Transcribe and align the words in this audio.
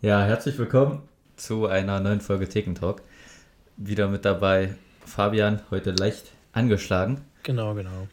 Ja, 0.00 0.22
herzlich 0.22 0.56
willkommen 0.58 1.02
zu 1.34 1.66
einer 1.66 1.98
neuen 1.98 2.20
Folge 2.20 2.48
Theken 2.48 2.76
Talk. 2.76 3.02
Wieder 3.76 4.06
mit 4.06 4.24
dabei 4.24 4.76
Fabian, 5.04 5.60
heute 5.72 5.90
leicht 5.90 6.30
angeschlagen. 6.52 7.22
Genau, 7.42 7.74
genau. 7.74 8.06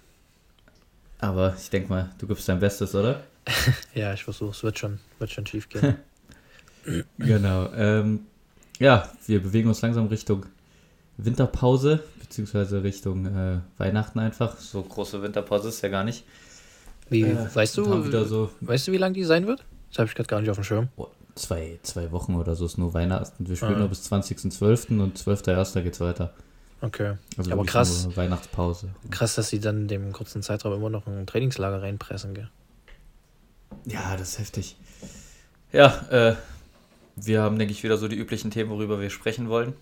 Aber 1.20 1.56
ich 1.56 1.70
denke 1.70 1.90
mal, 1.90 2.10
du 2.18 2.26
gibst 2.26 2.50
dein 2.50 2.60
Bestes, 2.60 2.96
oder? 2.96 3.21
ja, 3.94 4.16
ich 4.16 4.24
versuche, 4.24 4.50
es 4.50 4.63
wird 4.63 4.79
schon, 4.79 4.98
wird 5.20 5.29
schon 5.29 5.46
schief 5.46 5.70
gehen. 5.70 5.98
genau. 7.20 7.71
Ähm, 7.74 8.26
ja, 8.79 9.08
wir 9.28 9.44
bewegen 9.44 9.67
uns 9.67 9.79
langsam 9.83 10.08
Richtung 10.08 10.47
Winterpause, 11.17 12.04
beziehungsweise 12.20 12.81
Richtung 12.81 13.28
äh, 13.28 13.60
Weihnachten 13.78 14.17
einfach. 14.17 14.58
So 14.58 14.81
große 14.81 15.22
Winterpause 15.22 15.70
ist 15.70 15.83
ja 15.83 15.90
gar 15.90 16.04
nicht. 16.04 16.23
Wie, 17.12 17.22
äh, 17.22 17.48
weißt 17.54 17.77
du, 17.77 18.23
so 18.26 18.49
weißt 18.62 18.88
du, 18.88 18.91
wie 18.91 18.98
lang 18.98 19.13
die 19.13 19.23
sein 19.23 19.45
wird? 19.45 19.63
Das 19.91 19.99
habe 19.99 20.09
ich 20.09 20.16
gerade 20.16 20.27
gar 20.27 20.41
nicht 20.41 20.49
auf 20.49 20.58
dem 20.58 20.63
Schirm. 20.63 20.90
Zwei, 21.36 21.80
zwei 21.84 22.12
Wochen 22.12 22.36
oder 22.36 22.55
so 22.55 22.66
ist 22.66 22.77
nur 22.77 22.94
Weihnachten. 22.94 23.48
Wir 23.48 23.58
spielen 23.58 23.76
ah. 23.76 23.80
nur 23.80 23.90
bis 23.90 24.09
20.12. 24.12 25.00
und 25.02 25.20
12.01. 25.20 25.82
geht 25.82 25.94
es 25.94 26.00
weiter. 26.00 26.34
Okay. 26.82 27.16
Also 27.38 27.52
aber 27.52 27.66
krass. 27.66 28.16
Weihnachtspause. 28.16 28.90
Krass, 29.12 29.36
dass 29.36 29.50
sie 29.50 29.59
dann 29.59 29.84
in 29.84 29.88
dem 29.88 30.14
kurzen 30.14 30.44
Zeitraum 30.44 30.73
immer 30.73 30.90
noch 30.90 31.08
ein 31.08 31.26
Trainingslager 31.28 31.82
reinpressen, 31.82 32.34
gell? 32.34 32.50
Ja, 33.86 34.16
das 34.18 34.30
ist 34.30 34.40
heftig. 34.40 34.78
Ja, 35.72 36.06
äh, 36.09 36.36
wir 37.16 37.42
haben, 37.42 37.59
denke 37.59 37.73
ich, 37.73 37.84
wieder 37.84 37.98
so 37.98 38.08
die 38.08 38.16
üblichen 38.16 38.52
Themen, 38.52 38.70
worüber 38.70 39.02
wir 39.02 39.09
sprechen 39.09 39.50
wollen. 39.50 39.73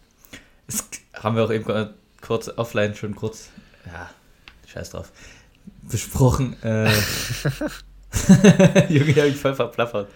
Das 0.65 0.85
haben 1.13 1.35
wir 1.35 1.43
auch 1.43 1.51
eben 1.51 1.89
kurz 2.21 2.49
offline 2.49 2.95
schon 2.95 3.15
kurz, 3.15 3.49
ja, 3.85 4.09
scheiß 4.67 4.91
drauf, 4.91 5.11
besprochen. 5.83 6.55
Äh, 6.63 6.89
Junge, 8.89 9.15
hab 9.15 9.25
ich 9.25 9.35
voll 9.35 9.55
verplappert. 9.55 10.09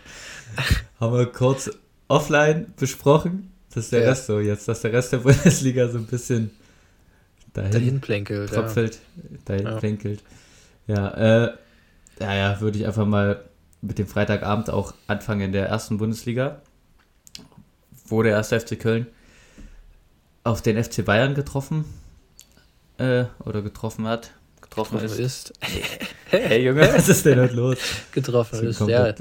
Haben 0.99 1.17
wir 1.17 1.25
kurz 1.27 1.69
offline 2.07 2.73
besprochen, 2.77 3.51
dass 3.73 3.89
der 3.89 4.01
ja. 4.01 4.09
Rest 4.09 4.27
so 4.27 4.39
jetzt, 4.39 4.67
dass 4.67 4.81
der 4.81 4.93
Rest 4.93 5.13
der 5.13 5.17
Bundesliga 5.19 5.87
so 5.89 5.97
ein 5.97 6.05
bisschen 6.05 6.51
dahin, 7.53 7.71
dahin 7.71 8.01
plänkelt. 8.01 8.49
Tröpfelt, 8.51 8.99
ja. 9.15 9.37
dahin 9.45 9.65
ja. 9.65 9.75
plänkelt. 9.77 10.23
Ja, 10.87 11.09
äh, 11.09 11.53
ja, 12.19 12.35
ja, 12.35 12.61
würde 12.61 12.79
ich 12.79 12.85
einfach 12.85 13.05
mal 13.05 13.43
mit 13.81 13.99
dem 13.99 14.07
Freitagabend 14.07 14.69
auch 14.69 14.93
anfangen 15.05 15.41
in 15.41 15.51
der 15.51 15.67
ersten 15.67 15.97
Bundesliga, 15.97 16.61
wo 18.07 18.23
der 18.23 18.33
erste 18.33 18.59
FC 18.59 18.79
Köln 18.79 19.07
auf 20.43 20.61
den 20.61 20.81
FC 20.81 21.03
Bayern 21.03 21.35
getroffen 21.35 21.85
äh, 22.97 23.25
oder 23.43 23.61
getroffen 23.61 24.07
hat. 24.07 24.31
Getroffen, 24.83 25.05
ist. 25.05 25.19
ist. 25.19 25.53
hey 26.29 26.63
Junge, 26.63 26.81
was 26.93 27.09
ist 27.09 27.25
denn 27.25 27.39
heute 27.39 27.55
los? 27.55 27.77
Getroffen 28.11 28.67
ist, 28.67 28.79
ja. 28.81 29.07
ja. 29.07 29.15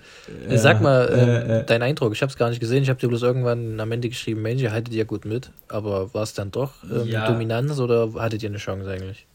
Sag 0.58 0.82
mal, 0.82 1.08
äh, 1.08 1.60
äh, 1.60 1.64
dein 1.64 1.82
Eindruck, 1.82 2.12
ich 2.12 2.20
habe 2.20 2.30
es 2.30 2.36
gar 2.36 2.50
nicht 2.50 2.60
gesehen, 2.60 2.82
ich 2.82 2.90
habe 2.90 3.00
dir 3.00 3.08
bloß 3.08 3.22
irgendwann 3.22 3.80
am 3.80 3.90
Ende 3.90 4.08
geschrieben, 4.08 4.42
Mensch, 4.42 4.60
ihr 4.60 4.72
haltet 4.72 4.92
ja 4.92 5.04
gut 5.04 5.24
mit, 5.24 5.50
aber 5.68 6.12
war 6.12 6.22
es 6.22 6.34
dann 6.34 6.50
doch 6.50 6.72
ähm, 6.84 7.08
ja. 7.08 7.26
Dominanz 7.26 7.78
oder 7.78 8.12
hattet 8.14 8.42
ihr 8.42 8.50
eine 8.50 8.58
Chance 8.58 8.90
eigentlich? 8.90 9.26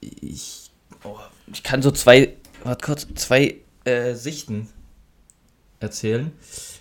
Ich, 0.00 0.70
oh, 1.04 1.16
ich 1.52 1.62
kann 1.62 1.80
so 1.80 1.90
zwei, 1.92 2.34
warte 2.64 2.84
kurz, 2.84 3.06
zwei 3.14 3.56
äh, 3.84 4.14
Sichten 4.14 4.68
erzählen. 5.80 6.32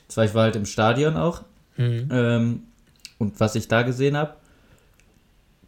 Zwar, 0.07 0.25
ich 0.25 0.33
war 0.33 0.43
halt 0.43 0.55
im 0.55 0.65
Stadion 0.65 1.15
auch. 1.17 1.43
Mhm. 1.77 2.09
Ähm, 2.11 2.63
und 3.19 3.39
was 3.39 3.55
ich 3.55 3.67
da 3.67 3.83
gesehen 3.83 4.17
habe, 4.17 4.35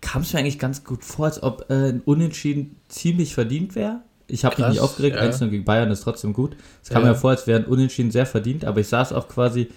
kam 0.01 0.21
es 0.21 0.33
mir 0.33 0.39
eigentlich 0.39 0.59
ganz 0.59 0.83
gut 0.83 1.03
vor, 1.03 1.25
als 1.25 1.43
ob 1.43 1.69
äh, 1.69 1.89
ein 1.89 2.01
Unentschieden 2.01 2.77
ziemlich 2.87 3.33
verdient 3.33 3.75
wäre. 3.75 4.01
Ich 4.27 4.45
habe 4.45 4.61
mich 4.61 4.71
nicht 4.71 4.79
aufgeregt, 4.79 5.15
ja. 5.15 5.23
1 5.23 5.39
gegen 5.39 5.65
Bayern 5.65 5.89
ist 5.89 6.01
trotzdem 6.01 6.33
gut. 6.33 6.55
Es 6.83 6.89
kam 6.89 7.03
ja. 7.03 7.09
mir 7.09 7.15
vor, 7.15 7.31
als 7.31 7.47
wäre 7.47 7.59
ein 7.59 7.65
Unentschieden 7.65 8.11
sehr 8.11 8.27
verdient, 8.27 8.63
aber 8.63 8.79
ich 8.79 8.87
saß 8.87 9.11
auch 9.13 9.27
quasi 9.27 9.69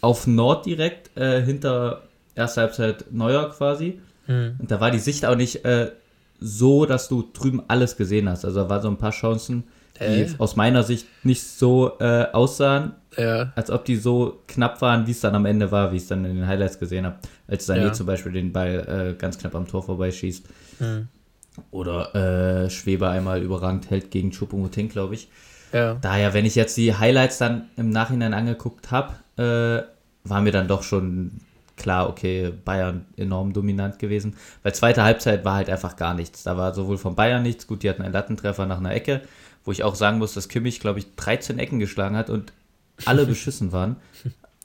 auf 0.00 0.26
Nord 0.26 0.66
direkt 0.66 1.16
äh, 1.16 1.42
hinter 1.42 2.02
erster 2.34 2.62
Halbzeit 2.62 3.12
Neuer 3.12 3.50
quasi. 3.50 4.00
Mhm. 4.26 4.56
Und 4.58 4.70
da 4.70 4.80
war 4.80 4.90
die 4.90 4.98
Sicht 4.98 5.24
auch 5.24 5.36
nicht 5.36 5.64
äh, 5.64 5.92
so, 6.40 6.86
dass 6.86 7.08
du 7.08 7.28
drüben 7.32 7.62
alles 7.68 7.96
gesehen 7.96 8.28
hast. 8.28 8.44
Also 8.44 8.62
da 8.62 8.68
war 8.68 8.82
so 8.82 8.88
ein 8.88 8.98
paar 8.98 9.12
Chancen, 9.12 9.64
die 10.00 10.22
äh? 10.22 10.28
aus 10.38 10.56
meiner 10.56 10.82
Sicht 10.82 11.06
nicht 11.24 11.42
so 11.42 11.98
äh, 12.00 12.26
aussahen, 12.32 12.92
ja. 13.16 13.52
als 13.54 13.70
ob 13.70 13.84
die 13.84 13.96
so 13.96 14.42
knapp 14.46 14.80
waren, 14.80 15.06
wie 15.06 15.10
es 15.10 15.20
dann 15.20 15.34
am 15.34 15.46
Ende 15.46 15.70
war, 15.70 15.92
wie 15.92 15.96
ich 15.96 16.02
es 16.02 16.08
dann 16.08 16.24
in 16.24 16.36
den 16.36 16.46
Highlights 16.46 16.78
gesehen 16.78 17.06
habe. 17.06 17.16
Als 17.46 17.68
Sané 17.68 17.86
ja. 17.86 17.92
zum 17.92 18.06
Beispiel 18.06 18.32
den 18.32 18.52
Ball 18.52 19.14
äh, 19.16 19.20
ganz 19.20 19.38
knapp 19.38 19.54
am 19.54 19.66
Tor 19.66 19.82
vorbeischießt. 19.82 20.46
Mhm. 20.80 21.08
Oder 21.70 22.14
äh, 22.64 22.70
Schweber 22.70 23.10
einmal 23.10 23.42
überragend 23.42 23.90
hält 23.90 24.10
gegen 24.10 24.30
Choupo-Moting, 24.30 24.88
glaube 24.88 25.14
ich. 25.14 25.28
Ja. 25.72 25.94
Daher, 26.00 26.34
wenn 26.34 26.44
ich 26.44 26.54
jetzt 26.54 26.76
die 26.76 26.94
Highlights 26.94 27.38
dann 27.38 27.68
im 27.76 27.90
Nachhinein 27.90 28.32
angeguckt 28.32 28.90
habe, 28.90 29.14
äh, 29.36 30.28
war 30.28 30.40
mir 30.40 30.52
dann 30.52 30.68
doch 30.68 30.82
schon 30.82 31.40
klar, 31.78 32.08
okay, 32.08 32.52
Bayern 32.64 33.06
enorm 33.16 33.52
dominant 33.52 33.98
gewesen. 33.98 34.36
Weil 34.62 34.74
zweite 34.74 35.02
Halbzeit 35.02 35.44
war 35.44 35.54
halt 35.54 35.70
einfach 35.70 35.96
gar 35.96 36.14
nichts. 36.14 36.42
Da 36.42 36.56
war 36.56 36.74
sowohl 36.74 36.98
von 36.98 37.14
Bayern 37.14 37.42
nichts, 37.42 37.66
gut, 37.66 37.82
die 37.82 37.88
hatten 37.88 38.02
einen 38.02 38.12
Lattentreffer 38.12 38.66
nach 38.66 38.78
einer 38.78 38.92
Ecke, 38.92 39.22
wo 39.68 39.72
ich 39.72 39.84
auch 39.84 39.96
sagen 39.96 40.16
muss, 40.16 40.32
dass 40.32 40.48
Kimmich, 40.48 40.80
glaube 40.80 40.98
ich, 40.98 41.14
13 41.16 41.58
Ecken 41.58 41.78
geschlagen 41.78 42.16
hat 42.16 42.30
und 42.30 42.54
alle 43.04 43.26
beschissen 43.26 43.70
waren. 43.70 43.96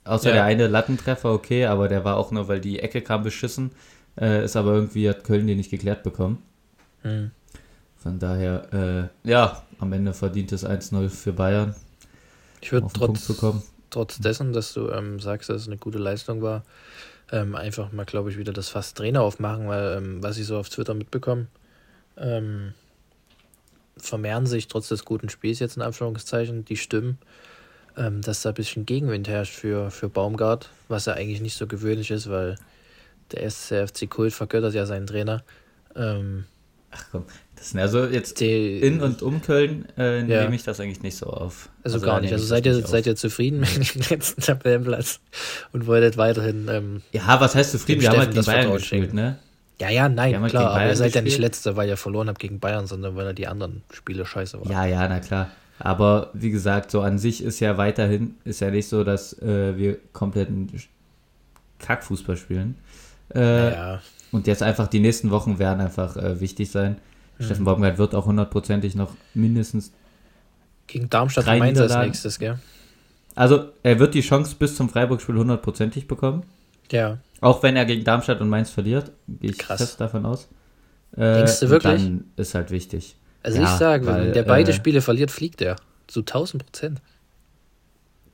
Außer 0.04 0.30
ja. 0.30 0.36
der 0.36 0.44
eine 0.44 0.66
Lattentreffer, 0.66 1.30
okay, 1.30 1.66
aber 1.66 1.88
der 1.88 2.06
war 2.06 2.16
auch 2.16 2.30
nur, 2.30 2.48
weil 2.48 2.58
die 2.58 2.80
Ecke 2.80 3.02
kam 3.02 3.22
beschissen. 3.22 3.72
Äh, 4.18 4.46
ist 4.46 4.56
aber 4.56 4.72
irgendwie, 4.72 5.06
hat 5.06 5.22
Köln 5.22 5.46
den 5.46 5.58
nicht 5.58 5.70
geklärt 5.70 6.04
bekommen. 6.04 6.42
Mhm. 7.02 7.32
Von 7.98 8.18
daher, 8.18 9.10
äh, 9.24 9.28
ja, 9.28 9.62
am 9.78 9.92
Ende 9.92 10.14
verdient 10.14 10.52
es 10.52 10.64
1-0 10.64 11.10
für 11.10 11.34
Bayern. 11.34 11.74
Ich 12.62 12.72
würde 12.72 12.88
trotz, 12.90 13.30
trotz 13.90 14.18
dessen, 14.20 14.54
dass 14.54 14.72
du 14.72 14.88
ähm, 14.88 15.20
sagst, 15.20 15.50
dass 15.50 15.60
es 15.60 15.66
eine 15.66 15.76
gute 15.76 15.98
Leistung 15.98 16.40
war, 16.40 16.64
ähm, 17.30 17.54
einfach 17.56 17.92
mal, 17.92 18.06
glaube 18.06 18.30
ich, 18.30 18.38
wieder 18.38 18.54
das 18.54 18.70
Fass 18.70 18.94
Trainer 18.94 19.20
aufmachen, 19.20 19.68
weil 19.68 19.98
ähm, 19.98 20.22
was 20.22 20.38
ich 20.38 20.46
so 20.46 20.56
auf 20.56 20.70
Twitter 20.70 20.94
mitbekomme, 20.94 21.48
ähm, 22.16 22.72
vermehren 24.04 24.46
sich 24.46 24.68
trotz 24.68 24.88
des 24.88 25.04
guten 25.04 25.28
Spiels 25.28 25.58
jetzt 25.58 25.76
in 25.76 25.82
Anführungszeichen 25.82 26.64
die 26.64 26.76
Stimmen, 26.76 27.18
ähm, 27.96 28.20
dass 28.22 28.42
da 28.42 28.50
ein 28.50 28.54
bisschen 28.54 28.86
Gegenwind 28.86 29.28
herrscht 29.28 29.54
für, 29.54 29.90
für 29.90 30.08
Baumgart, 30.08 30.70
was 30.88 31.06
ja 31.06 31.14
eigentlich 31.14 31.40
nicht 31.40 31.56
so 31.56 31.66
gewöhnlich 31.66 32.10
ist, 32.10 32.28
weil 32.28 32.56
der 33.32 33.48
SCFC 33.48 34.08
Kult 34.08 34.32
vergöttert 34.32 34.74
ja 34.74 34.86
seinen 34.86 35.06
Trainer. 35.06 35.42
Ähm, 35.96 36.44
Ach 36.96 37.04
komm, 37.10 37.24
das 37.56 37.70
sind 37.70 37.80
also 37.80 38.06
jetzt 38.06 38.40
die, 38.40 38.78
in 38.78 39.00
und 39.00 39.20
um 39.22 39.42
Köln 39.42 39.86
äh, 39.96 40.22
nehme 40.22 40.32
ja. 40.32 40.50
ich 40.50 40.62
das 40.62 40.78
eigentlich 40.78 41.02
nicht 41.02 41.16
so 41.16 41.26
auf. 41.26 41.68
Also, 41.82 41.96
also 41.96 42.06
gar 42.06 42.20
nicht. 42.20 42.32
Also 42.32 42.44
seid 42.44 42.66
ihr, 42.66 42.86
seid 42.86 43.06
ihr 43.06 43.16
zufrieden 43.16 43.60
mit 43.60 43.94
dem 43.94 44.02
letzten 44.10 44.40
Tabellenplatz 44.42 45.20
und 45.72 45.86
wolltet 45.86 46.16
weiterhin. 46.16 46.68
Ähm, 46.68 47.02
ja, 47.12 47.40
was 47.40 47.54
heißt 47.54 47.72
zufrieden? 47.72 48.02
Wir 48.02 48.10
haben 48.10 48.18
halt 48.18 48.36
die 48.36 48.42
Bayern 48.42 48.72
gespielt, 48.72 49.12
ne? 49.12 49.38
Ja, 49.84 49.90
ja, 49.90 50.08
nein, 50.08 50.46
klar, 50.46 50.70
aber 50.70 50.86
ihr 50.86 50.96
seid 50.96 51.06
gespielt. 51.06 51.14
ja 51.14 51.22
nicht 51.22 51.38
Letzter, 51.38 51.76
weil 51.76 51.88
ihr 51.88 51.96
verloren 51.96 52.28
habt 52.28 52.38
gegen 52.38 52.60
Bayern, 52.60 52.86
sondern 52.86 53.16
weil 53.16 53.26
er 53.26 53.34
die 53.34 53.46
anderen 53.46 53.82
Spiele 53.92 54.26
scheiße 54.26 54.60
waren. 54.60 54.70
Ja, 54.70 54.84
ja, 54.84 55.08
na 55.08 55.20
klar. 55.20 55.50
Aber 55.78 56.30
wie 56.34 56.50
gesagt, 56.50 56.90
so 56.90 57.00
an 57.00 57.18
sich 57.18 57.42
ist 57.42 57.60
ja 57.60 57.76
weiterhin, 57.76 58.36
ist 58.44 58.60
ja 58.60 58.70
nicht 58.70 58.88
so, 58.88 59.04
dass 59.04 59.40
äh, 59.42 59.76
wir 59.76 59.98
komplett 60.12 60.48
Kackfußball 61.80 62.36
spielen. 62.36 62.76
Äh, 63.34 63.72
ja. 63.72 64.00
Und 64.30 64.46
jetzt 64.46 64.62
einfach 64.62 64.88
die 64.88 65.00
nächsten 65.00 65.30
Wochen 65.30 65.58
werden 65.58 65.80
einfach 65.80 66.16
äh, 66.16 66.40
wichtig 66.40 66.70
sein. 66.70 66.98
Mhm. 67.38 67.44
Steffen 67.44 67.64
Baumgart 67.64 67.98
wird 67.98 68.14
auch 68.14 68.26
hundertprozentig 68.26 68.94
noch 68.94 69.10
mindestens 69.34 69.92
gegen 70.86 71.08
Darmstadt 71.08 71.46
und 71.46 71.58
Mainz 71.58 71.80
als 71.80 71.96
nächstes, 71.96 72.38
gell? 72.38 72.58
Also 73.34 73.70
er 73.82 73.98
wird 73.98 74.14
die 74.14 74.20
Chance 74.20 74.54
bis 74.58 74.76
zum 74.76 74.88
Freiburg-Spiel 74.88 75.36
hundertprozentig 75.36 76.06
bekommen. 76.06 76.44
Ja. 76.90 77.18
Auch 77.40 77.62
wenn 77.62 77.76
er 77.76 77.84
gegen 77.84 78.04
Darmstadt 78.04 78.40
und 78.40 78.48
Mainz 78.48 78.70
verliert, 78.70 79.12
gehe 79.28 79.50
ich 79.50 79.58
Krass. 79.58 79.80
fest 79.80 80.00
davon 80.00 80.24
aus. 80.24 80.48
Äh, 81.16 81.38
Denkst 81.38 81.60
du 81.60 81.70
wirklich? 81.70 82.02
Dann 82.02 82.24
ist 82.36 82.54
halt 82.54 82.70
wichtig. 82.70 83.16
Also 83.42 83.60
ja, 83.60 83.64
ich 83.64 83.78
sage, 83.78 84.06
wenn 84.06 84.32
der 84.32 84.42
beide 84.42 84.70
äh, 84.70 84.74
Spiele 84.74 85.02
verliert, 85.02 85.30
fliegt 85.30 85.60
er. 85.60 85.76
Zu 86.06 86.20
1000 86.20 86.64
Prozent. 86.64 87.00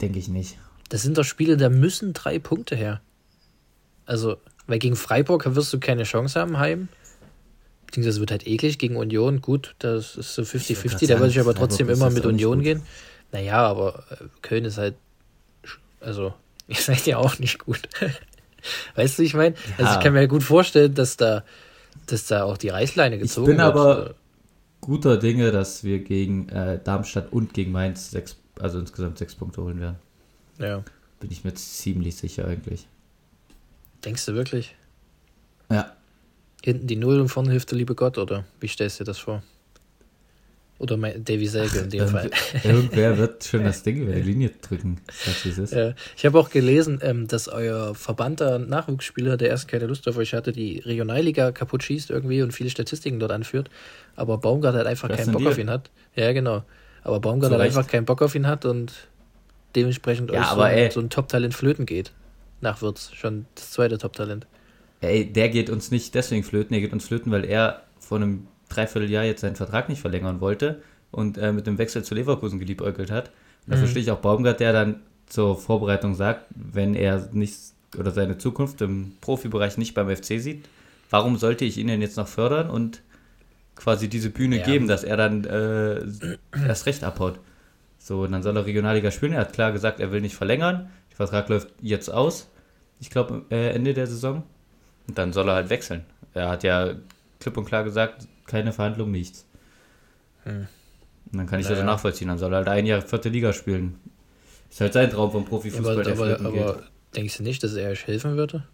Denke 0.00 0.18
ich 0.18 0.28
nicht. 0.28 0.56
Das 0.88 1.02
sind 1.02 1.18
doch 1.18 1.24
Spiele, 1.24 1.56
da 1.56 1.68
müssen 1.68 2.12
drei 2.12 2.38
Punkte 2.38 2.76
her. 2.76 3.00
Also, 4.06 4.38
weil 4.66 4.78
gegen 4.78 4.96
Freiburg 4.96 5.54
wirst 5.54 5.72
du 5.72 5.78
keine 5.80 6.04
Chance 6.04 6.40
haben, 6.40 6.58
heim. 6.58 6.88
Beziehungsweise 7.86 8.20
wird 8.20 8.30
halt 8.30 8.46
eklig 8.46 8.78
gegen 8.78 8.96
Union. 8.96 9.40
Gut, 9.40 9.74
das 9.80 10.16
ist 10.16 10.34
so 10.34 10.42
50-50. 10.42 11.08
Da 11.08 11.18
würde 11.18 11.30
ich 11.30 11.40
aber 11.40 11.54
trotzdem 11.54 11.86
Freiburg 11.86 12.06
immer 12.06 12.10
mit 12.10 12.26
Union 12.26 12.62
gehen. 12.62 12.82
Naja, 13.32 13.58
aber 13.58 14.04
äh, 14.10 14.24
Köln 14.42 14.64
ist 14.64 14.78
halt. 14.78 14.94
Also, 16.00 16.32
ihr 16.68 16.76
seid 16.76 17.06
ja 17.06 17.18
auch 17.18 17.38
nicht 17.38 17.58
gut. 17.58 17.80
Weißt 18.94 19.18
du, 19.18 19.22
ich 19.22 19.34
meine? 19.34 19.54
Ja. 19.78 19.84
Also 19.84 19.98
ich 19.98 20.04
kann 20.04 20.12
mir 20.12 20.28
gut 20.28 20.42
vorstellen, 20.42 20.94
dass 20.94 21.16
da, 21.16 21.44
dass 22.06 22.26
da 22.26 22.44
auch 22.44 22.56
die 22.56 22.68
Reißleine 22.68 23.18
gezogen 23.18 23.46
wird. 23.48 23.58
Ich 23.58 23.64
bin 23.64 23.74
wird. 23.74 23.76
aber 23.76 24.14
guter 24.80 25.16
Dinge, 25.18 25.50
dass 25.52 25.84
wir 25.84 26.00
gegen 26.00 26.48
äh, 26.48 26.80
Darmstadt 26.82 27.32
und 27.32 27.54
gegen 27.54 27.72
Mainz 27.72 28.10
sechs, 28.10 28.36
also 28.58 28.78
insgesamt 28.78 29.18
sechs 29.18 29.34
Punkte 29.34 29.62
holen 29.62 29.80
werden. 29.80 29.96
Ja. 30.58 30.82
Bin 31.20 31.30
ich 31.30 31.44
mir 31.44 31.54
ziemlich 31.54 32.16
sicher 32.16 32.46
eigentlich. 32.46 32.86
Denkst 34.04 34.24
du 34.26 34.34
wirklich? 34.34 34.74
Ja. 35.70 35.92
Hinten 36.62 36.86
die 36.86 36.96
Null 36.96 37.20
und 37.20 37.28
vorne 37.28 37.50
hilft 37.50 37.70
der 37.70 37.78
liebe 37.78 37.94
Gott, 37.94 38.18
oder 38.18 38.44
wie 38.60 38.68
stellst 38.68 39.00
du 39.00 39.04
dir 39.04 39.10
das 39.10 39.18
vor? 39.18 39.42
Oder 40.80 40.96
mein 40.96 41.22
Davy 41.22 41.46
Selke 41.46 41.80
in 41.80 41.90
dem 41.90 42.08
Fall. 42.08 42.30
Irgendwer 42.64 43.18
wird 43.18 43.44
schon 43.50 43.64
das 43.64 43.82
Ding 43.82 43.98
über 43.98 44.12
die 44.12 44.22
Linie 44.22 44.50
drücken. 44.62 44.98
Das 45.26 45.44
ist. 45.44 45.74
Ja. 45.74 45.92
Ich 46.16 46.24
habe 46.24 46.38
auch 46.38 46.48
gelesen, 46.48 47.00
ähm, 47.02 47.28
dass 47.28 47.48
euer 47.48 47.94
verbannter 47.94 48.58
Nachwuchsspieler, 48.58 49.36
der 49.36 49.50
erst 49.50 49.68
keine 49.68 49.84
Lust 49.84 50.08
auf 50.08 50.16
euch 50.16 50.32
hatte, 50.32 50.52
die 50.52 50.78
Regionalliga 50.78 51.52
kaputt 51.52 51.82
schießt 51.82 52.08
irgendwie 52.08 52.40
und 52.40 52.52
viele 52.52 52.70
Statistiken 52.70 53.20
dort 53.20 53.30
anführt. 53.30 53.68
Aber 54.16 54.38
Baumgart 54.38 54.74
halt 54.74 54.86
einfach 54.86 55.10
keinen 55.14 55.32
Bock 55.32 55.46
auf 55.46 55.58
ihn 55.58 55.68
hat. 55.68 55.90
Ja, 56.16 56.32
genau. 56.32 56.64
Aber 57.02 57.20
Baumgart 57.20 57.52
halt 57.52 57.60
einfach 57.60 57.86
keinen 57.86 58.06
Bock 58.06 58.22
auf 58.22 58.34
ihn 58.34 58.46
hat 58.46 58.64
und 58.64 58.94
dementsprechend 59.76 60.30
ja, 60.30 60.44
aber, 60.44 60.70
so, 60.86 60.92
so, 60.92 61.00
ein 61.00 61.10
Top-Talent 61.10 61.52
flöten 61.52 61.84
geht. 61.84 62.12
Nach 62.62 62.80
Wirtz. 62.80 63.12
Schon 63.12 63.44
das 63.54 63.72
zweite 63.72 63.98
Top-Talent. 63.98 64.46
Ey, 65.02 65.30
der 65.30 65.50
geht 65.50 65.68
uns 65.68 65.90
nicht 65.90 66.14
deswegen 66.14 66.42
flöten, 66.42 66.72
der 66.72 66.80
geht 66.80 66.94
uns 66.94 67.06
flöten, 67.06 67.30
weil 67.32 67.44
er 67.44 67.82
vor 67.98 68.16
einem 68.16 68.46
Dreivierteljahr 68.70 69.24
jetzt 69.24 69.42
seinen 69.42 69.56
Vertrag 69.56 69.88
nicht 69.88 70.00
verlängern 70.00 70.40
wollte 70.40 70.82
und 71.10 71.36
äh, 71.36 71.52
mit 71.52 71.66
dem 71.66 71.78
Wechsel 71.78 72.02
zu 72.02 72.14
Leverkusen 72.14 72.58
geliebäugelt 72.58 73.10
hat. 73.10 73.28
Und 73.66 73.72
da 73.72 73.76
mhm. 73.76 73.80
verstehe 73.80 74.02
ich 74.02 74.10
auch 74.10 74.20
Baumgart, 74.20 74.60
der 74.60 74.72
dann 74.72 75.00
zur 75.26 75.58
Vorbereitung 75.58 76.14
sagt, 76.14 76.46
wenn 76.54 76.94
er 76.94 77.28
nicht 77.32 77.54
oder 77.98 78.10
seine 78.10 78.38
Zukunft 78.38 78.80
im 78.80 79.12
Profibereich 79.20 79.76
nicht 79.76 79.94
beim 79.94 80.14
FC 80.14 80.40
sieht, 80.40 80.68
warum 81.10 81.36
sollte 81.36 81.64
ich 81.64 81.76
ihn 81.76 81.88
denn 81.88 82.00
jetzt 82.00 82.16
noch 82.16 82.28
fördern 82.28 82.70
und 82.70 83.02
quasi 83.74 84.08
diese 84.08 84.30
Bühne 84.30 84.58
ja. 84.58 84.64
geben, 84.64 84.86
dass 84.86 85.04
er 85.04 85.16
dann 85.16 85.44
äh, 85.44 86.00
erst 86.66 86.86
recht 86.86 87.02
abhaut. 87.02 87.40
So, 87.98 88.22
und 88.22 88.32
dann 88.32 88.42
soll 88.42 88.56
er 88.56 88.66
Regionalliga 88.66 89.10
spielen. 89.10 89.32
Er 89.32 89.40
hat 89.40 89.52
klar 89.52 89.72
gesagt, 89.72 90.00
er 90.00 90.12
will 90.12 90.20
nicht 90.20 90.36
verlängern. 90.36 90.90
Der 91.10 91.16
Vertrag 91.16 91.48
läuft 91.48 91.68
jetzt 91.82 92.08
aus. 92.08 92.48
Ich 93.00 93.10
glaube, 93.10 93.44
äh, 93.50 93.70
Ende 93.70 93.94
der 93.94 94.06
Saison. 94.06 94.42
Und 95.08 95.18
dann 95.18 95.32
soll 95.32 95.48
er 95.48 95.54
halt 95.54 95.70
wechseln. 95.70 96.04
Er 96.34 96.48
hat 96.48 96.62
ja 96.62 96.94
klipp 97.40 97.56
und 97.56 97.64
klar 97.64 97.84
gesagt, 97.84 98.26
keine 98.50 98.72
Verhandlung, 98.72 99.10
nichts. 99.10 99.46
Hm. 100.44 100.66
Und 101.32 101.38
dann 101.38 101.46
kann 101.46 101.60
ich 101.60 101.66
naja. 101.66 101.76
das 101.76 101.84
nachvollziehen. 101.84 102.28
Dann 102.28 102.38
soll 102.38 102.52
er 102.52 102.58
halt 102.58 102.68
ein 102.68 102.86
Jahr 102.86 103.02
vierte 103.02 103.28
Liga 103.28 103.52
spielen. 103.52 103.98
Ist 104.68 104.80
halt 104.80 104.92
sein 104.92 105.10
Traum 105.10 105.32
vom 105.32 105.44
Profifußball, 105.44 106.06
ja, 106.06 106.12
aber, 106.12 106.40
aber, 106.40 106.48
aber 106.48 106.82
denkst 107.14 107.38
du 107.38 107.42
nicht, 107.42 107.62
dass 107.62 107.74
er 107.74 107.90
euch 107.90 108.06
helfen 108.06 108.36
würde? 108.36 108.64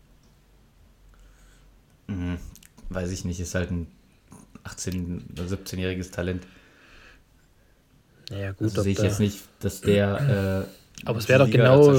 Mhm. 2.07 2.39
Weiß 2.89 3.11
ich 3.11 3.25
nicht, 3.25 3.41
ist 3.41 3.55
halt 3.55 3.71
ein 3.71 3.87
18- 4.65 5.33
oder 5.33 5.45
17-jähriges 5.45 6.13
Talent. 6.13 6.47
Naja, 8.31 8.53
gut. 8.53 8.63
Also 8.63 8.83
sehe 8.83 8.93
ich 8.93 8.99
jetzt 8.99 9.21
nicht, 9.21 9.41
dass 9.61 9.81
der. 9.81 10.67
Äh, 11.05 11.07
aber 11.07 11.19
es 11.19 11.29
wäre 11.29 11.45
doch 11.45 11.51
genau. 11.51 11.91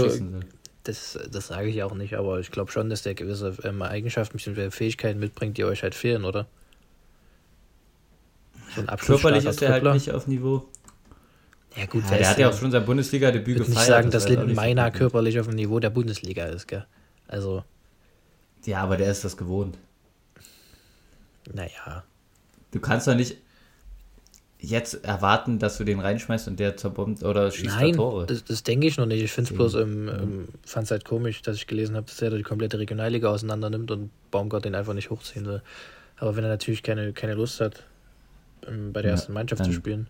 Das, 0.83 1.19
das 1.30 1.47
sage 1.47 1.68
ich 1.68 1.83
auch 1.83 1.94
nicht, 1.94 2.13
aber 2.13 2.39
ich 2.39 2.50
glaube 2.50 2.71
schon, 2.71 2.89
dass 2.89 3.01
der 3.01 3.13
gewisse 3.13 3.57
ähm, 3.63 3.81
Eigenschaften 3.81 4.38
bzw. 4.38 4.71
Fähigkeiten 4.71 5.19
mitbringt, 5.19 5.57
die 5.57 5.65
euch 5.65 5.83
halt 5.83 5.95
fehlen, 5.95 6.23
oder? 6.23 6.47
So 8.77 8.88
ein 8.88 8.97
Körperlich 8.97 9.45
ist 9.45 9.62
er 9.62 9.74
halt 9.74 9.83
nicht 9.94 10.12
auf 10.12 10.27
Niveau. 10.27 10.65
Ja, 11.75 11.85
gut, 11.85 12.03
ja, 12.09 12.18
der 12.18 12.29
hat 12.29 12.38
ja 12.39 12.50
auch 12.50 12.57
schon 12.57 12.71
sein 12.71 12.85
Bundesliga-Debüt 12.85 13.57
gefeiert. 13.57 13.69
Ich 13.69 13.75
nicht 13.75 13.88
sagen, 13.88 14.12
das 14.12 14.24
dass 14.24 14.31
Linden 14.31 14.56
Meiner 14.56 14.89
körperlich 14.91 15.39
auf 15.39 15.47
dem 15.47 15.56
Niveau 15.56 15.79
der 15.79 15.89
Bundesliga 15.89 16.45
ist, 16.45 16.68
gell? 16.68 16.85
Also. 17.27 17.63
Ja, 18.65 18.81
aber 18.81 18.97
der 18.97 19.12
ist 19.12 19.24
das 19.24 19.38
gewohnt. 19.38 19.77
Naja. 21.53 22.03
Du 22.71 22.79
kannst 22.79 23.07
doch 23.07 23.15
nicht 23.15 23.38
jetzt 24.59 25.06
erwarten, 25.06 25.59
dass 25.59 25.77
du 25.77 25.83
den 25.83 26.00
reinschmeißt 26.00 26.47
und 26.47 26.59
der 26.59 26.77
zerbombt 26.77 27.23
oder 27.23 27.51
schießt 27.51 27.75
Nein, 27.75 27.94
Tore. 27.94 28.25
Das, 28.25 28.44
das 28.44 28.63
denke 28.63 28.88
ich 28.88 28.97
noch 28.97 29.06
nicht. 29.06 29.23
Ich 29.23 29.31
finde 29.31 29.51
es 29.51 29.56
bloß, 29.56 29.75
ähm, 29.75 30.09
ähm, 30.09 30.47
fand 30.65 30.85
es 30.85 30.91
halt 30.91 31.06
komisch, 31.06 31.44
dass 31.44 31.57
ich 31.57 31.68
gelesen 31.68 31.95
habe, 31.95 32.07
dass 32.07 32.21
er 32.21 32.31
die 32.31 32.44
komplette 32.44 32.80
Regionalliga 32.80 33.30
auseinander 33.30 33.69
nimmt 33.69 33.91
und 33.91 34.09
Baumgart 34.31 34.65
den 34.65 34.73
einfach 34.73 34.94
nicht 34.94 35.09
hochziehen 35.12 35.45
will. 35.45 35.62
Aber 36.18 36.35
wenn 36.35 36.44
er 36.44 36.50
natürlich 36.50 36.81
keine, 36.81 37.13
keine 37.13 37.35
Lust 37.35 37.62
hat, 37.62 37.83
bei 38.92 39.01
der 39.01 39.12
ersten 39.12 39.33
Mannschaft 39.33 39.63
zu 39.63 39.71
spielen. 39.71 40.07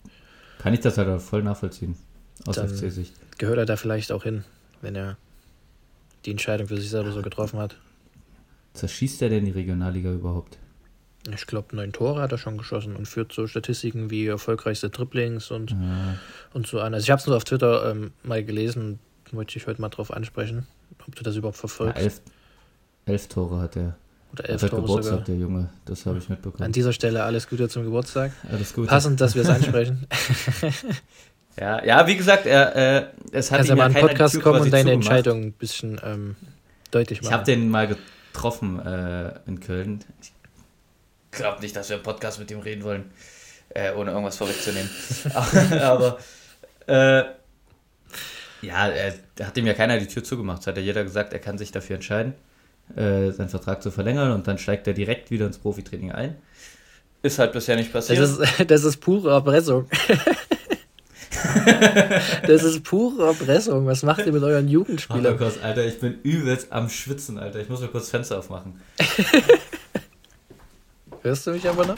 Kann 0.60 0.74
ich 0.74 0.80
das 0.80 0.98
halt 0.98 1.22
voll 1.22 1.44
nachvollziehen, 1.44 1.96
aus 2.46 2.58
FC-Sicht. 2.58 3.14
Gehört 3.38 3.58
er 3.58 3.66
da 3.66 3.76
vielleicht 3.76 4.12
auch 4.12 4.24
hin, 4.24 4.44
wenn 4.82 4.96
er 4.96 5.18
die 6.26 6.32
Entscheidung 6.32 6.68
für 6.68 6.78
sich 6.78 6.90
selber 6.90 7.12
so 7.12 7.22
getroffen 7.22 7.60
hat. 7.60 7.78
Zerschießt 8.74 9.22
er 9.22 9.30
denn 9.30 9.46
die 9.46 9.52
Regionalliga 9.52 10.12
überhaupt? 10.12 10.58
Ich 11.34 11.46
glaube, 11.46 11.76
neun 11.76 11.92
Tore 11.92 12.22
hat 12.22 12.32
er 12.32 12.38
schon 12.38 12.58
geschossen 12.58 12.96
und 12.96 13.06
führt 13.06 13.34
so 13.34 13.48
Statistiken 13.48 14.10
wie 14.10 14.28
erfolgreichste 14.28 14.90
Dribblings 14.90 15.52
und, 15.52 15.72
ja. 15.72 16.18
und 16.54 16.68
so 16.68 16.80
an. 16.80 16.94
Also 16.94 17.04
ich 17.04 17.12
habe 17.12 17.20
es 17.20 17.28
nur 17.28 17.36
auf 17.36 17.44
Twitter 17.44 17.92
ähm, 17.92 18.12
mal 18.24 18.44
gelesen, 18.44 19.00
wollte 19.32 19.58
ich 19.58 19.68
heute 19.68 19.82
mal 19.82 19.90
drauf 19.90 20.12
ansprechen, 20.12 20.68
ob 21.06 21.16
du 21.16 21.24
das 21.24 21.36
überhaupt 21.36 21.58
verfolgst. 21.58 21.98
Ja, 21.98 22.04
elf, 22.04 22.22
elf 23.06 23.28
Tore 23.28 23.60
hat 23.60 23.76
er. 23.76 23.98
Oder 24.34 24.50
elf 24.50 24.62
Tore 24.62 24.82
Geburtstag, 24.82 25.12
sogar. 25.12 25.26
der 25.26 25.36
Junge, 25.36 25.70
das 25.86 26.06
habe 26.06 26.18
ich 26.18 26.30
mitbekommen. 26.30 26.64
An 26.64 26.72
dieser 26.72 26.94
Stelle 26.94 27.24
alles 27.24 27.48
Gute 27.48 27.70
zum 27.70 27.84
Geburtstag. 27.84 28.32
Alles 28.52 28.74
Gute. 28.74 28.88
Passend, 28.88 29.22
dass 29.22 29.36
wir 29.36 29.44
es 29.44 29.50
ansprechen. 29.50 30.08
ja, 31.60 31.84
ja, 31.84 32.08
wie 32.08 32.18
gesagt, 32.18 32.46
er, 32.46 32.76
äh, 32.76 33.06
es 33.32 33.52
hat 33.52 33.60
Kannst 33.60 33.72
ihm 33.72 33.78
ja 33.78 33.88
mal 33.88 33.96
einen 33.96 34.08
Podcast 34.08 34.42
kommen 34.42 34.62
und 34.62 34.72
deine 34.72 34.92
zugemacht. 34.92 35.08
Entscheidung 35.08 35.44
ein 35.44 35.52
bisschen 35.54 36.00
ähm, 36.04 36.36
deutlich 36.92 37.22
machen. 37.22 37.30
Ich 37.30 37.34
habe 37.34 37.46
den 37.46 37.70
mal 37.70 37.88
getroffen 37.88 38.80
äh, 38.86 39.34
in 39.48 39.60
Köln. 39.60 40.04
Ich 40.22 40.32
glaube 41.32 41.62
nicht, 41.62 41.76
dass 41.76 41.90
wir 41.90 41.98
im 41.98 42.04
Podcast 42.04 42.40
mit 42.40 42.52
ihm 42.52 42.60
reden 42.60 42.84
wollen, 42.84 43.06
äh, 43.70 43.94
ohne 43.94 44.12
irgendwas 44.12 44.38
vorwegzunehmen. 44.38 44.90
aber 45.82 46.18
äh, 46.88 47.24
ja, 48.62 48.88
er, 48.90 49.14
hat 49.42 49.58
ihm 49.58 49.68
ja 49.68 49.74
keiner 49.74 50.00
die 50.00 50.08
Tür 50.08 50.24
zugemacht. 50.24 50.62
Es 50.62 50.68
hat 50.68 50.78
ja 50.78 50.84
jeder 50.84 51.04
gesagt, 51.04 51.34
er 51.34 51.40
kann 51.40 51.58
sich 51.58 51.72
dafür 51.72 51.96
entscheiden, 51.96 52.34
äh, 52.96 53.32
seinen 53.32 53.50
Vertrag 53.50 53.84
zu 53.84 53.92
verlängern 53.92 54.32
und 54.32 54.48
dann 54.48 54.58
steigt 54.58 54.88
er 54.88 54.94
direkt 54.94 55.32
wieder 55.32 55.46
ins 55.46 55.58
Profitraining 55.58 56.12
ein. 56.12 56.36
Ist 57.22 57.40
halt 57.40 57.52
bisher 57.52 57.76
nicht 57.76 57.92
passiert. 57.92 58.20
Das 58.20 58.38
ist, 58.38 58.46
das 58.68 58.84
ist 58.84 58.98
pure 58.98 59.32
Erpressung. 59.32 59.90
das 62.48 62.64
ist 62.64 62.84
pure 62.84 63.28
Erpressung. 63.28 63.86
Was 63.86 64.04
macht 64.04 64.26
ihr 64.26 64.32
mit 64.32 64.44
euren 64.44 64.68
Jugendspielern? 64.68 65.36
Oh 65.36 65.38
Gott, 65.38 65.62
Alter, 65.62 65.86
ich 65.86 66.00
bin 66.00 66.20
übelst 66.24 66.72
am 66.72 66.90
Schwitzen, 66.90 67.38
Alter. 67.38 67.60
Ich 67.60 67.70
muss 67.70 67.82
mal 67.82 67.90
kurz 67.90 68.10
Fenster 68.10 68.40
aufmachen. 68.40 68.80
Hörst 71.22 71.48
du 71.48 71.52
mich 71.52 71.68
aber 71.68 71.86
noch? 71.86 71.98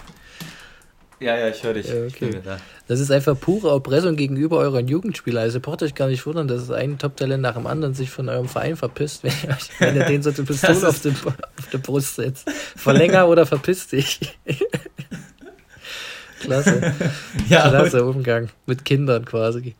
Ja, 1.19 1.38
ja, 1.38 1.50
ich 1.50 1.62
höre 1.63 1.74
dich. 1.74 1.88
Ja, 1.88 2.06
okay. 2.06 2.39
da. 2.44 2.57
Das 2.88 3.01
ist 3.01 3.12
einfach 3.12 3.38
pure 3.38 3.71
Erpressung 3.71 4.16
gegenüber 4.16 4.57
euren 4.60 4.88
Jugendspielern. 4.88 5.44
Also 5.44 5.60
braucht 5.60 5.83
euch 5.83 5.94
gar 5.94 6.07
nicht 6.07 6.25
wundern, 6.25 6.48
dass 6.48 6.71
ein 6.71 6.98
Top-Talent 6.98 7.42
nach 7.42 7.56
dem 7.56 7.68
anderen 7.68 7.94
sich 7.94 8.10
von 8.10 8.30
eurem 8.30 8.48
Verein 8.48 8.77
verpisst, 8.77 9.24
wenn 9.24 9.31
ihr, 9.31 9.57
wenn 9.80 9.95
ihr 9.98 10.06
den 10.06 10.24
so 10.24 10.30
eine 10.30 10.44
Pistole 10.44 10.88
auf, 10.88 11.01
den, 11.01 11.16
auf 11.25 11.68
der 11.71 11.77
Brust 11.80 12.16
setzt. 12.16 12.50
Verlänger 12.50 13.27
oder 13.27 13.45
verpiss 13.45 13.88
dich. 13.88 14.39
Klasse. 16.39 16.94
Ja, 17.50 17.68
Klasse 17.68 18.06
Umgang. 18.06 18.50
Mit 18.65 18.86
Kindern 18.86 19.25
quasi. 19.25 19.75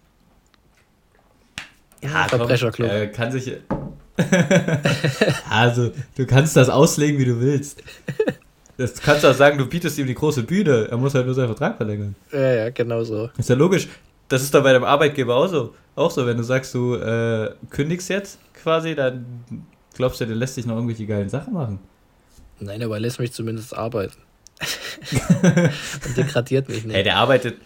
Ja, 2.02 2.28
Verbrecherclub. 2.28 2.90
Äh, 2.90 3.08
kann 3.08 3.32
sich. 3.32 3.56
also, 5.50 5.92
du 6.18 6.26
kannst 6.26 6.58
das 6.58 6.70
auslegen, 6.70 7.18
wie 7.18 7.26
du 7.26 7.40
willst. 7.40 7.82
Das 8.80 8.94
kannst 8.94 9.26
du 9.26 9.28
auch 9.28 9.36
sagen, 9.36 9.58
du 9.58 9.66
bietest 9.66 9.98
ihm 9.98 10.08
die 10.08 10.16
große 10.16 10.44
Bühne. 10.44 10.88
Er 10.90 10.96
muss 10.96 11.14
halt 11.14 11.26
nur 11.26 11.36
seinen 11.36 11.48
Vertrag 11.48 11.76
verlängern. 11.76 12.16
Ja, 12.32 12.54
ja, 12.54 12.70
genau 12.70 13.04
so. 13.04 13.30
Ist 13.38 13.50
ja 13.50 13.56
logisch. 13.56 13.90
Das 14.30 14.42
ist 14.42 14.54
doch 14.54 14.64
bei 14.64 14.72
deinem 14.72 14.86
Arbeitgeber 14.86 15.36
auch 15.36 15.48
so. 15.48 15.76
Auch 15.98 16.10
so, 16.10 16.26
wenn 16.26 16.38
du 16.38 16.44
sagst, 16.44 16.74
du 16.74 16.96
äh, 16.96 17.52
kündigst 17.72 18.10
jetzt 18.10 18.40
quasi, 18.54 18.96
dann 18.96 19.44
glaubst 19.96 20.22
du, 20.22 20.26
der 20.26 20.38
lässt 20.38 20.56
dich 20.56 20.66
noch 20.66 20.76
irgendwelche 20.76 21.06
geilen 21.06 21.28
Sachen 21.28 21.54
machen. 21.54 21.80
Nein, 22.62 22.82
aber 22.82 22.94
er 22.94 23.02
lässt 23.02 23.20
mich 23.20 23.34
zumindest 23.34 23.76
arbeiten. 23.76 24.16
Und 26.06 26.16
degradiert 26.16 26.70
mich 26.70 26.86
nicht. 26.86 26.96
Ey, 26.96 27.04
der 27.04 27.18
arbeitet, 27.18 27.58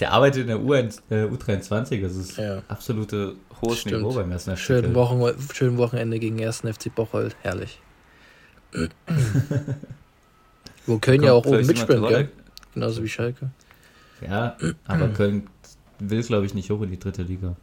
der 0.00 0.12
arbeitet 0.12 0.42
in 0.42 0.46
der 0.46 0.62
U, 0.62 0.72
äh, 0.72 0.88
U23, 1.10 2.00
das 2.00 2.16
ist 2.16 2.38
ja. 2.38 2.62
absolute 2.68 3.34
hohes 3.60 3.80
Stimmt. 3.80 3.98
Niveau 3.98 4.14
beim 4.14 4.32
ersten 4.32 4.56
FC. 4.56 4.62
Schönen, 4.62 4.94
Wochen, 4.94 5.22
schönen 5.52 5.76
Wochenende 5.76 6.18
gegen 6.18 6.38
den 6.38 6.46
ersten 6.46 6.72
FC 6.72 6.94
Bocholt, 6.94 7.36
herrlich. 7.42 7.78
Wo 10.86 10.98
Köln 10.98 11.22
ja 11.22 11.32
auch 11.32 11.46
oben 11.46 11.66
mitspielen, 11.66 12.06
gell? 12.06 12.28
Genauso 12.74 13.02
wie 13.02 13.08
Schalke. 13.08 13.50
Ja, 14.26 14.56
aber 14.86 15.08
Köln 15.14 15.48
will, 15.98 16.22
glaube 16.22 16.46
ich, 16.46 16.54
nicht 16.54 16.70
hoch 16.70 16.82
in 16.82 16.90
die 16.90 16.98
dritte 16.98 17.22
Liga. 17.22 17.56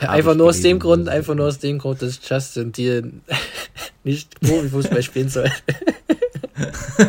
Ja, 0.00 0.10
einfach 0.10 0.34
nur 0.34 0.48
aus 0.48 0.60
dem 0.60 0.78
Grund, 0.78 1.08
einfach 1.08 1.34
nur 1.34 1.46
aus 1.46 1.58
dem 1.58 1.78
Grund, 1.78 2.00
dass 2.00 2.18
Justin 2.26 2.72
dir 2.72 3.02
nicht 4.04 4.40
Profifußball 4.40 5.02
spielen 5.02 5.28
soll. 5.28 5.50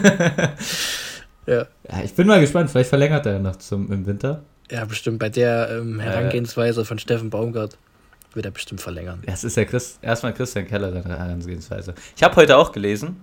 ja. 1.46 1.56
ja. 1.56 2.04
Ich 2.04 2.14
bin 2.14 2.28
mal 2.28 2.42
gespannt, 2.42 2.70
vielleicht 2.70 2.90
verlängert 2.90 3.26
er 3.26 3.40
noch 3.40 3.56
zum, 3.58 3.92
im 3.92 4.06
Winter. 4.06 4.44
Ja, 4.70 4.86
bestimmt. 4.86 5.20
Bei 5.20 5.30
der 5.30 5.70
ähm, 5.72 6.00
Herangehensweise 6.00 6.82
äh, 6.82 6.86
von 6.86 7.00
Steffen 7.00 7.30
Baumgart 7.30 7.78
wird 8.34 8.46
er 8.46 8.52
bestimmt 8.52 8.82
verlängern. 8.82 9.22
Es 9.26 9.44
ist 9.44 9.56
ja 9.56 9.66
Chris, 9.66 10.00
erstmal 10.02 10.34
Christian 10.34 10.68
Keller, 10.68 10.92
seine 10.92 11.18
Herangehensweise. 11.18 11.94
Ich 12.16 12.24
habe 12.24 12.36
heute 12.36 12.58
auch 12.58 12.72
gelesen, 12.72 13.18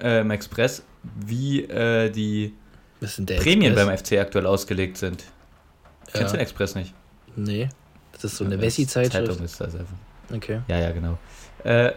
äh, 0.00 0.20
im 0.20 0.30
Express, 0.30 0.82
wie 1.02 1.62
äh, 1.64 2.10
die 2.10 2.54
Prämien 3.00 3.72
Express? 3.72 3.86
beim 3.86 3.98
FC 3.98 4.12
aktuell 4.18 4.46
ausgelegt 4.46 4.96
sind. 4.96 5.24
Ja. 6.06 6.12
Kennst 6.12 6.32
du 6.32 6.36
den 6.36 6.42
Express 6.42 6.74
nicht? 6.74 6.94
Nee. 7.36 7.68
Das 8.12 8.24
ist 8.24 8.36
so 8.36 8.44
eine 8.44 8.60
Wessi-Zeitschrift. 8.60 9.26
Zeitung 9.26 9.44
ist 9.44 9.60
das 9.60 9.74
einfach. 9.74 9.96
Okay. 10.32 10.60
Ja, 10.68 10.78
ja, 10.78 10.92
genau. 10.92 11.18
Äh, 11.64 11.92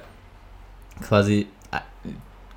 quasi 1.02 1.48
äh, 1.72 1.78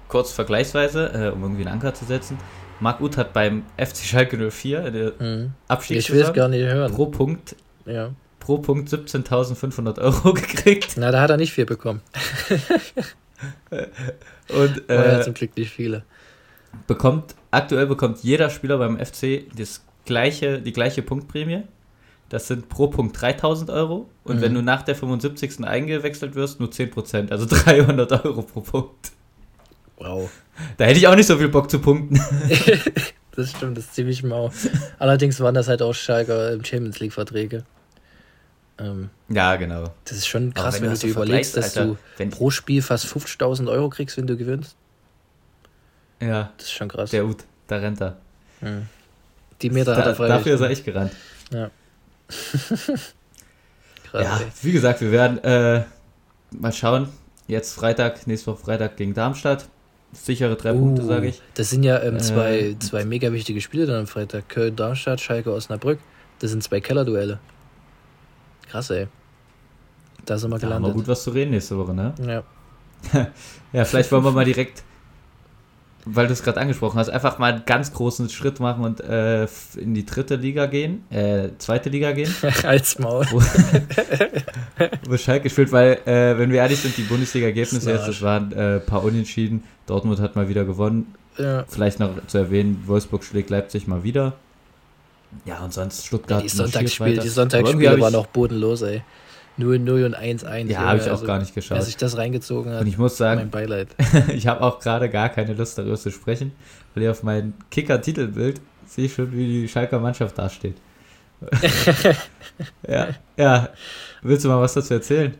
kurz 0.08 0.32
vergleichsweise, 0.32 1.06
äh, 1.12 1.30
um 1.30 1.42
irgendwie 1.42 1.62
einen 1.62 1.74
Anker 1.74 1.94
zu 1.94 2.04
setzen. 2.04 2.38
Marc 2.80 3.00
Uth 3.00 3.16
hat 3.18 3.32
beim 3.32 3.64
FC 3.76 3.98
Schalke 3.98 4.50
04 4.50 4.86
in 4.86 4.92
der 4.92 5.12
mhm. 5.18 5.52
Ich 5.90 6.10
will 6.10 6.22
es 6.22 6.32
gar 6.32 6.48
nicht 6.48 6.62
hören. 6.64 6.92
Pro 6.92 7.06
Punkt, 7.06 7.54
ja. 7.84 8.10
pro 8.38 8.58
Punkt 8.58 8.88
17.500 8.88 10.00
Euro 10.00 10.32
gekriegt. 10.34 10.94
Na, 10.96 11.10
da 11.10 11.20
hat 11.20 11.30
er 11.30 11.36
nicht 11.36 11.52
viel 11.52 11.66
bekommen. 11.66 12.00
Und 14.48 14.90
äh, 14.90 15.12
ja 15.18 15.22
zum 15.22 15.34
Glück 15.34 15.56
nicht 15.56 15.70
viele. 15.70 16.04
Bekommt, 16.86 17.34
aktuell 17.50 17.86
bekommt 17.86 18.22
jeder 18.22 18.50
Spieler 18.50 18.78
beim 18.78 18.98
FC 18.98 19.44
das 19.56 19.84
gleiche, 20.04 20.60
die 20.60 20.72
gleiche 20.72 21.02
Punktprämie. 21.02 21.64
Das 22.28 22.46
sind 22.46 22.68
pro 22.68 22.86
Punkt 22.86 23.20
3000 23.20 23.70
Euro. 23.70 24.08
Und 24.22 24.36
mhm. 24.36 24.40
wenn 24.42 24.54
du 24.54 24.62
nach 24.62 24.82
der 24.82 24.94
75. 24.94 25.64
eingewechselt 25.64 26.34
wirst, 26.36 26.60
nur 26.60 26.68
10%, 26.68 27.30
also 27.30 27.46
300 27.48 28.24
Euro 28.24 28.42
pro 28.42 28.60
Punkt. 28.60 29.12
Wow. 29.96 30.30
Da 30.76 30.84
hätte 30.86 30.98
ich 30.98 31.06
auch 31.06 31.16
nicht 31.16 31.26
so 31.26 31.36
viel 31.36 31.48
Bock 31.48 31.70
zu 31.70 31.78
punkten. 31.78 32.16
das 33.36 33.50
stimmt, 33.50 33.76
das 33.76 33.84
ist 33.84 33.94
ziemlich 33.94 34.22
mau. 34.22 34.50
Allerdings 34.98 35.40
waren 35.40 35.54
das 35.54 35.68
halt 35.68 35.82
auch 35.82 35.92
Schalker 35.92 36.52
Champions 36.64 37.00
League-Verträge. 37.00 37.64
Ähm, 38.80 39.10
ja, 39.28 39.56
genau. 39.56 39.92
Das 40.04 40.16
ist 40.16 40.26
schon 40.26 40.54
krass, 40.54 40.76
wenn, 40.76 40.84
wenn, 40.84 40.94
du 40.94 40.98
dir 40.98 41.10
überlegst, 41.10 41.56
dass 41.56 41.76
Alter, 41.76 41.96
du 42.18 42.30
pro 42.30 42.50
Spiel 42.50 42.80
fast 42.82 43.06
50.000 43.06 43.68
Euro 43.68 43.90
kriegst, 43.90 44.16
wenn 44.16 44.26
du 44.26 44.36
gewinnst. 44.36 44.74
Ja. 46.20 46.52
Das 46.56 46.66
ist 46.66 46.72
schon 46.72 46.88
krass. 46.88 47.10
Der 47.10 47.26
Ut, 47.26 47.44
da 47.66 47.76
rennt 47.76 48.00
er. 48.00 48.16
Mhm. 48.60 48.88
Die 49.60 49.70
Meter 49.70 49.94
da, 49.94 50.04
hat 50.04 50.18
er 50.18 50.28
Dafür 50.28 50.54
ist 50.54 50.60
er 50.60 50.70
echt 50.70 50.84
gerannt. 50.84 51.12
Ja. 51.52 51.70
krass, 54.10 54.24
ja, 54.24 54.38
ey. 54.38 54.46
wie 54.62 54.72
gesagt, 54.72 55.00
wir 55.02 55.12
werden 55.12 55.38
äh, 55.44 55.84
mal 56.50 56.72
schauen. 56.72 57.08
Jetzt 57.46 57.74
Freitag, 57.74 58.26
nächste 58.26 58.52
Woche 58.52 58.64
Freitag 58.64 58.96
gegen 58.96 59.12
Darmstadt. 59.12 59.66
Sichere 60.12 60.56
drei 60.56 60.72
uh, 60.72 60.78
Punkte, 60.78 61.04
sage 61.04 61.28
ich. 61.28 61.42
Das 61.54 61.70
sind 61.70 61.82
ja 61.82 62.02
ähm, 62.02 62.18
zwei, 62.18 62.58
äh, 62.60 62.78
zwei 62.78 63.04
mega 63.04 63.32
wichtige 63.32 63.60
Spiele 63.60 63.86
dann 63.86 64.00
am 64.00 64.06
Freitag. 64.06 64.48
Köln, 64.48 64.74
Darmstadt, 64.74 65.20
Schalke, 65.20 65.52
Osnabrück. 65.52 65.98
Das 66.38 66.50
sind 66.50 66.62
zwei 66.62 66.80
Kellerduelle. 66.80 67.38
Krass, 68.70 68.90
ey. 68.90 69.08
Da 70.26 70.38
sind 70.38 70.50
wir 70.50 70.58
da 70.58 70.66
gelandet. 70.66 70.90
Haben 70.90 70.96
wir 70.96 71.00
gut 71.00 71.08
was 71.08 71.24
zu 71.24 71.30
reden 71.30 71.50
nächste 71.50 71.76
Woche, 71.76 71.94
ne? 71.94 72.14
Ja. 72.24 72.42
ja, 73.72 73.84
vielleicht 73.84 74.12
wollen 74.12 74.24
wir 74.24 74.30
mal 74.30 74.44
direkt, 74.44 74.84
weil 76.04 76.26
du 76.26 76.32
es 76.32 76.42
gerade 76.42 76.60
angesprochen 76.60 76.98
hast, 76.98 77.08
einfach 77.08 77.38
mal 77.38 77.52
einen 77.52 77.64
ganz 77.64 77.92
großen 77.92 78.28
Schritt 78.28 78.60
machen 78.60 78.84
und 78.84 79.00
äh, 79.00 79.44
in 79.76 79.94
die 79.94 80.04
dritte 80.04 80.36
Liga 80.36 80.66
gehen, 80.66 81.04
äh, 81.10 81.48
zweite 81.58 81.88
Liga 81.88 82.12
gehen. 82.12 82.32
Als 82.62 82.98
Maul. 82.98 83.26
Wo, 83.30 83.40
wo 85.10 85.16
Schalke 85.16 85.50
spielt, 85.50 85.72
weil, 85.72 85.98
äh, 86.06 86.38
wenn 86.38 86.50
wir 86.50 86.58
ehrlich 86.58 86.80
sind, 86.80 86.96
die 86.96 87.02
Bundesliga-Ergebnisse 87.02 87.90
jetzt, 87.90 88.06
das 88.06 88.22
waren 88.22 88.52
ein 88.52 88.76
äh, 88.76 88.80
paar 88.80 89.02
Unentschieden. 89.02 89.64
Dortmund 89.86 90.20
hat 90.20 90.36
mal 90.36 90.48
wieder 90.48 90.64
gewonnen. 90.64 91.14
Ja. 91.38 91.64
Vielleicht 91.66 91.98
noch 91.98 92.10
zu 92.26 92.38
erwähnen, 92.38 92.84
Wolfsburg 92.86 93.24
schlägt 93.24 93.50
Leipzig 93.50 93.86
mal 93.86 94.04
wieder. 94.04 94.34
Ja, 95.44 95.60
und 95.60 95.72
sonst 95.72 96.06
Stuttgart. 96.06 96.40
Ja, 96.40 96.42
die 96.42 96.48
Sonntagsspiele, 96.48 97.20
die 97.20 97.28
Sonntagsspiele 97.28 98.00
waren 98.00 98.14
auch 98.14 98.26
bodenlos, 98.26 98.82
ey. 98.82 99.02
0-0 99.58 100.06
und 100.06 100.16
1-1. 100.16 100.66
Ja, 100.68 100.80
habe 100.80 100.98
ich 100.98 101.06
auch 101.06 101.12
also, 101.12 101.26
gar 101.26 101.38
nicht 101.38 101.54
geschaut. 101.54 101.76
Wer 101.76 101.84
sich 101.84 101.96
das 101.96 102.16
reingezogen 102.16 102.72
hat, 102.72 102.80
und 102.80 102.86
ich 102.86 102.96
muss 102.96 103.16
sagen, 103.16 103.40
mein 103.40 103.50
Beileid. 103.50 103.88
ich 104.34 104.46
habe 104.46 104.62
auch 104.62 104.80
gerade 104.80 105.10
gar 105.10 105.28
keine 105.28 105.52
Lust 105.52 105.76
darüber 105.76 105.96
zu 105.96 106.10
sprechen, 106.10 106.52
weil 106.94 107.02
hier 107.02 107.10
auf 107.10 107.22
meinem 107.22 107.52
Kicker-Titelbild 107.70 108.60
sehe 108.86 109.06
ich 109.06 109.14
schon, 109.14 109.32
wie 109.32 109.46
die 109.46 109.68
Schalker 109.68 109.98
Mannschaft 109.98 110.38
dasteht. 110.38 110.76
ja, 112.88 113.08
ja. 113.36 113.68
Willst 114.22 114.44
du 114.44 114.48
mal 114.48 114.60
was 114.60 114.74
dazu 114.74 114.94
erzählen? 114.94 115.34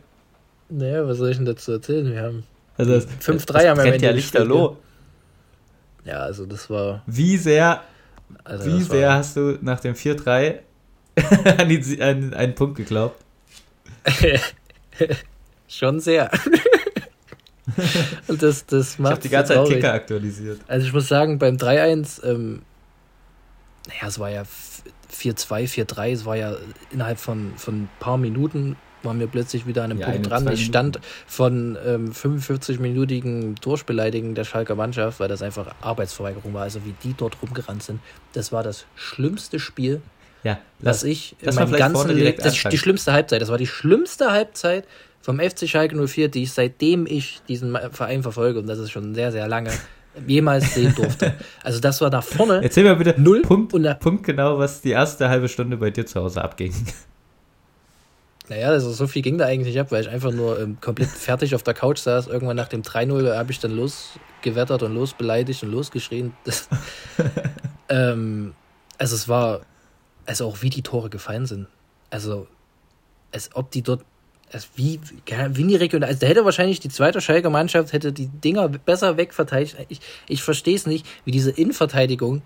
Naja, 0.69 1.07
was 1.07 1.17
soll 1.17 1.29
ich 1.29 1.37
denn 1.37 1.45
dazu 1.45 1.71
erzählen? 1.73 2.11
Wir 2.11 2.21
haben 2.21 2.43
also 2.77 2.93
5-3 2.93 3.69
haben 3.69 3.83
wir 3.83 3.97
ja 3.97 4.11
Lichterloh. 4.11 4.77
Ja, 6.03 6.21
also 6.21 6.45
das 6.45 6.69
war. 6.69 7.03
Wie 7.05 7.37
sehr 7.37 7.81
also 8.43 8.65
Wie 8.65 8.81
sehr 8.81 9.13
hast 9.13 9.37
du 9.37 9.57
nach 9.61 9.79
dem 9.79 9.95
4-3 9.95 10.59
an, 12.01 12.01
an 12.01 12.33
einen 12.33 12.55
Punkt 12.55 12.77
geglaubt? 12.77 13.23
Schon 15.67 15.99
sehr. 15.99 16.29
Und 18.27 18.41
das, 18.43 18.65
das 18.65 18.99
macht 18.99 19.11
ich 19.11 19.11
habe 19.11 19.21
die 19.21 19.29
ganze 19.29 19.53
Zeit 19.53 19.67
Kicker 19.67 19.93
aktualisiert. 19.93 20.61
Also 20.67 20.87
ich 20.87 20.93
muss 20.93 21.07
sagen, 21.07 21.39
beim 21.39 21.55
3-1, 21.55 22.25
ähm, 22.25 22.61
naja, 23.87 24.07
es 24.07 24.19
war 24.19 24.29
ja 24.29 24.43
4-2, 25.13 25.85
4-3, 25.85 26.11
es 26.11 26.25
war 26.25 26.35
ja 26.35 26.55
innerhalb 26.91 27.19
von, 27.19 27.53
von 27.57 27.83
ein 27.83 27.89
paar 27.99 28.17
Minuten 28.17 28.75
waren 29.03 29.19
wir 29.19 29.27
plötzlich 29.27 29.67
wieder 29.67 29.83
an 29.83 29.91
einem 29.91 29.99
ja, 29.99 30.09
Punkt 30.09 30.29
dran. 30.29 30.51
Ich 30.51 30.65
stand 30.65 30.99
von 31.27 31.77
ähm, 31.85 32.11
45-minütigen 32.11 33.59
Durchbeleidigen 33.61 34.35
der 34.35 34.43
Schalker 34.43 34.75
Mannschaft, 34.75 35.19
weil 35.19 35.27
das 35.27 35.41
einfach 35.41 35.73
Arbeitsverweigerung 35.81 36.53
war. 36.53 36.63
Also 36.63 36.85
wie 36.85 36.93
die 37.03 37.13
dort 37.17 37.41
rumgerannt 37.41 37.83
sind. 37.83 37.99
Das 38.33 38.51
war 38.51 38.63
das 38.63 38.85
schlimmste 38.95 39.59
Spiel, 39.59 40.01
ja, 40.43 40.59
lass, 40.79 41.03
ich 41.03 41.35
in 41.41 41.53
meinem 41.53 41.71
ganzen 41.73 42.15
Leben. 42.15 42.37
Das 42.41 42.55
die 42.55 42.77
schlimmste 42.77 43.13
Halbzeit. 43.13 43.41
Das 43.41 43.49
war 43.49 43.57
die 43.57 43.67
schlimmste 43.67 44.31
Halbzeit 44.31 44.85
vom 45.21 45.39
FC 45.39 45.67
Schalke 45.69 45.95
04, 45.95 46.29
die 46.29 46.43
ich 46.43 46.53
seitdem 46.53 47.05
ich 47.05 47.41
diesen 47.47 47.77
Verein 47.91 48.23
verfolge, 48.23 48.59
und 48.59 48.67
das 48.67 48.79
ist 48.79 48.91
schon 48.91 49.13
sehr, 49.13 49.31
sehr 49.31 49.47
lange, 49.47 49.71
jemals 50.27 50.73
sehen 50.73 50.95
durfte. 50.95 51.35
Also 51.63 51.79
das 51.79 52.01
war 52.01 52.09
da 52.09 52.21
vorne. 52.21 52.61
Erzähl 52.63 52.83
mir 52.83 52.95
bitte 52.95 53.21
null 53.21 53.43
Punkt, 53.43 53.71
Punkt 53.99 54.23
genau, 54.23 54.57
was 54.57 54.81
die 54.81 54.91
erste 54.91 55.29
halbe 55.29 55.47
Stunde 55.47 55.77
bei 55.77 55.91
dir 55.91 56.05
zu 56.05 56.21
Hause 56.21 56.43
abging. 56.43 56.73
Naja, 58.49 58.69
also 58.69 58.91
so 58.91 59.07
viel 59.07 59.21
ging 59.21 59.37
da 59.37 59.45
eigentlich 59.45 59.67
nicht 59.67 59.79
ab, 59.79 59.91
weil 59.91 60.01
ich 60.01 60.09
einfach 60.09 60.31
nur 60.31 60.59
ähm, 60.59 60.77
komplett 60.81 61.09
fertig 61.09 61.55
auf 61.55 61.63
der 61.63 61.73
Couch 61.73 61.99
saß. 61.99 62.27
Irgendwann 62.27 62.57
nach 62.57 62.67
dem 62.67 62.81
3-0 62.81 63.35
habe 63.35 63.51
ich 63.51 63.59
dann 63.59 63.71
losgewettert 63.71 64.83
und 64.83 64.93
losbeleidigt 64.93 65.63
und 65.63 65.71
losgeschrien. 65.71 66.33
Das, 66.43 66.67
ähm, 67.89 68.53
also 68.97 69.15
es 69.15 69.27
war, 69.27 69.61
also 70.25 70.47
auch 70.47 70.61
wie 70.61 70.69
die 70.69 70.81
Tore 70.81 71.09
gefallen 71.09 71.45
sind. 71.45 71.67
Also, 72.09 72.47
als 73.31 73.51
ob 73.53 73.71
die 73.71 73.83
dort, 73.83 74.03
also 74.51 74.67
wie, 74.75 74.99
wie 75.25 75.63
die 75.63 75.75
Region, 75.75 76.03
also 76.03 76.19
da 76.19 76.27
hätte 76.27 76.43
wahrscheinlich 76.43 76.79
die 76.79 76.89
zweite 76.89 77.21
Schalker 77.21 77.49
Mannschaft 77.49 77.93
hätte 77.93 78.11
die 78.11 78.27
Dinger 78.27 78.67
besser 78.67 79.17
wegverteidigt. 79.17 79.77
Ich, 79.87 80.01
ich 80.27 80.43
verstehe 80.43 80.75
es 80.75 80.85
nicht, 80.85 81.05
wie 81.25 81.31
diese 81.31 81.51
Innenverteidigung, 81.51 82.41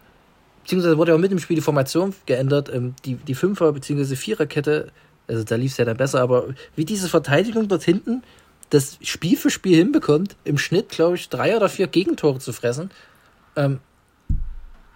beziehungsweise 0.63 0.97
wurde 0.97 1.11
ja 1.11 1.15
auch 1.15 1.21
mit 1.21 1.31
dem 1.31 1.39
Spiel 1.39 1.55
die 1.55 1.61
Formation 1.61 2.13
geändert, 2.25 2.69
ähm, 2.71 2.95
die, 3.05 3.15
die 3.15 3.33
Fünfer- 3.33 3.71
bzw. 3.71 4.15
Viererkette 4.15 4.91
also 5.27 5.43
da 5.43 5.55
lief 5.55 5.71
es 5.71 5.77
ja 5.77 5.85
dann 5.85 5.97
besser, 5.97 6.21
aber 6.21 6.47
wie 6.75 6.85
diese 6.85 7.09
Verteidigung 7.09 7.67
dort 7.67 7.83
hinten 7.83 8.23
das 8.69 8.97
Spiel 9.01 9.37
für 9.37 9.49
Spiel 9.49 9.77
hinbekommt, 9.77 10.35
im 10.43 10.57
Schnitt, 10.57 10.89
glaube 10.89 11.15
ich, 11.15 11.29
drei 11.29 11.55
oder 11.55 11.69
vier 11.69 11.87
Gegentore 11.87 12.39
zu 12.39 12.51
fressen. 12.51 12.91
Ähm, 13.55 13.79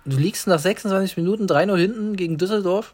du 0.05 0.17
liegst 0.17 0.47
nach 0.47 0.59
26 0.59 1.17
Minuten 1.17 1.45
3-0 1.45 1.77
hinten 1.77 2.15
gegen 2.15 2.37
Düsseldorf, 2.37 2.93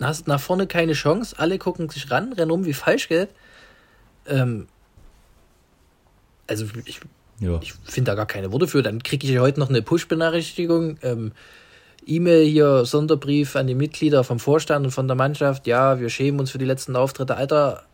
hast 0.00 0.28
nach 0.28 0.40
vorne 0.40 0.66
keine 0.66 0.92
Chance, 0.92 1.36
alle 1.38 1.58
gucken 1.58 1.88
sich 1.88 2.10
ran, 2.10 2.32
rennen 2.32 2.50
um 2.50 2.64
wie 2.64 2.72
Falschgeld. 2.72 3.30
Ähm, 4.26 4.68
also 6.46 6.66
ich, 6.84 7.00
ich 7.60 7.74
finde 7.84 8.10
da 8.10 8.14
gar 8.14 8.26
keine 8.26 8.52
Worte 8.52 8.66
für. 8.66 8.82
Dann 8.82 9.02
kriege 9.02 9.26
ich 9.26 9.38
heute 9.38 9.60
noch 9.60 9.68
eine 9.68 9.82
Push-Benachrichtigung. 9.82 10.98
Ähm, 11.02 11.32
E-Mail 12.10 12.44
hier, 12.44 12.84
Sonderbrief 12.84 13.54
an 13.56 13.66
die 13.66 13.74
Mitglieder 13.74 14.24
vom 14.24 14.40
Vorstand 14.40 14.84
und 14.84 14.92
von 14.92 15.06
der 15.06 15.16
Mannschaft. 15.16 15.66
Ja, 15.66 16.00
wir 16.00 16.10
schämen 16.10 16.40
uns 16.40 16.50
für 16.50 16.58
die 16.58 16.64
letzten 16.64 16.96
Auftritte. 16.96 17.36
Alter, 17.36 17.84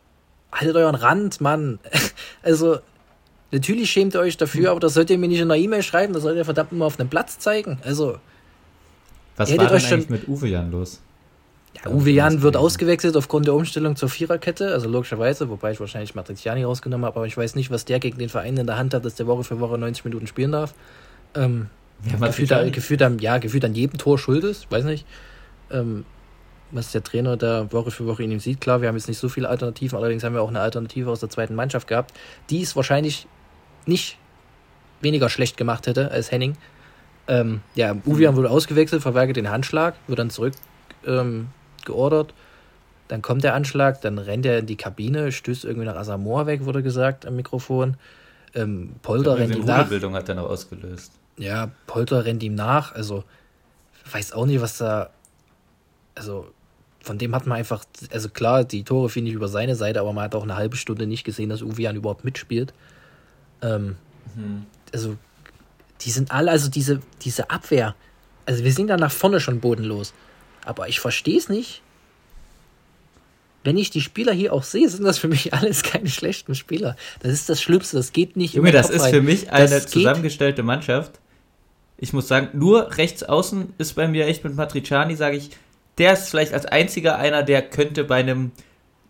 haltet 0.51 0.77
euren 0.77 0.95
Rand, 0.95 1.41
Mann. 1.41 1.79
also, 2.43 2.79
natürlich 3.51 3.91
schämt 3.91 4.15
ihr 4.15 4.21
euch 4.21 4.37
dafür, 4.37 4.71
aber 4.71 4.81
das 4.81 4.95
sollt 4.95 5.11
ihr 5.11 5.19
mir 5.19 5.29
nicht 5.29 5.41
in 5.41 5.51
einer 5.51 5.61
E-Mail 5.61 5.83
schreiben, 5.83 6.15
das 6.15 6.23
sollt 6.23 6.37
ihr 6.37 6.45
verdammt 6.45 6.73
nur 6.73 6.87
auf 6.87 6.99
einem 6.99 7.11
Platz 7.11 7.39
zeigen. 7.39 7.79
Also, 7.85 8.19
was 9.37 9.51
war 9.51 9.59
denn 9.59 9.67
eigentlich 9.67 9.87
schon... 9.87 10.07
mit 10.09 10.27
Uwe 10.27 10.49
Jan 10.49 10.71
los? 10.71 11.03
Ja, 11.85 11.91
Uwe 11.91 12.11
Jan 12.11 12.41
wird 12.41 12.57
ausgewechselt 12.57 13.17
aufgrund 13.19 13.47
der 13.47 13.55
Umstellung 13.55 13.97
zur 13.97 14.09
Viererkette, 14.09 14.73
also 14.73 14.89
logischerweise, 14.89 15.51
wobei 15.51 15.73
ich 15.73 15.81
wahrscheinlich 15.81 16.15
Matriziani 16.15 16.65
rausgenommen 16.65 17.05
habe, 17.05 17.17
aber 17.17 17.27
ich 17.27 17.37
weiß 17.37 17.55
nicht, 17.55 17.71
was 17.71 17.85
der 17.85 18.01
gegen 18.01 18.19
den 18.19 18.31
Verein 18.31 18.57
in 18.57 18.67
der 18.67 18.79
Hand 18.79 18.95
hat, 18.95 19.05
dass 19.05 19.15
der 19.15 19.27
Woche 19.27 19.45
für 19.45 19.61
Woche 19.61 19.77
90 19.77 20.07
Minuten 20.07 20.27
spielen 20.27 20.53
darf. 20.53 20.73
Ähm, 21.35 21.69
ja, 22.05 22.27
gefühlt, 22.27 22.53
an, 22.53 22.73
gefühlt, 22.73 23.03
an, 23.03 23.19
ja, 23.19 23.39
gefühlt 23.39 23.65
an 23.65 23.75
jedem 23.75 23.99
Tor 23.99 24.19
schuld 24.19 24.45
ist, 24.45 24.71
weiß 24.71 24.85
nicht. 24.85 25.07
Ähm, 25.71 26.05
was 26.71 26.93
der 26.93 27.03
Trainer 27.03 27.37
da 27.37 27.73
Woche 27.73 27.91
für 27.91 28.07
Woche 28.07 28.25
in 28.25 28.31
ihm 28.33 28.41
sieht. 28.41 28.61
Klar, 28.61 28.81
wir 28.81 28.89
haben 28.89 28.97
jetzt 28.97 29.09
nicht 29.09 29.19
so 29.19 29.29
viele 29.29 29.49
Alternativen, 29.49 29.97
allerdings 29.97 30.25
haben 30.25 30.35
wir 30.35 30.43
auch 30.43 30.49
eine 30.49 30.61
Alternative 30.61 31.11
aus 31.11 31.21
der 31.21 31.31
zweiten 31.31 31.55
Mannschaft 31.55 31.87
gehabt, 31.87 32.13
die 32.51 32.63
es 32.63 32.75
wahrscheinlich 32.77 33.27
nicht 33.87 34.19
weniger 35.01 35.29
schlecht 35.29 35.57
gemacht 35.57 35.87
hätte 35.87 36.11
als 36.11 36.33
Henning. 36.33 36.57
Ähm, 37.29 37.61
ja, 37.75 37.95
Uvian 38.05 38.35
mhm. 38.35 38.39
wurde 38.39 38.51
ausgewechselt, 38.51 39.03
verweigert 39.03 39.37
den 39.37 39.51
Handschlag, 39.51 39.95
wird 40.07 40.19
dann 40.19 40.31
zurück 40.31 40.55
ähm. 41.07 41.49
Dann 43.09 43.23
kommt 43.23 43.45
der 43.45 43.55
Anschlag, 43.55 44.01
dann 44.01 44.19
rennt 44.19 44.45
er 44.47 44.59
in 44.59 44.67
die 44.67 44.75
Kabine, 44.75 45.31
stößt 45.31 45.65
irgendwie 45.65 45.87
nach 45.87 45.95
Asamoah 45.95 46.47
weg, 46.47 46.65
wurde 46.65 46.83
gesagt 46.83 47.25
am 47.25 47.37
Mikrofon. 47.37 47.97
Ähm, 48.55 48.95
Polter 49.03 49.39
rennt 49.39 49.55
die 49.55 49.61
Rudelbildung 49.61 50.15
hat 50.15 50.29
er 50.29 50.35
noch 50.35 50.51
ausgelöst 50.51 51.13
ja, 51.39 51.71
Polter 51.87 52.25
rennt 52.25 52.43
ihm 52.43 52.55
nach. 52.55 52.95
Also, 52.95 53.25
weiß 54.11 54.33
auch 54.33 54.47
nicht, 54.47 54.61
was 54.61 54.79
da. 54.79 55.11
Also, 56.15 56.49
von 57.01 57.19
dem 57.19 57.35
hat 57.35 57.47
man 57.47 57.59
einfach. 57.59 57.85
Also, 58.11 58.29
klar, 58.29 58.65
die 58.65 58.85
Tore 58.85 59.09
finde 59.09 59.31
ich 59.31 59.35
über 59.37 59.49
seine 59.49 59.77
Seite, 59.77 60.01
aber 60.01 60.13
man 60.13 60.25
hat 60.25 60.35
auch 60.35 60.43
eine 60.43 60.57
halbe 60.57 60.77
Stunde 60.77 61.07
nicht 61.07 61.25
gesehen, 61.25 61.49
dass 61.49 61.63
Uvian 61.63 61.97
überhaupt 61.97 62.25
mitspielt. 62.25 62.73
Ähm, 63.63 63.97
mhm. 64.35 64.67
Also, 64.93 65.17
Die 66.03 66.11
sind 66.11 66.31
alle, 66.31 66.51
also 66.51 66.69
diese, 66.69 67.01
diese 67.23 67.51
Abwehr. 67.51 67.95
Also 68.45 68.63
wir 68.65 68.73
sind 68.73 68.89
da 68.89 68.97
nach 68.97 69.11
vorne 69.11 69.41
schon 69.41 69.61
bodenlos. 69.61 70.13
Aber 70.65 70.89
ich 70.89 71.01
verstehe 71.01 71.39
es 71.39 71.49
nicht. 71.49 71.83
Wenn 73.65 73.77
ich 73.77 73.91
die 73.91 74.01
Spieler 74.01 74.33
hier 74.33 74.53
auch 74.53 74.63
sehe, 74.63 74.89
sind 74.89 75.05
das 75.05 75.19
für 75.19 75.29
mich 75.29 75.53
alles 75.55 75.83
keine 75.83 76.09
schlechten 76.09 76.55
Spieler. 76.55 76.97
Das 77.21 77.33
ist 77.33 77.49
das 77.49 77.61
Schlimmste. 77.61 77.97
Das 77.97 78.13
geht 78.13 78.37
nicht. 78.37 78.55
Junge, 78.55 78.73
das 78.73 78.91
ist 78.91 79.03
rein. 79.03 79.11
für 79.15 79.23
mich 79.23 79.51
eine 79.51 79.71
das 79.71 79.87
zusammengestellte 79.87 80.63
Mannschaft. 80.63 81.19
Ich 81.99 82.13
muss 82.13 82.29
sagen, 82.29 82.49
nur 82.53 82.97
rechts 82.99 83.23
außen 83.23 83.75
ist 83.79 83.95
bei 83.95 84.07
mir 84.07 84.27
echt 84.27 84.45
mit 84.45 84.55
Matriciani, 84.55 85.17
sage 85.17 85.37
ich, 85.37 85.51
der 85.99 86.13
ist 86.13 86.29
vielleicht 86.29 86.53
als 86.53 86.67
einziger 86.67 87.19
einer, 87.19 87.43
der 87.43 87.63
könnte 87.63 88.05
bei 88.05 88.17
einem, 88.17 88.53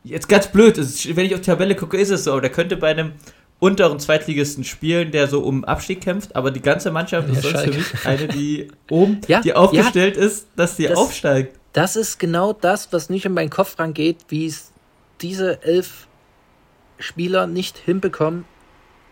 jetzt 0.04 0.28
ganz 0.28 0.48
blöd, 0.48 0.76
wenn 0.78 1.26
ich 1.26 1.34
auf 1.34 1.40
die 1.40 1.46
Tabelle 1.46 1.74
gucke, 1.74 1.96
ist 1.96 2.10
es 2.10 2.24
so, 2.24 2.32
aber 2.32 2.42
der 2.42 2.50
könnte 2.50 2.76
bei 2.76 2.90
einem 2.90 3.12
unteren 3.58 3.98
Zweitligisten 3.98 4.64
spielen, 4.64 5.10
der 5.10 5.28
so 5.28 5.40
um 5.40 5.64
Abstieg 5.64 6.00
kämpft, 6.02 6.36
aber 6.36 6.50
die 6.50 6.60
ganze 6.60 6.90
Mannschaft 6.90 7.28
ist 7.28 7.42
sonst 7.42 7.60
für 7.62 7.70
mich 7.70 8.06
eine, 8.06 8.28
die 8.28 8.68
oben, 8.90 9.20
ja, 9.28 9.40
die 9.40 9.54
aufgestellt 9.54 10.16
ja, 10.16 10.22
ist, 10.22 10.48
dass 10.56 10.76
sie 10.76 10.86
das, 10.86 10.98
aufsteigt. 10.98 11.58
Das 11.72 11.96
ist 11.96 12.18
genau 12.18 12.52
das, 12.52 12.92
was 12.92 13.10
nicht 13.10 13.24
in 13.24 13.32
meinen 13.32 13.50
Kopf 13.50 13.78
rangeht, 13.78 14.18
wie 14.28 14.46
es 14.46 14.72
diese 15.20 15.62
elf 15.62 16.06
Spieler 16.98 17.46
nicht 17.46 17.78
hinbekommen. 17.78 18.44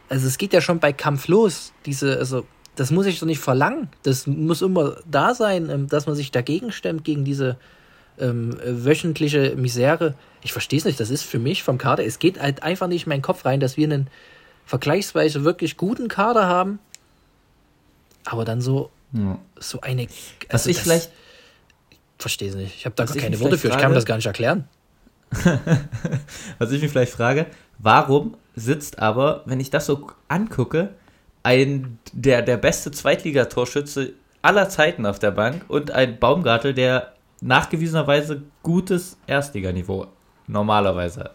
Also 0.09 0.27
es 0.27 0.39
geht 0.39 0.53
ja 0.53 0.61
schon 0.61 0.79
bei 0.79 0.93
Kampf 0.93 1.29
los, 1.29 1.73
diese, 1.87 2.19
also 2.19 2.47
das 2.77 2.91
muss 2.91 3.07
ich 3.07 3.21
doch 3.21 3.27
nicht 3.27 3.41
verlangen. 3.41 3.89
Das 4.03 4.27
muss 4.27 4.63
immer 4.63 4.97
da 5.11 5.35
sein, 5.35 5.71
ähm, 5.71 5.89
dass 5.89 6.07
man 6.07 6.17
sich 6.17 6.31
dagegen 6.31 6.73
stemmt, 6.73 7.05
gegen 7.05 7.25
diese 7.25 7.57
ähm, 8.19 8.57
wöchentliche 8.65 9.55
Misere. 9.57 10.15
Ich 10.43 10.53
verstehe 10.53 10.79
es 10.79 10.85
nicht, 10.85 11.01
das 11.01 11.11
ist 11.11 11.23
für 11.23 11.39
mich 11.39 11.63
vom 11.63 11.79
Kader, 11.79 12.05
es 12.05 12.19
geht 12.19 12.41
halt 12.41 12.63
einfach 12.63 12.87
nicht 12.87 13.07
in 13.07 13.11
meinen 13.11 13.23
Kopf 13.23 13.45
rein, 13.45 13.61
dass 13.61 13.77
wir 13.77 13.87
einen 13.87 14.09
vergleichsweise 14.67 15.45
wirklich 15.45 15.77
guten 15.77 16.09
Kader 16.09 16.47
haben, 16.47 16.79
aber 18.25 18.45
dann 18.45 18.61
so, 18.61 18.91
ja. 19.13 19.39
so 19.59 19.81
eine. 19.81 20.03
Also 20.03 20.13
Was 20.51 20.67
ich 20.67 20.77
das, 20.77 20.83
vielleicht. 20.85 21.11
Verstehe 22.19 22.49
es 22.49 22.55
nicht. 22.55 22.77
Ich 22.77 22.87
habe 22.87 22.95
da 22.95 23.05
gar 23.05 23.17
keine 23.17 23.39
Worte 23.41 23.59
für, 23.59 23.69
frage, 23.69 23.75
ich 23.75 23.83
kann 23.83 23.91
mir 23.91 23.97
das 23.97 24.07
gar 24.07 24.17
nicht 24.17 24.27
erklären. 24.27 24.69
Was 26.59 26.71
ich 26.71 26.81
mich 26.81 26.93
vielleicht 26.93 27.13
frage, 27.13 27.47
warum 27.79 28.37
sitzt 28.55 29.01
aber, 29.01 29.43
wenn 29.47 29.59
ich 29.59 29.69
das 29.69 29.87
so 29.87 30.11
angucke, 30.29 30.91
ein, 31.45 31.99
der, 32.13 32.43
der 32.43 32.57
beste 32.57 32.91
Zweitligatorschütze 32.91 34.15
aller 34.43 34.69
Zeiten 34.69 35.07
auf 35.07 35.21
der 35.21 35.31
Bank 35.31 35.65
und 35.69 35.93
ein 35.93 36.19
Baumgartel, 36.19 36.75
der 36.75 37.13
nachgewiesenerweise 37.41 38.43
gutes 38.63 39.17
Erstliganiveau, 39.27 40.09
normalerweise 40.47 41.31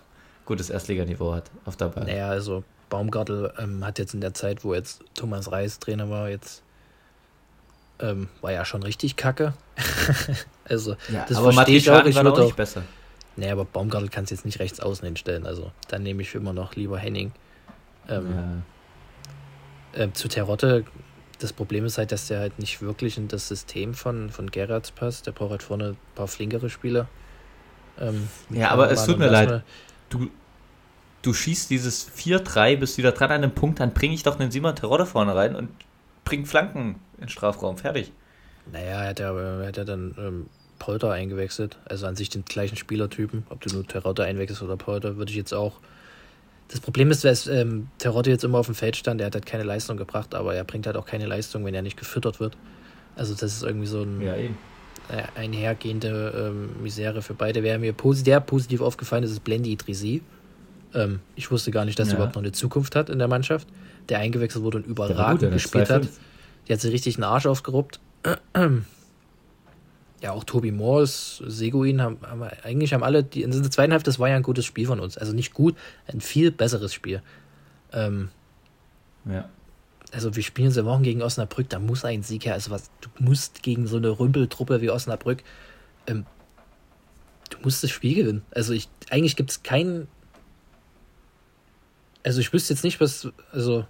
gutes 0.45 0.69
Erstliganiveau 0.69 1.33
hat 1.33 1.49
auf 1.65 1.77
der 1.77 1.85
Bank. 1.85 2.07
Naja, 2.07 2.27
also 2.27 2.63
Baumgartel 2.89 3.53
ähm, 3.59 3.85
hat 3.85 3.99
jetzt 3.99 4.15
in 4.15 4.21
der 4.21 4.33
Zeit, 4.33 4.63
wo 4.63 4.73
jetzt 4.73 5.03
Thomas 5.13 5.51
Reis 5.51 5.79
Trainer 5.79 6.09
war, 6.09 6.29
jetzt 6.29 6.63
ähm, 7.99 8.29
war 8.41 8.51
ja 8.51 8.65
schon 8.65 8.81
richtig 8.81 9.15
kacke. 9.15 9.53
also, 10.65 10.95
ja, 11.11 11.25
das 11.27 11.37
aber 11.37 11.53
verstehe 11.53 11.77
ich 11.77 11.91
auch. 11.91 12.03
Ich 12.05 12.15
war 12.15 12.33
auch 12.33 12.39
nicht 12.39 12.55
besser. 12.55 12.83
Nee, 13.35 13.51
aber 13.51 13.63
Baumgartel 13.63 14.09
kannst 14.09 14.31
jetzt 14.31 14.45
nicht 14.45 14.59
rechts 14.59 14.79
außen 14.79 15.05
hinstellen. 15.05 15.45
Also, 15.45 15.71
dann 15.87 16.01
nehme 16.01 16.23
ich 16.23 16.33
immer 16.33 16.53
noch 16.53 16.75
lieber 16.75 16.97
Henning. 16.97 17.31
Ähm, 18.07 18.31
ja. 18.31 18.47
Äh, 19.93 20.10
zu 20.13 20.27
Terotte, 20.27 20.86
das 21.39 21.53
Problem 21.53 21.86
ist 21.86 21.98
halt, 21.98 22.12
dass 22.12 22.27
der 22.27 22.39
halt 22.39 22.60
nicht 22.60 22.81
wirklich 22.81 23.17
in 23.17 23.27
das 23.27 23.48
System 23.48 23.93
von, 23.93 24.29
von 24.29 24.51
Gerrards 24.51 24.91
passt. 24.91 25.25
Der 25.25 25.31
braucht 25.31 25.51
halt 25.51 25.63
vorne 25.63 25.89
ein 25.89 25.98
paar 26.15 26.27
flinkere 26.27 26.69
Spieler. 26.69 27.08
Ähm, 28.00 28.27
ja, 28.50 28.72
aber 28.72 28.91
es 28.91 29.05
tut 29.05 29.19
mir 29.19 29.29
leid. 29.29 29.63
Du, 30.10 30.29
du 31.22 31.34
schießt 31.34 31.69
dieses 31.69 32.10
4-3, 32.12 32.77
bist 32.77 32.98
wieder 32.98 33.12
dran 33.12 33.31
an 33.31 33.43
einem 33.43 33.53
Punkt, 33.53 33.79
dann 33.79 33.93
bringe 33.93 34.13
ich 34.13 34.24
doch 34.24 34.39
einen 34.39 34.51
Simon 34.51 34.75
Terodde 34.75 35.05
vorne 35.05 35.36
rein 35.36 35.55
und 35.55 35.69
bring 36.25 36.46
Flanken 36.46 37.00
in 37.19 37.29
Strafraum. 37.29 37.77
Fertig. 37.77 38.12
Naja, 38.72 39.03
er 39.03 39.10
hat 39.10 39.19
ja, 39.19 39.34
hat 39.65 39.77
ja 39.77 39.84
dann 39.84 40.15
ähm, 40.17 40.46
Polter 40.77 41.12
eingewechselt. 41.12 41.77
Also 41.86 42.05
an 42.05 42.15
sich 42.15 42.29
den 42.29 42.46
gleichen 42.46 42.75
Spielertypen. 42.75 43.46
Ob 43.50 43.62
du 43.62 43.74
nur 43.74 43.88
Terodde 43.88 44.24
einwechselst 44.24 44.62
oder 44.62 44.77
Polter, 44.77 45.17
würde 45.17 45.31
ich 45.31 45.38
jetzt 45.38 45.53
auch. 45.53 45.79
Das 46.69 46.79
Problem 46.79 47.09
ist, 47.11 47.25
dass 47.25 47.47
ähm, 47.47 47.88
Terodde 47.97 48.29
jetzt 48.29 48.43
immer 48.43 48.59
auf 48.59 48.67
dem 48.67 48.75
Feld 48.75 48.95
stand, 48.95 49.19
er 49.21 49.27
hat 49.27 49.33
halt 49.33 49.45
keine 49.45 49.63
Leistung 49.63 49.97
gebracht, 49.97 50.36
aber 50.36 50.55
er 50.55 50.63
bringt 50.63 50.86
halt 50.86 50.97
auch 50.97 51.05
keine 51.05 51.25
Leistung, 51.25 51.65
wenn 51.65 51.73
er 51.73 51.82
nicht 51.82 51.97
gefüttert 51.97 52.39
wird. 52.39 52.55
Also 53.15 53.34
das 53.34 53.53
ist 53.53 53.63
irgendwie 53.63 53.88
so 53.88 54.03
ein, 54.03 54.21
ja, 54.21 54.36
äh, 54.36 55.23
einhergehende 55.36 56.51
ähm, 56.51 56.84
Misere 56.84 57.21
für 57.21 57.34
beide. 57.34 57.63
Wer 57.63 57.79
mir 57.79 57.93
posit 57.93 58.27
der 58.27 58.39
positiv 58.39 58.82
aufgefallen 58.82 59.23
ist, 59.23 59.32
ist 59.32 59.43
Blendi 59.43 59.71
Idrisi. 59.71 60.21
Ähm, 60.93 61.19
ich 61.36 61.49
wusste 61.49 61.71
gar 61.71 61.86
nicht, 61.86 61.97
dass 61.97 62.10
ja. 62.10 62.13
er 62.13 62.17
überhaupt 62.17 62.36
noch 62.36 62.43
eine 62.43 62.51
Zukunft 62.51 62.95
hat 62.95 63.10
in 63.10 63.17
der 63.17 63.27
Mannschaft. 63.27 63.67
Der 64.08 64.19
eingewechselt 64.19 64.63
wurde 64.63 64.77
und 64.77 64.88
überragend 64.88 65.41
gut, 65.41 65.51
gespielt 65.51 65.89
hat. 65.89 66.08
Der 66.67 66.75
hat 66.75 66.82
sich 66.82 66.93
richtig 66.93 67.15
einen 67.15 67.23
Arsch 67.23 67.47
aufgeruppt. 67.47 67.99
Ja, 70.21 70.32
auch 70.34 70.43
Tobi 70.43 70.71
Moores, 70.71 71.41
Seguin 71.45 72.01
haben, 72.01 72.17
haben 72.21 72.43
eigentlich 72.63 72.93
haben 72.93 73.03
alle, 73.03 73.23
die 73.23 73.43
in 73.43 73.51
der 73.51 73.71
zweiten 73.71 73.91
Hälfte, 73.91 74.10
das 74.10 74.19
war 74.19 74.29
ja 74.29 74.36
ein 74.36 74.43
gutes 74.43 74.65
Spiel 74.65 74.86
von 74.86 74.99
uns. 74.99 75.17
Also 75.17 75.34
nicht 75.34 75.53
gut, 75.53 75.75
ein 76.08 76.19
viel 76.19 76.51
besseres 76.51 76.93
Spiel. 76.93 77.21
Ähm, 77.93 78.29
ja. 79.25 79.49
Also 80.12 80.36
wir 80.36 80.43
spielen 80.43 80.71
seit 80.71 80.86
Wochen 80.86 81.03
gegen 81.03 81.21
Osnabrück, 81.21 81.69
da 81.69 81.79
muss 81.79 82.03
ein 82.03 82.23
Sieg 82.23 82.45
her. 82.45 82.53
Also 82.53 82.71
was, 82.71 82.89
du 82.99 83.10
musst 83.19 83.63
gegen 83.63 83.88
so 83.88 83.97
eine 83.97 84.19
Rümpeltruppe 84.19 84.82
wie 84.82 84.89
Osnabrück, 84.89 85.43
ähm, 86.08 86.25
du 87.49 87.58
musst 87.63 87.84
das 87.84 87.91
Spiel 87.91 88.15
gewinnen. 88.15 88.41
Also 88.51 88.73
ich, 88.73 88.89
eigentlich 89.10 89.36
gibt 89.36 89.51
es 89.51 89.63
keinen 89.63 90.08
also 92.23 92.41
ich 92.41 92.53
wüsste 92.53 92.73
jetzt 92.73 92.84
nicht, 92.84 92.99
was, 92.99 93.27
also 93.51 93.86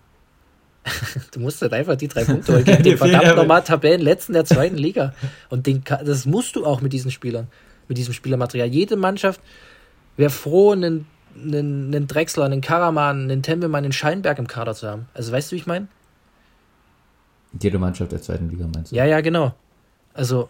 du 1.32 1.40
musst 1.40 1.62
halt 1.62 1.74
einfach 1.74 1.96
die 1.96 2.08
drei 2.08 2.24
Punkte 2.26 2.54
holen 2.54 2.64
gegen 2.64 2.84
den 2.84 2.98
verdammt 2.98 3.36
normal 3.36 3.64
Tabellenletzten 3.64 4.34
der 4.34 4.46
zweiten 4.46 4.78
Liga. 4.78 5.14
Und 5.50 5.68
den, 5.68 5.84
das 5.84 6.26
musst 6.26 6.56
du 6.56 6.66
auch 6.66 6.82
mit 6.82 6.94
diesen 6.94 7.12
Spielern, 7.12 7.48
mit 7.88 7.98
diesem 7.98 8.14
Spielermaterial. 8.14 8.68
Jede 8.68 8.96
Mannschaft 8.96 9.42
wäre 10.18 10.30
froh, 10.30 10.72
einen, 10.72 11.06
einen, 11.36 11.94
einen 11.94 12.08
Drechsler, 12.08 12.46
einen 12.46 12.62
Karaman, 12.62 13.24
einen 13.24 13.44
Tempelmann, 13.44 13.84
einen 13.84 13.94
Scheinberg 13.94 14.40
im 14.40 14.48
Kader 14.48 14.76
zu 14.76 14.88
haben. 14.88 15.08
Also 15.14 15.32
weißt 15.32 15.52
du, 15.52 15.56
wie 15.56 15.60
ich 15.60 15.68
meine? 15.68 15.88
Jede 17.60 17.80
Mannschaft 17.80 18.12
der 18.12 18.22
zweiten 18.22 18.50
Liga 18.50 18.68
meinst 18.74 18.92
du? 18.92 18.96
Ja, 18.96 19.06
ja, 19.06 19.22
genau. 19.22 19.56
Also, 20.14 20.50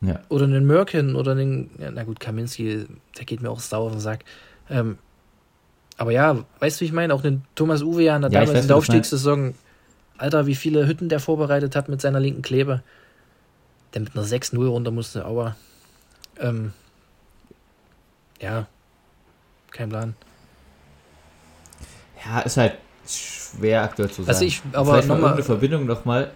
ja. 0.00 0.20
oder 0.28 0.44
einen 0.44 0.66
Mörken 0.66 1.14
oder 1.14 1.32
einen, 1.32 1.70
ja, 1.78 1.90
na 1.90 2.02
gut, 2.02 2.18
Kaminski, 2.18 2.86
der 3.16 3.24
geht 3.24 3.42
mir 3.42 3.50
auch 3.50 3.60
sauer 3.60 3.86
auf 3.86 3.92
den 3.92 4.00
Sack. 4.00 4.24
Ähm, 4.68 4.98
aber 5.98 6.10
ja, 6.10 6.44
weißt 6.58 6.80
du, 6.80 6.80
wie 6.80 6.86
ich 6.86 6.92
meine? 6.92 7.14
Auch 7.14 7.22
den 7.22 7.42
Thomas 7.54 7.82
Uwe 7.82 8.02
ja 8.02 8.18
damals 8.18 8.50
in 8.50 8.66
der 8.66 8.76
Aufstiegssaison, 8.76 9.54
Alter, 10.22 10.46
wie 10.46 10.54
viele 10.54 10.86
Hütten 10.86 11.08
der 11.08 11.20
vorbereitet 11.20 11.74
hat 11.76 11.88
mit 11.88 12.00
seiner 12.00 12.20
linken 12.20 12.42
Klebe. 12.42 12.82
Der 13.92 14.02
mit 14.02 14.16
einer 14.16 14.24
6-0 14.24 14.66
runter 14.66 14.90
musste, 14.90 15.24
aber 15.24 15.56
ähm, 16.38 16.72
ja, 18.40 18.66
kein 19.70 19.88
Plan. 19.88 20.14
Ja, 22.24 22.40
ist 22.40 22.56
halt 22.56 22.78
schwer 23.06 23.82
aktuell 23.82 24.08
zu 24.08 24.22
sagen. 24.22 24.28
Also 24.28 24.44
ich, 24.44 24.62
aber 24.72 24.92
Vielleicht 24.92 25.08
noch 25.08 25.32
eine 25.32 25.42
Verbindung 25.42 25.86
nochmal. 25.86 26.30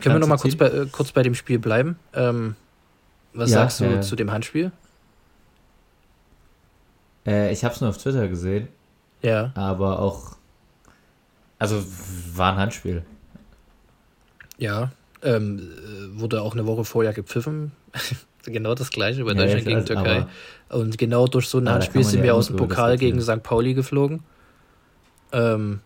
Können 0.00 0.14
wir 0.14 0.20
nochmal 0.20 0.38
kurz 0.38 0.56
bei, 0.56 0.66
äh, 0.66 0.86
kurz 0.90 1.12
bei 1.12 1.22
dem 1.22 1.34
Spiel 1.34 1.58
bleiben? 1.58 1.98
Ähm, 2.14 2.54
was 3.34 3.50
ja, 3.50 3.58
sagst 3.58 3.80
du 3.80 3.84
äh, 3.84 4.00
zu 4.00 4.16
dem 4.16 4.30
Handspiel? 4.30 4.72
Äh, 7.26 7.52
ich 7.52 7.64
habe 7.64 7.74
es 7.74 7.80
nur 7.80 7.90
auf 7.90 7.98
Twitter 7.98 8.28
gesehen. 8.28 8.68
Ja. 9.22 9.52
Aber 9.54 9.98
auch. 9.98 10.36
Also 11.60 11.84
war 12.34 12.54
ein 12.54 12.58
Handspiel. 12.58 13.02
Ja. 14.58 14.90
Ähm, 15.22 15.68
wurde 16.14 16.40
auch 16.40 16.54
eine 16.54 16.66
Woche 16.66 16.84
vorher 16.84 17.12
gepfiffen. 17.12 17.72
genau 18.44 18.74
das 18.74 18.90
gleiche 18.90 19.22
bei 19.24 19.32
ja, 19.32 19.42
Deutschland 19.42 19.66
gegen 19.66 19.84
Türkei. 19.84 20.26
Und 20.70 20.98
genau 20.98 21.26
durch 21.26 21.46
so 21.48 21.58
ein 21.58 21.68
Handspiel 21.68 22.02
sind 22.02 22.22
wir 22.22 22.34
aus 22.34 22.48
dem 22.48 22.56
Pokal 22.56 22.96
gegen 22.96 23.20
St. 23.20 23.42
Pauli 23.42 23.74
geflogen. 23.74 24.24
Ähm, 25.32 25.80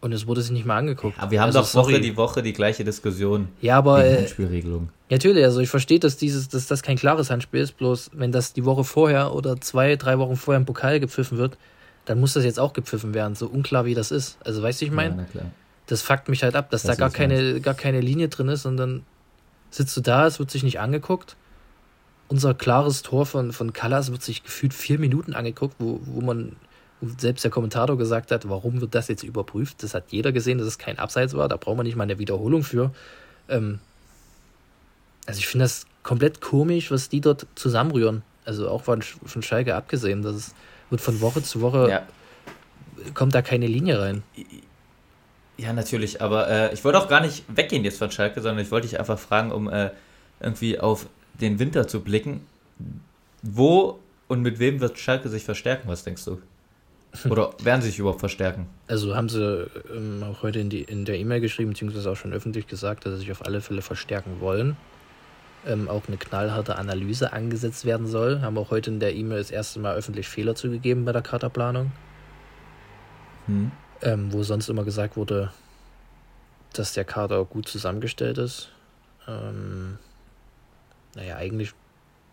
und 0.00 0.12
es 0.12 0.26
wurde 0.26 0.42
sich 0.42 0.52
nicht 0.52 0.66
mal 0.66 0.76
angeguckt. 0.76 1.18
Aber 1.18 1.30
wir 1.30 1.40
haben 1.40 1.48
also, 1.48 1.60
doch 1.60 1.74
Woche 1.74 2.00
die 2.00 2.16
Woche 2.16 2.42
die 2.42 2.52
gleiche 2.52 2.84
Diskussion. 2.84 3.48
Ja, 3.62 3.78
aber. 3.78 4.04
Äh, 4.04 4.18
Handspielregelung. 4.18 4.90
Natürlich, 5.10 5.42
also 5.42 5.60
ich 5.60 5.70
verstehe, 5.70 5.98
dass 5.98 6.18
dieses, 6.18 6.48
dass 6.48 6.66
das 6.66 6.82
kein 6.82 6.96
klares 6.96 7.30
Handspiel 7.30 7.60
ist, 7.60 7.78
bloß 7.78 8.10
wenn 8.12 8.30
das 8.30 8.52
die 8.52 8.66
Woche 8.66 8.84
vorher 8.84 9.34
oder 9.34 9.58
zwei, 9.58 9.96
drei 9.96 10.18
Wochen 10.18 10.36
vorher 10.36 10.60
im 10.60 10.66
Pokal 10.66 11.00
gepfiffen 11.00 11.38
wird, 11.38 11.56
dann 12.08 12.20
muss 12.20 12.32
das 12.32 12.44
jetzt 12.44 12.58
auch 12.58 12.72
gepfiffen 12.72 13.12
werden, 13.12 13.34
so 13.34 13.46
unklar 13.46 13.84
wie 13.84 13.94
das 13.94 14.10
ist. 14.10 14.38
Also 14.44 14.62
weißt 14.62 14.80
du, 14.80 14.86
ich 14.86 14.90
meine? 14.90 15.26
Ja, 15.34 15.42
das 15.86 16.02
fuckt 16.02 16.28
mich 16.28 16.42
halt 16.42 16.56
ab, 16.56 16.70
dass 16.70 16.82
das 16.82 16.96
da 16.96 17.00
gar 17.00 17.10
keine, 17.10 17.60
gar 17.60 17.74
keine 17.74 18.00
Linie 18.00 18.28
drin 18.28 18.48
ist 18.48 18.64
und 18.66 18.76
dann 18.76 19.02
sitzt 19.70 19.96
du 19.96 20.00
da, 20.00 20.26
es 20.26 20.38
wird 20.38 20.50
sich 20.50 20.62
nicht 20.62 20.80
angeguckt. 20.80 21.36
Unser 22.28 22.54
klares 22.54 23.02
Tor 23.02 23.26
von, 23.26 23.52
von 23.52 23.72
Callas 23.72 24.10
wird 24.10 24.22
sich 24.22 24.42
gefühlt 24.42 24.72
vier 24.72 24.98
Minuten 24.98 25.34
angeguckt, 25.34 25.76
wo, 25.78 26.00
wo 26.04 26.20
man 26.20 26.56
selbst 27.18 27.44
der 27.44 27.50
Kommentator 27.50 27.96
gesagt 27.96 28.32
hat, 28.32 28.48
warum 28.48 28.80
wird 28.80 28.94
das 28.94 29.08
jetzt 29.08 29.22
überprüft? 29.22 29.82
Das 29.82 29.94
hat 29.94 30.04
jeder 30.08 30.32
gesehen, 30.32 30.58
dass 30.58 30.66
es 30.66 30.78
kein 30.78 30.98
Abseits 30.98 31.34
war. 31.34 31.48
Da 31.48 31.56
braucht 31.56 31.76
man 31.76 31.86
nicht 31.86 31.96
mal 31.96 32.04
eine 32.04 32.18
Wiederholung 32.18 32.64
für. 32.64 32.92
Ähm, 33.48 33.78
also 35.26 35.38
ich 35.38 35.46
finde 35.46 35.64
das 35.64 35.86
komplett 36.02 36.40
komisch, 36.40 36.90
was 36.90 37.08
die 37.08 37.20
dort 37.20 37.46
zusammenrühren. 37.54 38.22
Also 38.44 38.68
auch 38.68 38.82
von, 38.82 39.02
von 39.02 39.42
Schalke 39.42 39.74
abgesehen. 39.74 40.22
Das 40.22 40.36
ist, 40.36 40.54
wird 40.90 41.00
von 41.00 41.20
Woche 41.20 41.42
zu 41.42 41.60
Woche, 41.60 41.88
ja. 41.90 42.02
kommt 43.14 43.34
da 43.34 43.42
keine 43.42 43.66
Linie 43.66 44.00
rein. 44.00 44.22
Ja, 45.56 45.72
natürlich, 45.72 46.22
aber 46.22 46.48
äh, 46.48 46.74
ich 46.74 46.84
wollte 46.84 46.98
auch 46.98 47.08
gar 47.08 47.20
nicht 47.20 47.44
weggehen 47.48 47.84
jetzt 47.84 47.98
von 47.98 48.10
Schalke, 48.10 48.40
sondern 48.40 48.64
ich 48.64 48.70
wollte 48.70 48.86
dich 48.86 48.98
einfach 48.98 49.18
fragen, 49.18 49.50
um 49.50 49.68
äh, 49.68 49.90
irgendwie 50.40 50.78
auf 50.78 51.06
den 51.34 51.58
Winter 51.58 51.88
zu 51.88 52.00
blicken. 52.00 52.46
Wo 53.42 53.98
und 54.28 54.42
mit 54.42 54.58
wem 54.58 54.80
wird 54.80 54.98
Schalke 54.98 55.28
sich 55.28 55.44
verstärken, 55.44 55.88
was 55.88 56.04
denkst 56.04 56.24
du? 56.24 56.40
Oder 57.28 57.52
werden 57.62 57.80
sie 57.80 57.88
sich 57.88 57.98
überhaupt 57.98 58.20
verstärken? 58.20 58.66
Also 58.86 59.16
haben 59.16 59.28
sie 59.28 59.66
ähm, 59.92 60.22
auch 60.22 60.42
heute 60.42 60.60
in, 60.60 60.70
die, 60.70 60.82
in 60.82 61.04
der 61.04 61.18
E-Mail 61.18 61.40
geschrieben, 61.40 61.70
beziehungsweise 61.70 62.10
auch 62.10 62.16
schon 62.16 62.32
öffentlich 62.32 62.66
gesagt, 62.66 63.06
dass 63.06 63.14
sie 63.14 63.20
sich 63.20 63.32
auf 63.32 63.44
alle 63.44 63.60
Fälle 63.60 63.82
verstärken 63.82 64.40
wollen. 64.40 64.76
Ähm, 65.66 65.88
auch 65.88 66.06
eine 66.06 66.16
knallharte 66.16 66.76
Analyse 66.76 67.32
angesetzt 67.32 67.84
werden 67.84 68.06
soll. 68.06 68.40
Haben 68.40 68.56
auch 68.58 68.70
heute 68.70 68.90
in 68.90 69.00
der 69.00 69.14
E-Mail 69.14 69.38
das 69.38 69.50
erste 69.50 69.80
Mal 69.80 69.94
öffentlich 69.96 70.28
Fehler 70.28 70.54
zugegeben 70.54 71.04
bei 71.04 71.12
der 71.12 71.22
Kaderplanung. 71.22 71.92
Hm. 73.46 73.72
Ähm, 74.02 74.32
wo 74.32 74.42
sonst 74.42 74.68
immer 74.68 74.84
gesagt 74.84 75.16
wurde, 75.16 75.50
dass 76.72 76.92
der 76.92 77.04
Kader 77.04 77.44
gut 77.44 77.68
zusammengestellt 77.68 78.38
ist. 78.38 78.70
Ähm, 79.26 79.98
naja, 81.16 81.36
eigentlich 81.36 81.72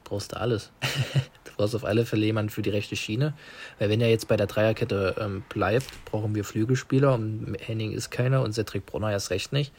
brauchst 0.03 0.33
du 0.33 0.39
alles. 0.39 0.71
du 1.43 1.51
brauchst 1.57 1.75
auf 1.75 1.83
alle 1.83 2.05
Fälle 2.05 2.25
jemanden 2.25 2.49
für 2.49 2.61
die 2.61 2.69
rechte 2.69 2.95
Schiene. 2.95 3.33
Weil 3.79 3.89
wenn 3.89 4.01
er 4.01 4.09
jetzt 4.09 4.27
bei 4.27 4.37
der 4.37 4.47
Dreierkette 4.47 5.15
ähm, 5.19 5.43
bleibt, 5.49 5.87
brauchen 6.05 6.35
wir 6.35 6.45
Flügelspieler 6.45 7.13
und 7.13 7.57
Henning 7.59 7.91
ist 7.91 8.11
keiner 8.11 8.41
und 8.43 8.53
Cedric 8.53 8.85
Brunner 8.85 9.11
erst 9.11 9.31
recht 9.31 9.51
nicht. 9.51 9.73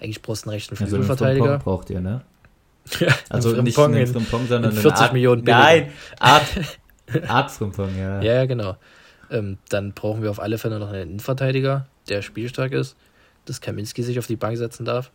Eigentlich 0.00 0.22
brauchst 0.22 0.44
du 0.44 0.50
einen 0.50 0.54
rechten 0.54 0.76
Flügelverteidiger. 0.76 1.52
Also 1.52 1.64
braucht 1.64 1.90
ihr, 1.90 2.00
ne? 2.00 2.22
Also 3.28 3.60
nicht 3.62 3.78
einen 3.78 4.06
Frimpong, 4.06 4.46
sondern 4.46 4.72
40 4.72 4.92
Art, 4.92 5.12
Millionen 5.12 5.44
billiger. 5.44 5.62
Nein, 5.62 5.92
Art, 6.18 6.46
Art 7.28 7.50
Frimpong, 7.50 7.96
ja. 7.98 8.20
Ja, 8.20 8.34
ja, 8.34 8.46
genau. 8.46 8.76
Ähm, 9.30 9.58
dann 9.68 9.92
brauchen 9.92 10.22
wir 10.22 10.30
auf 10.30 10.40
alle 10.40 10.58
Fälle 10.58 10.78
noch 10.78 10.88
einen 10.88 11.10
Innenverteidiger, 11.10 11.86
der 12.08 12.22
spielstark 12.22 12.72
ist, 12.72 12.96
dass 13.44 13.60
Kaminski 13.60 14.02
sich 14.02 14.18
auf 14.18 14.26
die 14.26 14.36
Bank 14.36 14.56
setzen 14.56 14.84
darf, 14.84 15.10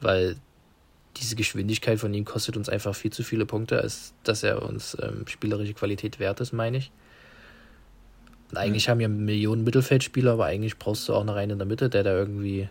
weil 0.00 0.36
diese 1.16 1.36
Geschwindigkeit 1.36 1.98
von 1.98 2.12
ihm 2.14 2.24
kostet 2.24 2.56
uns 2.56 2.68
einfach 2.68 2.94
viel 2.94 3.12
zu 3.12 3.22
viele 3.22 3.46
Punkte, 3.46 3.80
als 3.80 4.14
dass 4.24 4.42
er 4.42 4.62
uns 4.62 4.96
ähm, 5.00 5.24
spielerische 5.26 5.74
Qualität 5.74 6.18
wert 6.18 6.40
ist, 6.40 6.52
meine 6.52 6.78
ich. 6.78 6.92
Und 8.50 8.58
eigentlich 8.58 8.86
mhm. 8.86 8.90
haben 8.90 8.98
wir 9.00 9.08
Millionen 9.08 9.64
Mittelfeldspieler, 9.64 10.32
aber 10.32 10.46
eigentlich 10.46 10.78
brauchst 10.78 11.08
du 11.08 11.14
auch 11.14 11.24
noch 11.24 11.36
einen 11.36 11.52
in 11.52 11.58
der 11.58 11.66
Mitte, 11.66 11.88
der 11.88 12.02
da 12.02 12.12
irgendwie 12.12 12.68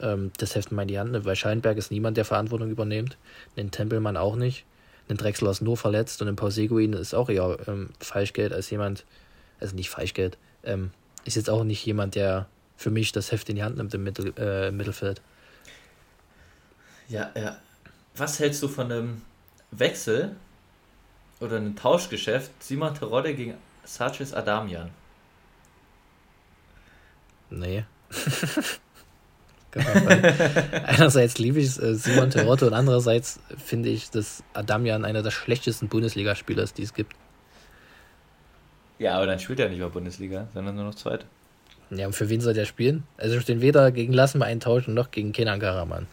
ähm, 0.00 0.32
das 0.38 0.54
Heft 0.54 0.72
mal 0.72 0.82
in 0.82 0.88
die 0.88 0.98
Hand 0.98 1.12
nimmt, 1.12 1.24
weil 1.24 1.36
Schallenberg 1.36 1.76
ist 1.76 1.90
niemand, 1.90 2.16
der 2.16 2.24
Verantwortung 2.24 2.70
übernimmt, 2.70 3.16
den 3.56 3.70
Tempelmann 3.70 4.16
auch 4.16 4.36
nicht, 4.36 4.64
den 5.08 5.16
Drechsler 5.16 5.50
ist 5.50 5.62
nur 5.62 5.76
verletzt 5.76 6.20
und 6.22 6.28
ein 6.28 6.36
Pauseguin 6.36 6.92
ist 6.92 7.14
auch 7.14 7.28
eher 7.28 7.58
ähm, 7.66 7.90
Falschgeld 8.00 8.52
als 8.52 8.70
jemand, 8.70 9.04
also 9.60 9.74
nicht 9.74 9.90
Falschgeld, 9.90 10.38
ähm, 10.64 10.90
ist 11.24 11.36
jetzt 11.36 11.50
auch 11.50 11.64
nicht 11.64 11.84
jemand, 11.84 12.14
der 12.14 12.46
für 12.76 12.90
mich 12.90 13.12
das 13.12 13.32
Heft 13.32 13.48
in 13.48 13.56
die 13.56 13.62
Hand 13.62 13.76
nimmt 13.76 13.94
im 13.94 14.04
Mittel, 14.04 14.32
äh, 14.36 14.70
Mittelfeld. 14.70 15.22
Ja, 17.08 17.30
ja. 17.34 17.56
Was 18.16 18.38
hältst 18.38 18.62
du 18.62 18.68
von 18.68 18.90
einem 18.90 19.22
Wechsel 19.70 20.34
oder 21.40 21.56
einem 21.56 21.76
Tauschgeschäft 21.76 22.50
Simon 22.62 22.94
Terodde 22.94 23.34
gegen 23.34 23.54
Sanchez 23.84 24.32
Adamian? 24.32 24.90
Nee. 27.50 27.84
Einerseits 30.86 31.38
liebe 31.38 31.60
ich 31.60 31.80
äh, 31.80 31.94
Simon 31.94 32.30
Terodde 32.30 32.66
und 32.66 32.72
andererseits 32.72 33.40
finde 33.62 33.88
ich, 33.88 34.10
dass 34.10 34.42
Adamian 34.54 35.04
einer 35.04 35.22
der 35.22 35.30
schlechtesten 35.30 35.88
Bundesligaspieler 35.88 36.62
ist, 36.62 36.78
die 36.78 36.82
es 36.82 36.94
gibt. 36.94 37.14
Ja, 38.98 39.16
aber 39.16 39.26
dann 39.26 39.38
spielt 39.38 39.60
er 39.60 39.68
nicht 39.68 39.78
mehr 39.78 39.90
Bundesliga, 39.90 40.48
sondern 40.54 40.76
nur 40.76 40.84
noch 40.84 40.94
Zweite. 40.94 41.26
Ja, 41.90 42.06
und 42.06 42.14
für 42.14 42.28
wen 42.28 42.40
soll 42.40 42.54
der 42.54 42.64
spielen? 42.64 43.04
Also 43.16 43.38
stehen 43.40 43.60
weder 43.60 43.92
gegen 43.92 44.12
Lassen 44.12 44.38
mal 44.38 44.46
eintauschen 44.46 44.94
noch 44.94 45.10
gegen 45.10 45.32
Kenan 45.32 45.60
Karaman. 45.60 46.06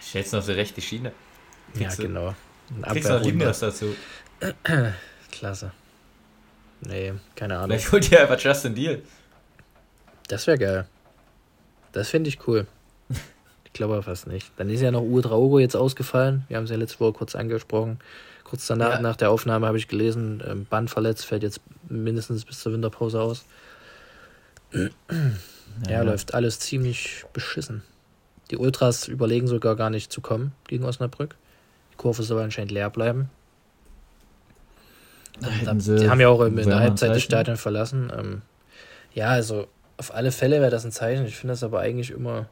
Stellst 0.00 0.32
du 0.32 0.38
auf 0.38 0.46
die 0.46 0.52
rechte 0.52 0.80
Schiene. 0.80 1.12
Kriegst 1.74 1.98
ja, 1.98 2.06
genau. 2.06 2.34
Ein 2.82 2.92
kriegst 2.92 3.10
noch 3.10 3.22
Limnios 3.22 3.60
dazu. 3.60 3.94
Klasse. 5.30 5.72
Nee, 6.80 7.12
keine 7.34 7.58
Ahnung. 7.58 7.76
Ich 7.76 7.92
hol 7.92 8.00
dir 8.00 8.22
einfach 8.22 8.40
Justin 8.40 8.74
Deal. 8.74 9.02
Das 10.28 10.46
wäre 10.46 10.58
geil. 10.58 10.86
Das 11.92 12.08
finde 12.08 12.28
ich 12.28 12.46
cool. 12.46 12.66
Ich 13.64 13.72
glaube 13.72 13.94
aber 13.94 14.02
fast 14.02 14.26
nicht. 14.26 14.50
Dann 14.56 14.68
ist 14.68 14.80
ja 14.80 14.90
noch 14.90 15.02
Uwe 15.02 15.22
Traogo 15.22 15.58
jetzt 15.60 15.76
ausgefallen. 15.76 16.44
Wir 16.48 16.56
haben 16.56 16.64
es 16.64 16.70
ja 16.70 16.76
letzte 16.76 16.98
Woche 17.00 17.12
kurz 17.12 17.36
angesprochen. 17.36 18.00
Kurz 18.42 18.66
danach, 18.66 18.94
ja. 18.94 19.00
nach 19.00 19.14
der 19.14 19.30
Aufnahme, 19.30 19.68
habe 19.68 19.78
ich 19.78 19.86
gelesen, 19.86 20.42
ähm, 20.44 20.64
Band 20.64 20.90
verletzt, 20.90 21.24
fällt 21.24 21.44
jetzt 21.44 21.60
mindestens 21.88 22.44
bis 22.44 22.58
zur 22.58 22.72
Winterpause 22.72 23.20
aus. 23.20 23.44
ja, 24.72 24.90
ja, 25.88 26.02
läuft 26.02 26.34
alles 26.34 26.58
ziemlich 26.58 27.24
beschissen. 27.32 27.82
Die 28.50 28.56
Ultras 28.56 29.06
überlegen 29.06 29.46
sogar 29.46 29.76
gar 29.76 29.90
nicht 29.90 30.12
zu 30.12 30.20
kommen 30.20 30.52
gegen 30.66 30.84
Osnabrück. 30.84 31.36
Die 31.92 31.96
Kurve 31.96 32.24
soll 32.24 32.42
anscheinend 32.42 32.72
leer 32.72 32.90
bleiben. 32.90 33.30
Da, 35.64 35.72
die 35.72 36.10
haben 36.10 36.20
ja 36.20 36.28
auch 36.28 36.42
in 36.42 36.56
der 36.56 36.80
Halbzeit 36.80 37.14
das 37.14 37.22
Stadion 37.22 37.56
verlassen. 37.56 38.12
Ähm, 38.16 38.42
ja, 39.14 39.28
also 39.28 39.68
auf 40.00 40.14
alle 40.14 40.32
Fälle 40.32 40.62
wäre 40.62 40.70
das 40.70 40.86
ein 40.86 40.92
Zeichen. 40.92 41.26
Ich 41.26 41.36
finde 41.36 41.52
das 41.52 41.62
aber 41.62 41.80
eigentlich 41.80 42.10
immer. 42.10 42.48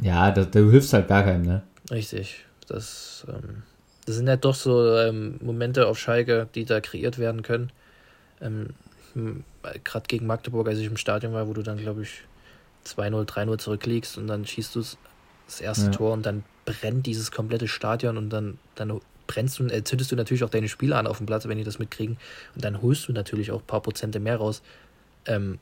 Ja, 0.00 0.30
da, 0.30 0.44
du 0.44 0.70
hilfst 0.70 0.92
halt 0.92 1.08
keinem, 1.08 1.42
ne? 1.42 1.62
Richtig. 1.90 2.44
Das, 2.68 3.26
ähm, 3.26 3.62
das 4.04 4.16
sind 4.16 4.26
ja 4.26 4.36
doch 4.36 4.54
so 4.54 4.94
ähm, 4.98 5.38
Momente 5.40 5.86
auf 5.86 5.98
Schalke, 5.98 6.46
die 6.54 6.66
da 6.66 6.82
kreiert 6.82 7.16
werden 7.16 7.40
können. 7.40 7.72
Ähm, 8.42 8.74
Gerade 9.82 10.06
gegen 10.08 10.26
Magdeburg, 10.26 10.68
als 10.68 10.78
ich 10.78 10.86
im 10.86 10.98
Stadion 10.98 11.32
war, 11.32 11.48
wo 11.48 11.54
du 11.54 11.62
dann, 11.62 11.78
glaube 11.78 12.02
ich, 12.02 12.24
2-0, 12.84 13.26
3-0 13.26 13.56
zurückliegst 13.56 14.18
und 14.18 14.26
dann 14.26 14.44
schießt 14.44 14.74
du 14.74 14.80
das 15.46 15.60
erste 15.62 15.86
ja. 15.86 15.90
Tor 15.90 16.12
und 16.12 16.26
dann 16.26 16.44
brennt 16.66 17.06
dieses 17.06 17.30
komplette 17.30 17.66
Stadion 17.66 18.18
und 18.18 18.28
dann, 18.28 18.58
dann 18.74 19.00
brennst 19.26 19.58
du, 19.58 19.64
äh, 19.68 19.82
zündest 19.84 20.12
du 20.12 20.16
natürlich 20.16 20.44
auch 20.44 20.50
deine 20.50 20.68
Spieler 20.68 20.98
an 20.98 21.06
auf 21.06 21.16
dem 21.16 21.26
Platz, 21.26 21.48
wenn 21.48 21.56
die 21.56 21.64
das 21.64 21.78
mitkriegen. 21.78 22.18
Und 22.54 22.62
dann 22.62 22.82
holst 22.82 23.08
du 23.08 23.12
natürlich 23.14 23.52
auch 23.52 23.60
ein 23.60 23.66
paar 23.66 23.80
Prozente 23.80 24.20
mehr 24.20 24.36
raus, 24.36 24.60
ähm, 25.26 25.58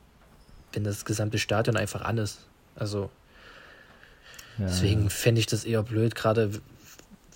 wenn 0.73 0.83
das 0.83 1.05
gesamte 1.05 1.37
Stadion 1.37 1.77
einfach 1.77 2.01
an 2.01 2.17
ist. 2.17 2.39
Also 2.75 3.09
ja. 4.57 4.65
deswegen 4.65 5.09
fände 5.09 5.39
ich 5.39 5.47
das 5.47 5.63
eher 5.63 5.83
blöd, 5.83 6.15
gerade, 6.15 6.51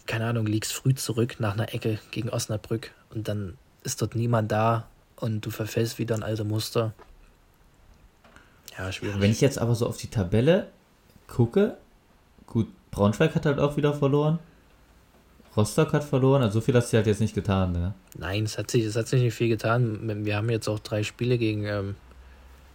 keine 0.05 0.25
Ahnung, 0.25 0.45
liegst 0.45 0.73
früh 0.73 0.93
zurück 0.93 1.37
nach 1.39 1.53
einer 1.53 1.73
Ecke 1.73 1.99
gegen 2.11 2.29
Osnabrück 2.29 2.91
und 3.13 3.27
dann 3.27 3.57
ist 3.83 4.01
dort 4.01 4.15
niemand 4.15 4.51
da 4.51 4.87
und 5.15 5.45
du 5.45 5.49
verfällst 5.49 5.99
wieder 5.99 6.15
ein 6.15 6.23
alte 6.23 6.43
Muster. 6.43 6.93
Ja, 8.77 8.91
schwierig. 8.91 9.19
Wenn 9.19 9.31
ich 9.31 9.41
jetzt 9.41 9.59
aber 9.59 9.75
so 9.75 9.87
auf 9.87 9.97
die 9.97 10.07
Tabelle 10.07 10.67
gucke, 11.27 11.77
gut, 12.45 12.67
Braunschweig 12.91 13.35
hat 13.35 13.45
halt 13.45 13.59
auch 13.59 13.77
wieder 13.77 13.93
verloren. 13.93 14.39
Rostock 15.55 15.93
hat 15.93 16.03
verloren, 16.03 16.41
also 16.43 16.59
so 16.59 16.65
viel 16.65 16.75
hat 16.75 16.87
sie 16.87 16.95
halt 16.95 17.07
jetzt 17.07 17.19
nicht 17.19 17.35
getan, 17.35 17.71
ne? 17.71 17.93
Nein, 18.17 18.43
es 18.45 18.57
hat 18.57 18.69
sich, 18.69 18.83
es 18.83 18.95
hat 18.95 19.07
sich 19.07 19.21
nicht 19.21 19.33
viel 19.33 19.49
getan. 19.49 20.25
Wir 20.25 20.37
haben 20.37 20.49
jetzt 20.49 20.67
auch 20.67 20.79
drei 20.79 21.03
Spiele 21.03 21.37
gegen, 21.37 21.65
ähm, 21.65 21.95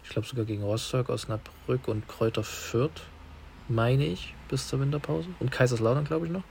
ich 0.04 0.10
glaube 0.10 0.26
sogar 0.28 0.44
gegen 0.44 0.62
Rostock, 0.62 1.08
Osnabrück 1.08 1.88
und 1.88 2.06
Kräuter 2.06 2.44
Fürth, 2.44 3.02
meine 3.68 4.04
ich, 4.04 4.34
bis 4.48 4.68
zur 4.68 4.80
Winterpause. 4.80 5.28
Und 5.40 5.50
Kaiserslautern, 5.50 6.04
glaube 6.04 6.26
ich, 6.26 6.32
noch. 6.32 6.44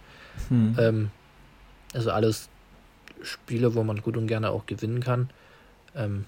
Hm. 0.50 0.76
Ähm, 0.80 1.12
also 1.94 2.12
alles 2.12 2.50
Spiele, 3.22 3.76
wo 3.76 3.84
man 3.84 4.02
gut 4.02 4.18
und 4.18 4.28
gerne 4.28 4.50
auch 4.50 4.66
gewinnen 4.66 5.00
kann. 5.00 5.30
Ähm, 5.96 6.26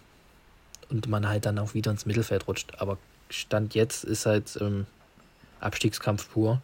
und 0.89 1.07
man 1.07 1.27
halt 1.27 1.47
dann 1.47 1.57
auch 1.57 1.73
wieder 1.73 1.91
ins 1.91 2.05
Mittelfeld 2.05 2.47
rutscht. 2.47 2.73
Aber 2.77 2.99
Stand 3.29 3.73
jetzt 3.73 4.03
ist 4.03 4.27
halt 4.27 4.57
ähm, 4.61 4.85
Abstiegskampf 5.59 6.31
pur. 6.31 6.61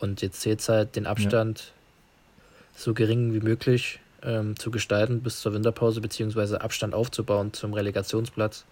Und 0.00 0.20
jetzt 0.20 0.42
zählt 0.42 0.60
es 0.60 0.68
halt 0.68 0.96
den 0.96 1.06
Abstand 1.06 1.58
ja. 1.58 2.42
so 2.76 2.94
gering 2.94 3.32
wie 3.32 3.40
möglich 3.40 4.00
ähm, 4.22 4.58
zu 4.58 4.70
gestalten 4.70 5.22
bis 5.22 5.40
zur 5.40 5.54
Winterpause, 5.54 6.00
beziehungsweise 6.00 6.60
Abstand 6.60 6.94
aufzubauen 6.94 7.52
zum 7.52 7.72
Relegationsplatz, 7.72 8.64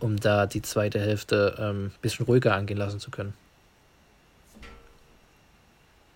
um 0.00 0.18
da 0.18 0.46
die 0.46 0.62
zweite 0.62 0.98
Hälfte 0.98 1.54
ein 1.58 1.64
ähm, 1.64 1.90
bisschen 2.02 2.26
ruhiger 2.26 2.54
angehen 2.54 2.78
lassen 2.78 3.00
zu 3.00 3.10
können. 3.10 3.34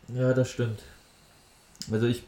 Ja, 0.09 0.33
das 0.33 0.51
stimmt. 0.51 0.81
Also 1.91 2.07
ich 2.07 2.23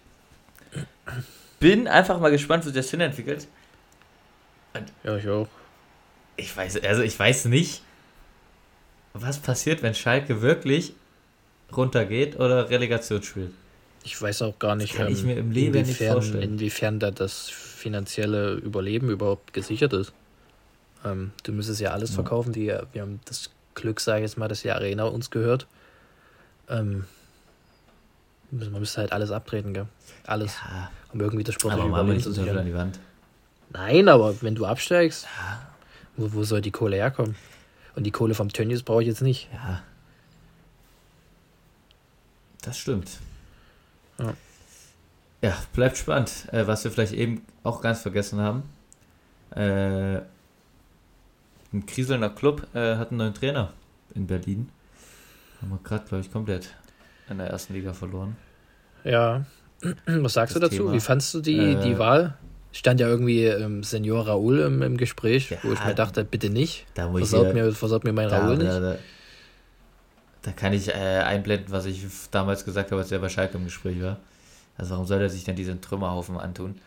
bin 1.61 1.89
einfach 1.89 2.21
mal 2.21 2.31
gespannt, 2.31 2.65
wie 2.65 2.69
sich 2.69 2.77
das 2.77 2.91
hinentwickelt. 2.91 3.47
Und 4.75 4.93
ja, 5.05 5.17
ich 5.17 5.29
auch. 5.29 5.49
Ich 6.37 6.55
weiß, 6.55 6.83
also 6.83 7.03
ich 7.03 7.19
weiß 7.19 7.47
nicht, 7.47 7.83
was 9.15 9.39
passiert, 9.39 9.83
wenn 9.83 9.95
Schalke 9.95 10.43
wirklich 10.43 10.95
runtergeht 11.75 12.37
oder 12.37 12.69
Relegation 12.69 13.23
spielt. 13.23 13.53
Ich 14.05 14.21
weiß 14.21 14.43
auch 14.43 14.59
gar 14.59 14.77
nicht, 14.77 14.95
kann 14.95 15.09
ähm, 15.09 15.13
ich 15.13 15.25
mir 15.25 15.37
im 15.37 15.51
Leben 15.51 15.75
inwiefern, 15.75 16.07
nicht 16.07 16.13
vorstellen. 16.13 16.43
inwiefern 16.43 17.01
da 17.01 17.11
das 17.11 17.49
finanzielle 17.49 18.55
Überleben 18.55 19.11
überhaupt 19.11 19.53
gesichert 19.53 19.93
ist. 19.95 20.13
Ähm, 21.07 21.31
du 21.45 21.53
müsstest 21.53 21.81
ja 21.81 21.93
alles 21.93 22.11
ja. 22.11 22.17
verkaufen. 22.17 22.53
Die, 22.53 22.67
wir 22.67 23.03
haben 23.03 23.21
das 23.27 23.51
Glück, 23.75 24.01
sage 24.01 24.25
ich 24.25 24.31
jetzt 24.31 24.39
mal, 24.39 24.49
dass 24.49 24.63
die 24.63 24.71
Arena 24.71 25.05
uns 25.05 25.31
gehört. 25.31 25.67
Ähm, 26.69 27.05
man 28.51 28.73
müsste 28.73 29.01
halt 29.01 29.13
alles 29.13 29.31
abtreten, 29.31 29.75
gell? 29.75 29.87
Alles. 30.27 30.57
Ja. 30.65 30.91
Um 31.13 31.21
irgendwie 31.21 31.45
das 31.45 31.55
sportliche 31.55 31.87
Überleben 31.87 32.21
zu 32.21 32.33
sichern. 32.33 32.93
Nein, 33.71 34.09
aber 34.09 34.41
wenn 34.43 34.55
du 34.55 34.65
absteigst, 34.65 35.25
ja. 35.25 35.67
wo, 36.17 36.33
wo 36.33 36.45
soll 36.45 36.61
die 36.61 36.71
Kohle 36.71 36.97
herkommen? 36.97 37.37
Und 37.95 38.05
die 38.05 38.11
Kohle 38.11 38.35
vom 38.35 38.51
Tönnies 38.51 38.83
brauche 38.83 39.03
ich 39.03 39.09
jetzt 39.09 39.23
nicht. 39.23 39.49
Ja. 39.53 39.83
Das 42.63 42.79
stimmt. 42.79 43.11
Ja, 44.19 44.35
ja 45.43 45.57
bleibt 45.73 45.97
spannend. 45.97 46.49
Äh, 46.53 46.67
was 46.67 46.85
wir 46.85 46.91
vielleicht 46.91 47.13
eben 47.13 47.45
auch 47.63 47.81
ganz 47.81 48.01
vergessen 48.01 48.41
haben. 48.41 48.63
Äh, 49.51 50.23
ein 51.77 51.87
kriselnder 51.87 52.31
Club 52.31 52.67
äh, 52.75 52.97
hat 52.97 53.11
einen 53.11 53.19
neuen 53.19 53.35
Trainer 53.35 53.73
in 54.15 54.27
Berlin. 54.27 54.71
Haben 55.61 55.71
wir 55.71 55.81
gerade, 55.83 56.05
glaube 56.07 56.25
ich, 56.25 56.33
komplett 56.33 56.75
in 57.29 57.39
der 57.39 57.49
ersten 57.49 57.75
Liga 57.75 57.93
verloren. 57.93 58.37
Ja. 59.05 59.45
Was 60.07 60.35
sagst 60.35 60.57
das 60.57 60.61
du 60.61 60.69
dazu? 60.69 60.83
Thema. 60.85 60.93
Wie 60.93 61.01
fandst 61.01 61.35
du 61.35 61.41
die, 61.41 61.59
äh, 61.59 61.83
die 61.83 61.99
Wahl? 61.99 62.37
Stand 62.73 63.01
ja 63.01 63.09
irgendwie 63.09 63.45
ähm, 63.45 63.83
Senior 63.83 64.27
Raoul 64.27 64.61
im, 64.61 64.83
im 64.83 64.97
Gespräch, 64.97 65.51
ja, 65.51 65.59
wo 65.63 65.73
ich 65.73 65.85
mir 65.85 65.95
dachte, 65.95 66.25
bitte 66.25 66.51
nicht. 66.51 66.87
Da 66.95 67.11
versaut, 67.11 67.55
mir, 67.55 67.73
versaut 67.73 68.05
mir 68.05 68.13
mein 68.13 68.29
da, 68.29 68.39
Raoul 68.39 68.59
nicht. 68.59 68.69
Da, 68.69 68.81
da, 68.81 68.97
da 70.43 70.53
kann 70.53 70.75
ich 70.75 70.89
äh, 70.89 70.93
einblenden, 70.93 71.73
was 71.73 71.87
ich 71.87 72.05
damals 72.31 72.65
gesagt 72.65 72.91
habe, 72.91 73.01
als 73.01 73.09
der 73.09 73.19
bei 73.19 73.31
Schalke 73.31 73.57
im 73.57 73.65
Gespräch 73.65 74.03
war. 74.03 74.19
Also 74.77 74.91
warum 74.91 75.07
soll 75.07 75.23
er 75.23 75.31
sich 75.31 75.45
denn 75.45 75.57
diesen 75.57 75.81
Trümmerhaufen 75.81 76.37
antun? 76.37 76.79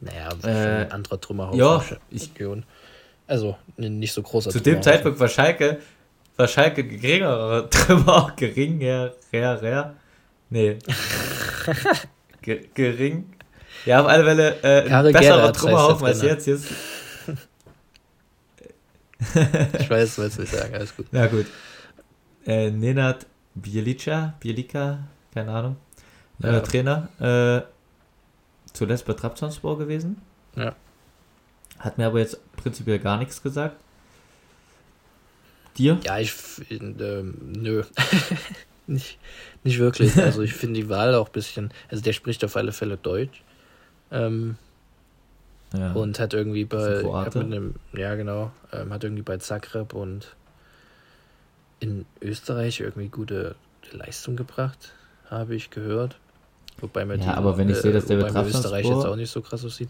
Naja, 0.00 0.28
äh, 0.42 0.84
ein 0.84 0.92
anderer 0.92 1.20
Trümmerhaufen. 1.20 1.58
Ja, 1.58 1.82
ich, 2.10 2.32
also 3.30 3.56
nicht 3.76 4.12
so 4.12 4.22
großer 4.22 4.50
Zu 4.50 4.60
dem 4.60 4.82
Zeitpunkt 4.82 5.18
war 5.18 5.28
Schalke, 5.28 5.78
war 6.36 6.48
Schalke 6.48 6.84
geringerer 6.84 7.70
Trümmer, 7.70 8.32
geringer, 8.36 9.12
rer, 9.32 9.94
Nee. 10.50 10.78
gering. 12.74 13.32
Ja, 13.86 14.00
auf 14.00 14.08
alle 14.08 14.24
Fälle 14.24 14.56
äh, 14.62 14.90
ein 14.92 15.12
besserer 15.12 15.52
Trümmerhaufen 15.52 16.06
als 16.06 16.22
jetzt. 16.22 16.46
jetzt. 16.46 16.66
ich 19.78 19.88
weiß, 19.88 20.18
was 20.18 20.38
ich 20.38 20.50
sagen, 20.50 20.74
alles 20.74 20.96
gut. 20.96 21.06
Ja, 21.12 21.26
gut 21.26 21.46
äh, 22.46 22.70
Nenad 22.70 23.26
Bielica, 23.54 24.34
Bielica, 24.40 24.98
keine 25.34 25.52
Ahnung, 25.52 25.76
ja. 26.38 26.60
Trainer, 26.60 27.08
äh, 27.18 27.62
zuletzt 28.72 29.04
bei 29.06 29.12
Trabzonspor 29.14 29.78
gewesen. 29.78 30.20
Ja. 30.56 30.74
Hat 31.80 31.96
mir 31.96 32.06
aber 32.06 32.18
jetzt 32.18 32.38
prinzipiell 32.56 32.98
gar 32.98 33.18
nichts 33.18 33.42
gesagt. 33.42 33.76
Dir? 35.76 35.98
Ja, 36.04 36.18
ich, 36.18 36.32
äh, 36.70 36.78
nö. 36.78 37.82
nicht, 38.86 39.18
nicht 39.64 39.78
wirklich. 39.78 40.14
Also 40.22 40.42
ich 40.42 40.52
finde 40.52 40.80
die 40.80 40.88
Wahl 40.90 41.14
auch 41.14 41.28
ein 41.28 41.32
bisschen, 41.32 41.72
also 41.88 42.02
der 42.02 42.12
spricht 42.12 42.44
auf 42.44 42.56
alle 42.56 42.72
Fälle 42.72 42.98
Deutsch. 42.98 43.42
Ähm, 44.12 44.56
ja. 45.72 45.92
Und 45.92 46.18
hat 46.18 46.34
irgendwie 46.34 46.64
bei, 46.64 47.04
hat 47.04 47.36
einem, 47.36 47.76
ja 47.92 48.14
genau, 48.14 48.50
ähm, 48.72 48.92
hat 48.92 49.04
irgendwie 49.04 49.22
bei 49.22 49.38
Zagreb 49.38 49.94
und 49.94 50.34
in 51.78 52.04
Österreich 52.20 52.80
irgendwie 52.80 53.08
gute 53.08 53.54
Leistung 53.92 54.36
gebracht, 54.36 54.92
habe 55.30 55.54
ich 55.54 55.70
gehört. 55.70 56.16
Wobei 56.78 57.04
man 57.04 57.20
ja, 57.20 57.26
die, 57.26 57.30
aber 57.30 57.56
wenn 57.56 57.70
ich 57.70 57.78
äh, 57.78 57.82
sehe, 57.82 57.92
dass 57.92 58.06
der 58.06 58.16
bei 58.16 58.44
Österreich 58.44 58.84
jetzt 58.84 59.06
auch 59.06 59.16
nicht 59.16 59.30
so 59.30 59.40
krass 59.40 59.64
aussieht. 59.64 59.88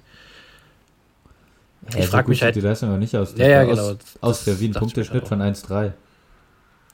Ja, 1.92 1.98
ich 1.98 2.06
frage 2.06 2.28
mich 2.28 2.42
halt. 2.42 2.54
die 2.56 2.60
Leistung 2.60 2.90
noch 2.90 2.98
nicht 2.98 3.16
aus. 3.16 3.34
Ja, 3.36 3.48
ja, 3.48 3.64
genau. 3.64 3.92
Aus, 3.92 3.96
aus 4.20 4.44
der 4.44 4.60
Wien 4.60 4.72
Punkteschnitt 4.72 5.26
von 5.26 5.40
1,3. 5.40 5.92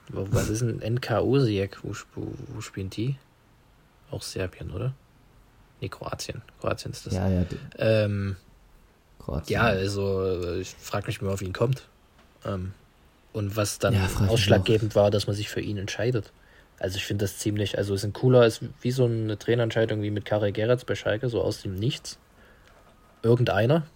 Was 0.09 0.49
ist 0.49 0.63
ein 0.63 0.79
NK 0.79 1.23
Osijek? 1.23 1.79
Wo, 1.83 1.93
wo, 2.15 2.33
wo 2.55 2.61
spielen 2.61 2.91
die? 2.91 3.17
Auch 4.11 4.23
Serbien, 4.23 4.71
oder? 4.71 4.95
Nee, 5.81 5.89
Kroatien. 5.89 6.43
Kroatien 6.61 6.93
ist 6.93 7.07
das. 7.07 7.15
Ja, 7.15 7.29
ja. 7.29 7.45
Ähm, 7.79 8.37
Kroatien. 9.19 9.55
Ja, 9.55 9.63
also 9.63 10.55
ich 10.61 10.75
frage 10.79 11.09
mich 11.09 11.21
mal, 11.21 11.33
auf 11.33 11.43
ihn 11.43 11.53
kommt. 11.53 11.83
Ähm, 12.45 12.73
und 13.33 13.57
was 13.57 13.79
dann 13.79 13.95
ja, 13.95 14.09
ausschlaggebend 14.29 14.95
war, 14.95 15.11
dass 15.11 15.27
man 15.27 15.35
sich 15.35 15.49
für 15.49 15.61
ihn 15.61 15.77
entscheidet. 15.77 16.33
Also 16.79 16.97
ich 16.97 17.05
finde 17.05 17.25
das 17.25 17.39
ziemlich, 17.39 17.77
also 17.79 17.95
ist 17.95 18.05
ein 18.05 18.13
cooler, 18.13 18.47
ist 18.47 18.63
wie 18.81 18.91
so 18.91 19.07
eine 19.07 19.39
Trainerentscheidung 19.39 20.03
wie 20.03 20.11
mit 20.11 20.25
Karel 20.25 20.53
Geretz 20.53 20.85
bei 20.85 20.95
Schalke, 20.95 21.29
so 21.29 21.43
aus 21.43 21.63
dem 21.63 21.75
Nichts. 21.75 22.19
Irgendeiner, 23.23 23.87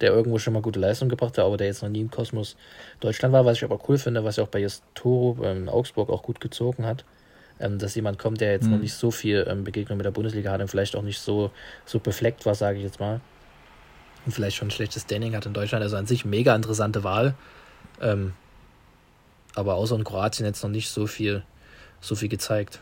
der 0.00 0.12
irgendwo 0.12 0.38
schon 0.38 0.54
mal 0.54 0.62
gute 0.62 0.80
Leistung 0.80 1.08
gebracht 1.08 1.38
hat, 1.38 1.44
aber 1.44 1.56
der 1.56 1.68
jetzt 1.68 1.82
noch 1.82 1.88
nie 1.88 2.00
im 2.00 2.10
Kosmos 2.10 2.56
Deutschland 3.00 3.32
war, 3.32 3.44
was 3.44 3.58
ich 3.58 3.64
aber 3.64 3.78
cool 3.88 3.98
finde, 3.98 4.24
was 4.24 4.36
ja 4.36 4.44
auch 4.44 4.48
bei 4.48 4.66
Toro 4.94 5.42
in 5.44 5.68
Augsburg 5.68 6.10
auch 6.10 6.22
gut 6.22 6.40
gezogen 6.40 6.84
hat, 6.84 7.04
ähm, 7.60 7.78
dass 7.78 7.94
jemand 7.94 8.18
kommt, 8.18 8.40
der 8.40 8.52
jetzt 8.52 8.64
mhm. 8.64 8.72
noch 8.72 8.78
nicht 8.80 8.94
so 8.94 9.10
viel 9.10 9.46
ähm, 9.48 9.64
Begegnung 9.64 9.96
mit 9.96 10.04
der 10.04 10.10
Bundesliga 10.10 10.50
hat 10.50 10.60
und 10.60 10.68
vielleicht 10.68 10.96
auch 10.96 11.02
nicht 11.02 11.20
so, 11.20 11.50
so 11.84 12.00
befleckt 12.00 12.44
war, 12.46 12.54
sage 12.54 12.78
ich 12.78 12.84
jetzt 12.84 13.00
mal. 13.00 13.20
Und 14.26 14.32
vielleicht 14.32 14.56
schon 14.56 14.68
ein 14.68 14.72
schlechtes 14.72 15.02
Standing 15.02 15.36
hat 15.36 15.46
in 15.46 15.52
Deutschland. 15.52 15.82
Also 15.82 15.96
an 15.96 16.06
sich 16.06 16.24
mega 16.24 16.56
interessante 16.56 17.04
Wahl. 17.04 17.34
Ähm, 18.00 18.32
aber 19.54 19.74
außer 19.74 19.94
in 19.96 20.04
Kroatien 20.04 20.46
jetzt 20.46 20.62
noch 20.62 20.70
nicht 20.70 20.88
so 20.88 21.06
viel, 21.06 21.42
so 22.00 22.14
viel 22.14 22.28
gezeigt. 22.28 22.80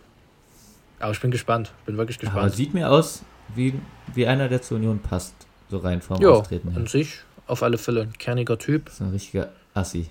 Aber 1.00 1.12
ich 1.12 1.20
bin 1.20 1.30
gespannt, 1.30 1.72
bin 1.84 1.96
wirklich 1.96 2.18
gespannt. 2.18 2.40
Aber 2.40 2.50
sieht 2.50 2.74
mir 2.74 2.90
aus, 2.90 3.24
wie, 3.54 3.74
wie 4.14 4.26
einer, 4.26 4.48
der 4.48 4.62
zur 4.62 4.78
Union 4.78 5.00
passt, 5.00 5.34
so 5.72 5.78
rein 5.78 6.00
vom 6.02 6.20
jo, 6.20 6.34
Auftreten. 6.34 6.72
an 6.76 6.86
sich 6.86 7.20
auf 7.46 7.62
alle 7.62 7.78
Fälle 7.78 8.02
ein 8.02 8.12
kerniger 8.12 8.58
Typ. 8.58 8.84
Das 8.84 8.94
ist 8.94 9.00
ein 9.00 9.10
richtiger 9.10 9.50
Assi. 9.74 10.08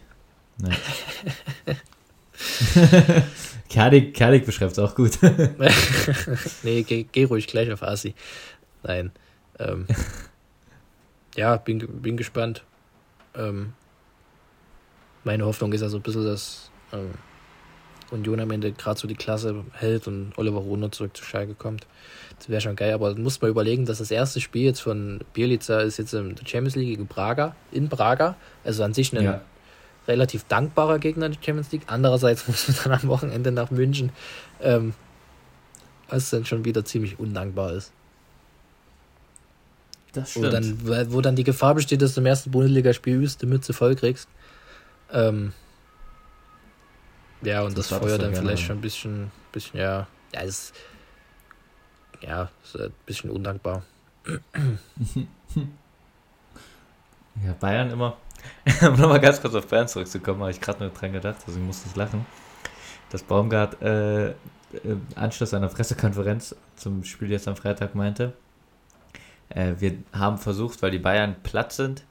Nee. 0.58 0.76
Kernig, 3.69 4.13
Kernig 4.13 4.45
beschreibt 4.45 4.74
es 4.74 4.80
auch 4.80 4.95
gut. 4.95 5.17
nee, 6.63 6.84
geh, 6.84 7.04
geh, 7.04 7.24
ruhig 7.24 7.47
gleich 7.47 7.71
auf 7.71 7.84
Assi. 7.84 8.15
Nein. 8.84 9.12
Ähm, 9.60 9.86
ja, 11.36 11.56
bin, 11.58 12.02
bin 12.02 12.17
gespannt. 12.17 12.63
Ähm, 13.36 13.74
meine 15.24 15.45
Hoffnung 15.45 15.71
ist 15.74 15.84
also 15.84 15.97
ein 15.97 16.04
bisschen, 16.04 16.26
dass 16.26 16.71
ähm, 16.91 17.12
Union 18.12 18.39
am 18.39 18.52
Ende 18.52 18.71
gerade 18.71 19.00
so 19.00 19.08
die 19.08 19.15
Klasse 19.15 19.63
hält 19.74 20.08
und 20.08 20.34
Oliver 20.38 20.60
Runert 20.60 20.95
zurück 20.95 21.15
zu 21.15 21.24
Schalke 21.24 21.54
kommt. 21.54 21.88
Das 22.38 22.50
wäre 22.50 22.62
schon 22.62 22.76
geil, 22.76 22.93
aber 22.93 23.15
muss 23.15 23.41
man 23.41 23.52
überlegen, 23.52 23.86
dass 23.86 24.00
das 24.00 24.12
erste 24.12 24.41
Spiel 24.41 24.63
jetzt 24.63 24.82
von 24.82 25.19
Bielica 25.34 25.80
ist 25.82 25.97
jetzt 25.97 26.13
in 26.13 26.36
der 26.36 26.45
Champions 26.45 26.76
League 26.76 26.89
gegen 26.89 27.08
Braga, 27.08 27.56
in 27.71 27.88
Braga. 27.89 28.36
Also 28.63 28.84
an 28.84 28.93
sich 28.93 29.13
ein 29.13 29.24
ja. 29.24 29.41
relativ 30.08 30.45
dankbarer 30.45 31.00
Gegner 31.00 31.28
in 31.28 31.34
der 31.34 31.41
Champions 31.41 31.71
League. 31.71 31.84
Andererseits 31.88 32.47
muss 32.47 32.67
man 32.67 32.78
dann 32.84 33.02
am 33.02 33.08
Wochenende 33.08 33.52
nach 33.52 33.71
München, 33.71 34.12
ähm, 34.62 34.93
was 36.10 36.30
dann 36.30 36.45
schon 36.45 36.65
wieder 36.65 36.84
ziemlich 36.84 37.19
undankbar 37.19 37.74
ist. 37.74 37.91
Das 40.13 40.32
stimmt. 40.32 40.45
Wo 40.45 40.50
dann, 40.50 41.13
wo 41.13 41.21
dann 41.21 41.36
die 41.36 41.43
Gefahr 41.43 41.76
besteht, 41.76 42.02
dass 42.02 42.15
du 42.15 42.21
im 42.21 42.26
ersten 42.26 42.52
Bundesligaspiel 42.52 43.21
übst, 43.21 43.41
die 43.41 43.45
Mütze 43.45 43.74
voll 43.74 43.95
kriegst. 43.95 44.28
Ähm, 45.13 45.54
ja, 47.41 47.63
und 47.63 47.77
das, 47.77 47.89
das 47.89 47.99
Feuer 47.99 48.17
dann 48.17 48.36
vielleicht 48.36 48.63
schon 48.63 48.77
ein 48.77 48.82
bisschen, 48.82 49.32
bisschen 49.51 49.80
ja, 49.80 50.08
ja, 50.34 50.41
ist, 50.41 50.73
ja, 52.21 52.49
ist 52.63 52.77
ein 52.77 52.93
bisschen 53.06 53.30
undankbar. 53.30 53.84
ja, 57.45 57.54
Bayern 57.60 57.91
immer. 57.91 58.17
um 58.82 58.99
nochmal 58.99 59.19
ganz 59.19 59.41
kurz 59.41 59.54
auf 59.56 59.67
Bayern 59.67 59.88
zurückzukommen, 59.88 60.41
habe 60.41 60.51
ich 60.51 60.62
gerade 60.62 60.84
nur 60.84 60.89
dran 60.89 61.13
gedacht, 61.13 61.38
musste 61.47 61.89
ich 61.89 61.95
lachen. 61.95 62.25
Dass 63.10 63.23
Baumgart 63.23 63.82
äh, 63.82 64.30
im 64.84 65.06
Anschluss 65.15 65.54
einer 65.54 65.67
Pressekonferenz 65.67 66.56
zum 66.75 67.04
Spiel 67.04 67.32
jetzt 67.32 67.47
am 67.47 67.56
Freitag 67.56 67.93
meinte, 67.95 68.34
äh, 69.49 69.73
wir 69.77 69.97
haben 70.13 70.38
versucht, 70.38 70.82
weil 70.82 70.91
die 70.91 70.99
Bayern 70.99 71.36
platt 71.43 71.73
sind, 71.73 72.04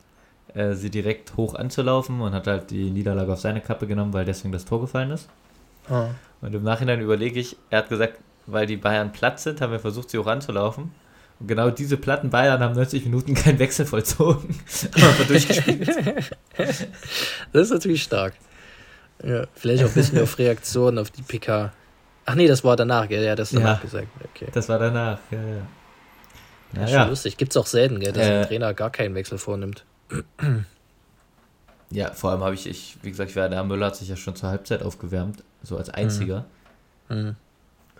äh, 0.55 0.75
sie 0.75 0.91
direkt 0.91 1.37
hoch 1.37 1.55
anzulaufen 1.55 2.21
und 2.21 2.33
hat 2.33 2.47
halt 2.47 2.71
die 2.71 2.91
Niederlage 2.91 3.33
auf 3.33 3.41
seine 3.41 3.61
Kappe 3.61 3.87
genommen, 3.87 4.13
weil 4.13 4.25
deswegen 4.25 4.53
das 4.53 4.65
Tor 4.65 4.81
gefallen 4.81 5.11
ist. 5.11 5.29
Oh. 5.89 6.07
Und 6.41 6.55
im 6.55 6.63
Nachhinein 6.63 7.01
überlege 7.01 7.39
ich, 7.39 7.57
er 7.71 7.79
hat 7.79 7.89
gesagt, 7.89 8.19
weil 8.47 8.67
die 8.67 8.77
Bayern 8.77 9.13
platt 9.13 9.41
sind, 9.41 9.61
haben 9.61 9.73
wir 9.73 9.81
versucht, 9.81 10.11
sie 10.11 10.19
hoch 10.19 10.27
anzulaufen. 10.27 10.93
Und 11.39 11.47
genau 11.47 11.71
diese 11.71 11.97
platten 11.97 12.31
Bayern 12.31 12.61
haben 12.61 12.75
90 12.75 13.05
Minuten 13.05 13.35
keinen 13.35 13.59
Wechsel 13.59 13.87
vollzogen. 13.87 14.59
aber 14.95 15.25
durchgespielt. 15.25 15.89
das 16.57 17.63
ist 17.63 17.71
natürlich 17.71 18.03
stark. 18.03 18.35
Ja, 19.25 19.45
vielleicht 19.55 19.85
auch 19.85 19.89
ein 19.89 19.95
bisschen 19.95 20.23
auf 20.23 20.39
Reaktionen 20.39 20.99
auf 20.99 21.11
die 21.11 21.23
PK. 21.23 21.73
Ach 22.27 22.35
nee, 22.35 22.47
das 22.47 22.63
war 22.65 22.77
danach, 22.77 23.09
gell? 23.09 23.25
Ja, 23.25 23.35
das 23.35 23.51
danach 23.51 23.79
ja, 23.79 23.83
gesagt. 23.83 24.09
Okay. 24.25 24.49
Das 24.53 24.69
war 24.69 24.79
danach, 24.79 25.19
ja, 25.31 25.39
ja. 25.43 25.67
Ja, 26.77 26.87
ja. 26.87 27.05
lustig. 27.07 27.37
Gibt 27.37 27.53
es 27.53 27.57
auch 27.57 27.67
selten, 27.67 28.01
gell, 28.01 28.13
dass 28.13 28.27
äh, 28.27 28.41
ein 28.41 28.47
Trainer 28.47 28.75
gar 28.75 28.91
keinen 28.91 29.15
Wechsel 29.15 29.39
vornimmt. 29.39 29.85
Ja, 31.92 32.12
vor 32.12 32.31
allem 32.31 32.42
habe 32.42 32.55
ich, 32.55 32.68
ich, 32.68 32.96
wie 33.03 33.11
gesagt, 33.11 33.35
Werner 33.35 33.64
Müller 33.64 33.87
hat 33.87 33.96
sich 33.96 34.09
ja 34.09 34.16
schon 34.16 34.37
zur 34.37 34.49
Halbzeit 34.49 34.83
aufgewärmt, 34.83 35.42
so 35.62 35.77
als 35.77 35.90
einziger. 35.90 36.46
Mhm. 37.09 37.16
mhm. 37.16 37.37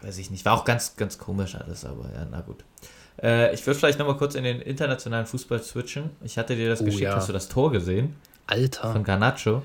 Weiß 0.03 0.16
ich 0.16 0.31
nicht, 0.31 0.46
war 0.46 0.55
auch 0.55 0.64
ganz, 0.64 0.96
ganz 0.96 1.18
komisch 1.18 1.57
alles, 1.57 1.85
aber 1.85 2.05
ja, 2.14 2.27
na 2.31 2.40
gut. 2.40 2.64
Äh, 3.23 3.53
ich 3.53 3.66
würde 3.66 3.79
vielleicht 3.79 3.99
nochmal 3.99 4.16
kurz 4.16 4.35
in 4.35 4.44
den 4.44 4.62
internationalen 4.62 5.27
Fußball 5.27 5.62
switchen. 5.62 6.09
Ich 6.25 6.38
hatte 6.38 6.57
dir 6.57 6.70
das 6.70 6.81
oh, 6.81 6.85
geschickt, 6.85 7.03
ja. 7.03 7.16
hast 7.16 7.29
du 7.29 7.35
das 7.35 7.49
Tor 7.49 7.70
gesehen? 7.70 8.16
Alter. 8.46 8.92
Von 8.92 9.05
Garnacho. 9.05 9.62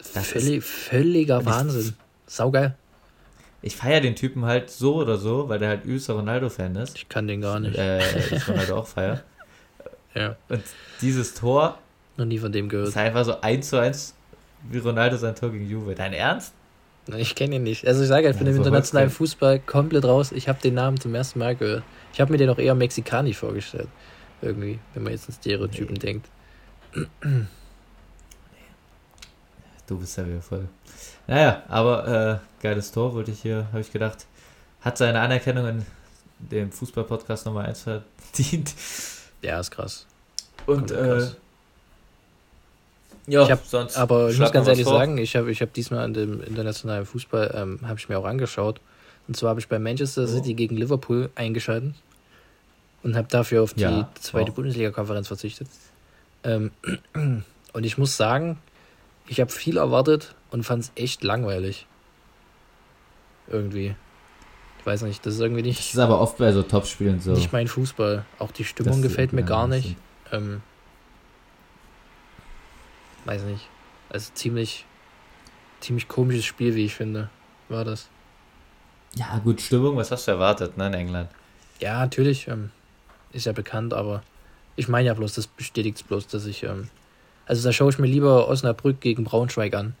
Völlig, 0.00 0.62
völliger 0.64 1.46
Wahnsinn. 1.46 1.94
Saugeil. 2.26 2.74
Ich 3.62 3.74
feiere 3.74 4.02
den 4.02 4.16
Typen 4.16 4.44
halt 4.44 4.68
so 4.68 4.96
oder 4.96 5.16
so, 5.16 5.48
weil 5.48 5.58
der 5.58 5.70
halt 5.70 5.84
übelster 5.84 6.12
Ronaldo-Fan 6.14 6.76
ist. 6.76 6.96
Ich 6.96 7.08
kann 7.08 7.26
den 7.26 7.40
gar 7.40 7.58
nicht. 7.58 7.78
Äh, 7.78 8.36
ich 8.36 8.46
Ronaldo 8.48 8.76
auch 8.76 8.86
feier. 8.86 9.22
Ja. 10.18 10.36
Und 10.48 10.62
dieses 11.00 11.34
Tor. 11.34 11.78
Noch 12.16 12.24
nie 12.24 12.38
von 12.38 12.50
dem 12.50 12.68
gehört. 12.68 12.88
Ist 12.88 12.96
einfach 12.96 13.24
so 13.24 13.40
eins 13.40 13.68
zu 13.68 13.78
eins 13.78 14.14
wie 14.68 14.78
Ronaldo 14.78 15.16
sein 15.16 15.36
Tor 15.36 15.50
gegen 15.50 15.68
Juve. 15.68 15.94
Dein 15.94 16.12
Ernst? 16.12 16.52
Ich 17.16 17.34
kenne 17.34 17.56
ihn 17.56 17.62
nicht. 17.62 17.86
Also 17.86 18.02
ich 18.02 18.08
sage, 18.08 18.28
ich 18.28 18.36
bin 18.36 18.46
ja, 18.46 18.52
im 18.52 18.58
internationalen 18.58 19.10
Fußball 19.10 19.60
komplett 19.60 20.04
raus. 20.04 20.32
Ich 20.32 20.48
habe 20.48 20.60
den 20.60 20.74
Namen 20.74 21.00
zum 21.00 21.14
ersten 21.14 21.38
Mal 21.38 21.56
gehört. 21.56 21.84
Ich 22.12 22.20
habe 22.20 22.32
mir 22.32 22.38
den 22.38 22.50
auch 22.50 22.58
eher 22.58 22.74
Mexikani 22.74 23.32
vorgestellt. 23.32 23.88
Irgendwie, 24.42 24.78
wenn 24.94 25.04
man 25.04 25.12
jetzt 25.12 25.28
an 25.28 25.34
Stereotypen 25.34 25.94
nee. 25.94 26.00
denkt. 26.00 26.28
Du 29.86 29.98
bist 29.98 30.18
ja 30.18 30.26
wieder 30.26 30.42
voll. 30.42 30.68
Naja, 31.26 31.62
aber 31.68 32.40
äh, 32.42 32.62
geiles 32.62 32.92
Tor, 32.92 33.14
wollte 33.14 33.30
ich 33.30 33.40
hier, 33.40 33.68
habe 33.72 33.80
ich 33.80 33.90
gedacht. 33.90 34.26
Hat 34.82 34.98
seine 34.98 35.20
Anerkennung 35.20 35.66
in 35.66 35.86
dem 36.38 36.70
Fußball-Podcast 36.70 37.46
Nummer 37.46 37.64
1 37.64 37.82
verdient. 37.82 38.74
Ja, 39.42 39.60
ist 39.60 39.70
krass. 39.70 40.06
Und 40.66 40.90
äh, 40.90 41.28
ja, 43.26 43.42
ich 43.42 43.50
hab, 43.50 43.64
sonst 43.64 43.96
aber 43.96 44.30
ich 44.30 44.38
muss 44.38 44.52
ganz 44.52 44.66
ehrlich 44.68 44.84
vor. 44.84 44.94
sagen, 44.94 45.18
ich 45.18 45.36
habe 45.36 45.50
ich 45.50 45.60
hab 45.60 45.72
diesmal 45.74 46.00
an 46.00 46.14
dem 46.14 46.42
internationalen 46.42 47.04
Fußball, 47.04 47.54
ähm, 47.54 47.80
habe 47.86 47.98
ich 47.98 48.08
mir 48.08 48.18
auch 48.18 48.24
angeschaut. 48.24 48.80
Und 49.28 49.36
zwar 49.36 49.50
habe 49.50 49.60
ich 49.60 49.68
bei 49.68 49.78
Manchester 49.78 50.22
oh. 50.22 50.26
City 50.26 50.54
gegen 50.54 50.76
Liverpool 50.76 51.30
eingeschaltet 51.34 51.94
und 53.02 53.16
habe 53.16 53.28
dafür 53.28 53.62
auf 53.62 53.74
die 53.74 53.82
ja, 53.82 54.08
zweite 54.18 54.52
Bundesliga-Konferenz 54.52 55.28
verzichtet. 55.28 55.68
Ähm, 56.42 56.70
und 57.72 57.84
ich 57.84 57.98
muss 57.98 58.16
sagen, 58.16 58.58
ich 59.26 59.40
habe 59.40 59.50
viel 59.52 59.76
erwartet 59.76 60.34
und 60.50 60.64
fand 60.64 60.84
es 60.84 60.92
echt 60.94 61.22
langweilig. 61.22 61.86
Irgendwie. 63.48 63.94
Ich 64.78 64.86
weiß 64.86 65.02
nicht, 65.02 65.24
das 65.26 65.34
ist 65.34 65.40
irgendwie 65.40 65.62
nicht. 65.62 65.78
Das 65.78 65.92
ist 65.92 65.98
aber 65.98 66.20
oft 66.20 66.38
bei 66.38 66.52
so 66.52 66.62
Topspielen 66.62 67.20
so. 67.20 67.32
Nicht 67.32 67.52
mein 67.52 67.68
Fußball. 67.68 68.24
Auch 68.38 68.52
die 68.52 68.64
Stimmung 68.64 69.02
das 69.02 69.02
gefällt 69.02 69.32
mir 69.32 69.42
gar 69.42 69.66
nicht. 69.66 69.96
Ähm, 70.32 70.62
weiß 73.24 73.42
nicht. 73.42 73.68
Also 74.08 74.30
ziemlich, 74.34 74.86
ziemlich 75.80 76.08
komisches 76.08 76.44
Spiel, 76.44 76.74
wie 76.74 76.84
ich 76.84 76.94
finde, 76.94 77.28
war 77.68 77.84
das. 77.84 78.08
Ja, 79.14 79.38
gut, 79.38 79.60
Stimmung, 79.60 79.96
was 79.96 80.10
hast 80.10 80.28
du 80.28 80.32
erwartet, 80.32 80.76
ne, 80.76 80.86
in 80.86 80.94
England? 80.94 81.28
Ja, 81.80 82.00
natürlich, 82.00 82.48
ähm, 82.48 82.70
ist 83.32 83.46
ja 83.46 83.52
bekannt, 83.52 83.94
aber 83.94 84.22
ich 84.76 84.88
meine 84.88 85.08
ja 85.08 85.14
bloß, 85.14 85.34
das 85.34 85.46
bestätigt 85.46 85.96
es 85.96 86.02
bloß, 86.02 86.26
dass 86.28 86.46
ich, 86.46 86.62
ähm, 86.62 86.88
also 87.46 87.66
da 87.66 87.72
schaue 87.72 87.90
ich 87.90 87.98
mir 87.98 88.06
lieber 88.06 88.48
Osnabrück 88.48 89.00
gegen 89.00 89.24
Braunschweig 89.24 89.74
an, 89.74 89.94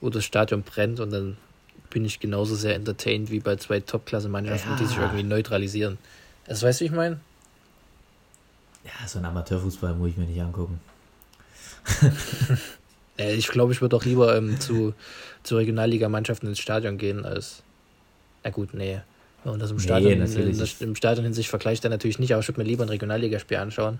wo 0.00 0.10
das 0.10 0.24
Stadion 0.24 0.62
brennt 0.62 1.00
und 1.00 1.10
dann 1.10 1.36
bin 1.90 2.04
ich 2.04 2.20
genauso 2.20 2.54
sehr 2.54 2.74
entertained 2.74 3.30
wie 3.30 3.40
bei 3.40 3.56
zwei 3.56 3.80
Top-Klasse-Mannschaften, 3.80 4.70
ja. 4.70 4.76
die 4.76 4.86
sich 4.86 4.96
irgendwie 4.96 5.22
neutralisieren. 5.22 5.98
Das 6.46 6.62
weißt 6.62 6.80
du, 6.80 6.84
wie 6.84 6.86
ich 6.86 6.94
meine? 6.94 7.20
Ja, 8.84 9.06
so 9.06 9.18
ein 9.18 9.24
Amateurfußball 9.24 9.94
muss 9.94 10.10
ich 10.10 10.16
mir 10.16 10.24
nicht 10.24 10.40
angucken. 10.40 10.80
ich 13.16 13.48
glaube, 13.48 13.72
ich 13.72 13.80
würde 13.80 13.96
auch 13.96 14.04
lieber 14.04 14.36
ähm, 14.36 14.58
zu, 14.58 14.94
zu 15.42 15.56
Regionalligamannschaften 15.56 16.48
ins 16.48 16.58
Stadion 16.58 16.98
gehen 16.98 17.24
als. 17.24 17.62
Na 18.44 18.50
gut, 18.50 18.74
nee. 18.74 19.00
Wenn 19.44 19.52
man 19.52 19.60
das 19.60 19.70
im 19.70 19.78
Stadion, 19.78 20.18
nee, 20.18 20.24
in, 20.24 20.50
in, 20.50 20.68
im 20.80 20.96
Stadion 20.96 21.26
in 21.26 21.34
sich 21.34 21.48
vergleicht, 21.48 21.84
dann 21.84 21.90
natürlich 21.90 22.18
nicht, 22.18 22.32
aber 22.32 22.40
ich 22.40 22.48
würde 22.48 22.60
mir 22.60 22.66
lieber 22.66 22.84
ein 22.84 22.88
Regionalligaspiel 22.88 23.56
anschauen. 23.56 23.98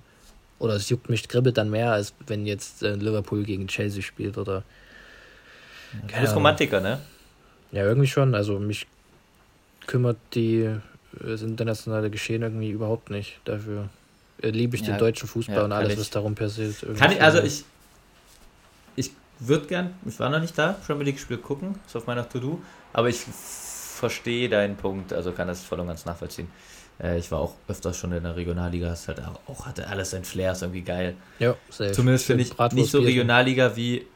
Oder 0.59 0.75
es 0.75 0.89
juckt 0.89 1.09
mich, 1.09 1.29
kribbelt 1.29 1.59
dann 1.59 1.71
mehr, 1.71 1.93
als 1.93 2.15
wenn 2.27 2.47
jetzt 2.47 2.83
äh, 2.83 2.95
Liverpool 2.95 3.43
gegen 3.43 3.67
Chelsea 3.67 4.03
spielt 4.03 4.39
oder. 4.39 4.63
Du 5.93 6.21
bist 6.21 6.35
Romantiker, 6.35 6.81
ne? 6.81 7.01
Ja, 7.73 7.85
irgendwie 7.85 8.07
schon. 8.07 8.35
Also 8.35 8.59
mich 8.59 8.87
kümmert 9.87 10.19
die 10.35 10.61
äh, 10.61 10.79
das 11.21 11.43
internationale 11.43 12.11
Geschehen 12.11 12.43
irgendwie 12.43 12.71
überhaupt 12.71 13.11
nicht. 13.11 13.41
Dafür 13.45 13.89
äh, 14.41 14.51
liebe 14.51 14.77
ich 14.77 14.83
ja, 14.83 14.89
den 14.89 14.99
deutschen 14.99 15.29
Fußball 15.29 15.57
ja, 15.57 15.65
und 15.65 15.73
alles, 15.73 15.95
ich. 15.95 15.99
was 15.99 16.11
darum 16.11 16.35
passiert. 16.35 16.77
Kann 16.97 17.13
ich, 17.13 17.21
also 17.21 17.41
ich, 17.43 17.65
ich 18.97 19.11
würde 19.39 19.67
gern, 19.67 19.95
ich 20.07 20.19
war 20.21 20.31
noch 20.31 20.41
nicht 20.41 20.57
da, 20.57 20.75
Premier 20.87 21.05
League 21.05 21.19
Spiel 21.19 21.39
gucken, 21.39 21.75
ist 21.87 21.97
auf 21.97 22.07
meiner 22.07 22.29
To-Do, 22.29 22.61
aber 22.93 23.09
ich 23.09 23.19
verstehe 23.19 24.49
deinen 24.49 24.77
Punkt, 24.77 25.13
also 25.13 25.33
kann 25.33 25.49
das 25.49 25.63
voll 25.65 25.81
und 25.81 25.87
ganz 25.87 26.05
nachvollziehen. 26.05 26.49
Äh, 27.03 27.19
ich 27.19 27.31
war 27.31 27.41
auch 27.41 27.55
öfters 27.69 27.97
schon 27.97 28.13
in 28.13 28.23
der 28.23 28.37
Regionalliga, 28.37 28.93
es 28.93 29.09
halt 29.09 29.23
auch, 29.47 29.67
hatte 29.67 29.87
alles 29.89 30.11
sein 30.11 30.25
Flair, 30.25 30.53
ist 30.53 30.63
irgendwie 30.63 30.83
geil. 30.83 31.15
Ja, 31.39 31.55
safe. 31.71 31.93
Zumindest 31.93 32.27
finde 32.27 32.43
ich 32.43 32.59
nicht 32.73 32.91
so 32.91 33.01
Regionalliga 33.01 33.77
wie 33.77 34.07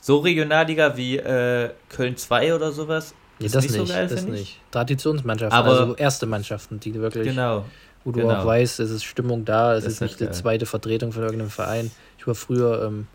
so 0.00 0.18
Regionalliga 0.18 0.96
wie 0.96 1.16
äh, 1.16 1.70
Köln 1.88 2.16
2 2.16 2.54
oder 2.54 2.72
sowas. 2.72 3.14
Nee, 3.38 3.48
das 3.48 3.64
nicht, 3.64 3.74
so 3.74 3.84
geil, 3.84 4.08
das 4.08 4.24
nicht. 4.24 4.60
Traditionsmannschaften, 4.70 5.58
aber 5.58 5.80
also 5.80 5.94
erste 5.96 6.26
Mannschaften, 6.26 6.80
die 6.80 6.94
wirklich, 6.94 7.28
genau, 7.28 7.66
wo 8.04 8.12
du 8.12 8.20
genau. 8.20 8.34
auch 8.34 8.46
weißt, 8.46 8.80
es 8.80 8.90
ist 8.90 9.04
Stimmung 9.04 9.44
da, 9.44 9.74
es 9.74 9.84
das 9.84 9.94
ist 9.94 10.00
nicht 10.00 10.20
die 10.20 10.30
zweite 10.30 10.64
Vertretung 10.64 11.12
von 11.12 11.22
irgendeinem 11.22 11.50
Verein. 11.50 11.90
Ich 12.18 12.26
war 12.26 12.34
früher 12.34 12.84
ähm, 12.86 13.06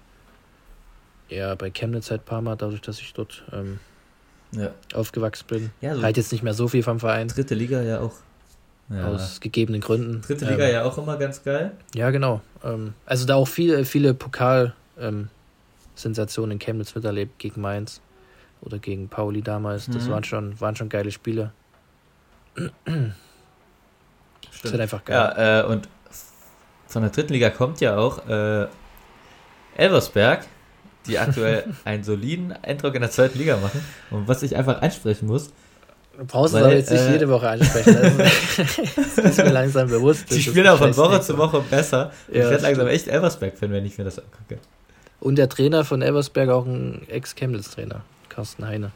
ja 1.29 1.55
bei 1.55 1.71
Chemnitz 1.71 2.11
halt 2.11 2.21
ein 2.21 2.25
paar 2.25 2.41
Mal, 2.41 2.55
dadurch, 2.55 2.81
dass 2.81 2.99
ich 2.99 3.13
dort 3.13 3.43
ähm, 3.51 3.79
ja. 4.51 4.71
aufgewachsen 4.93 5.45
bin. 5.47 5.71
Ja, 5.81 5.95
so 5.95 6.03
halt 6.03 6.17
jetzt 6.17 6.31
nicht 6.31 6.43
mehr 6.43 6.53
so 6.53 6.67
viel 6.67 6.83
vom 6.83 6.99
Verein. 6.99 7.27
Dritte 7.27 7.55
Liga 7.55 7.81
ja 7.81 8.01
auch. 8.01 8.13
Ja. 8.89 9.07
Aus 9.07 9.39
gegebenen 9.39 9.79
Gründen. 9.79 10.21
Dritte 10.21 10.45
Liga 10.45 10.65
ähm, 10.65 10.73
ja 10.73 10.83
auch 10.83 10.97
immer 10.97 11.17
ganz 11.17 11.43
geil. 11.43 11.71
Ja, 11.95 12.11
genau. 12.11 12.41
Ähm, 12.63 12.93
also 13.05 13.25
da 13.25 13.35
auch 13.35 13.47
viele, 13.47 13.85
viele 13.85 14.13
Pokal- 14.13 14.73
ähm, 14.99 15.29
Sensation 16.01 16.51
in 16.51 16.59
Chemnitz 16.59 16.95
miterlebt 16.95 17.39
gegen 17.39 17.61
Mainz 17.61 18.01
oder 18.61 18.79
gegen 18.79 19.09
Pauli 19.09 19.41
damals. 19.41 19.87
Das 19.87 20.05
mhm. 20.05 20.11
waren, 20.11 20.23
schon, 20.23 20.59
waren 20.59 20.75
schon 20.75 20.89
geile 20.89 21.11
Spiele. 21.11 21.51
Stimmt. 22.55 23.13
Das 24.63 24.71
wird 24.71 24.81
einfach 24.81 25.03
geil. 25.05 25.15
Ja, 25.15 25.61
äh, 25.61 25.65
und 25.65 25.87
von 26.87 27.01
der 27.01 27.11
dritten 27.11 27.33
Liga 27.33 27.49
kommt 27.49 27.81
ja 27.81 27.97
auch 27.97 28.27
äh, 28.27 28.67
Elversberg, 29.75 30.45
die 31.07 31.17
aktuell 31.17 31.63
einen 31.85 32.03
soliden 32.03 32.53
Eindruck 32.61 32.95
in 32.95 33.01
der 33.01 33.11
zweiten 33.11 33.37
Liga 33.37 33.57
machen. 33.57 33.83
Und 34.11 34.27
was 34.27 34.43
ich 34.43 34.55
einfach 34.55 34.81
ansprechen 34.81 35.27
muss. 35.27 35.51
Du 36.17 36.25
brauchst 36.25 36.53
es 36.53 36.61
aber 36.61 36.73
jetzt 36.73 36.91
nicht 36.91 37.01
äh, 37.01 37.13
jede 37.13 37.29
Woche 37.29 37.49
ansprechen. 37.49 37.95
Also, 37.95 38.17
das 38.17 39.17
ist 39.17 39.37
mir 39.37 39.49
langsam 39.49 39.89
bewusst. 39.89 40.29
Die 40.29 40.41
spielen 40.41 40.67
auch 40.67 40.77
von 40.77 40.95
Woche 40.97 41.21
zu 41.21 41.37
Woche 41.37 41.61
besser. 41.61 42.11
Ja, 42.27 42.43
ich 42.43 42.49
werde 42.49 42.63
langsam 42.63 42.87
echt 42.87 43.07
Elversberg-Fan, 43.07 43.71
wenn 43.71 43.85
ich 43.85 43.97
mir 43.97 44.03
das 44.03 44.19
angucke. 44.19 44.59
Und 45.21 45.35
der 45.35 45.47
Trainer 45.47 45.85
von 45.85 46.01
Elversberg 46.01 46.49
auch 46.49 46.65
ein 46.65 47.07
Ex-Chemnitz-Trainer, 47.07 48.01
Carsten 48.27 48.67
Heine. 48.67 48.91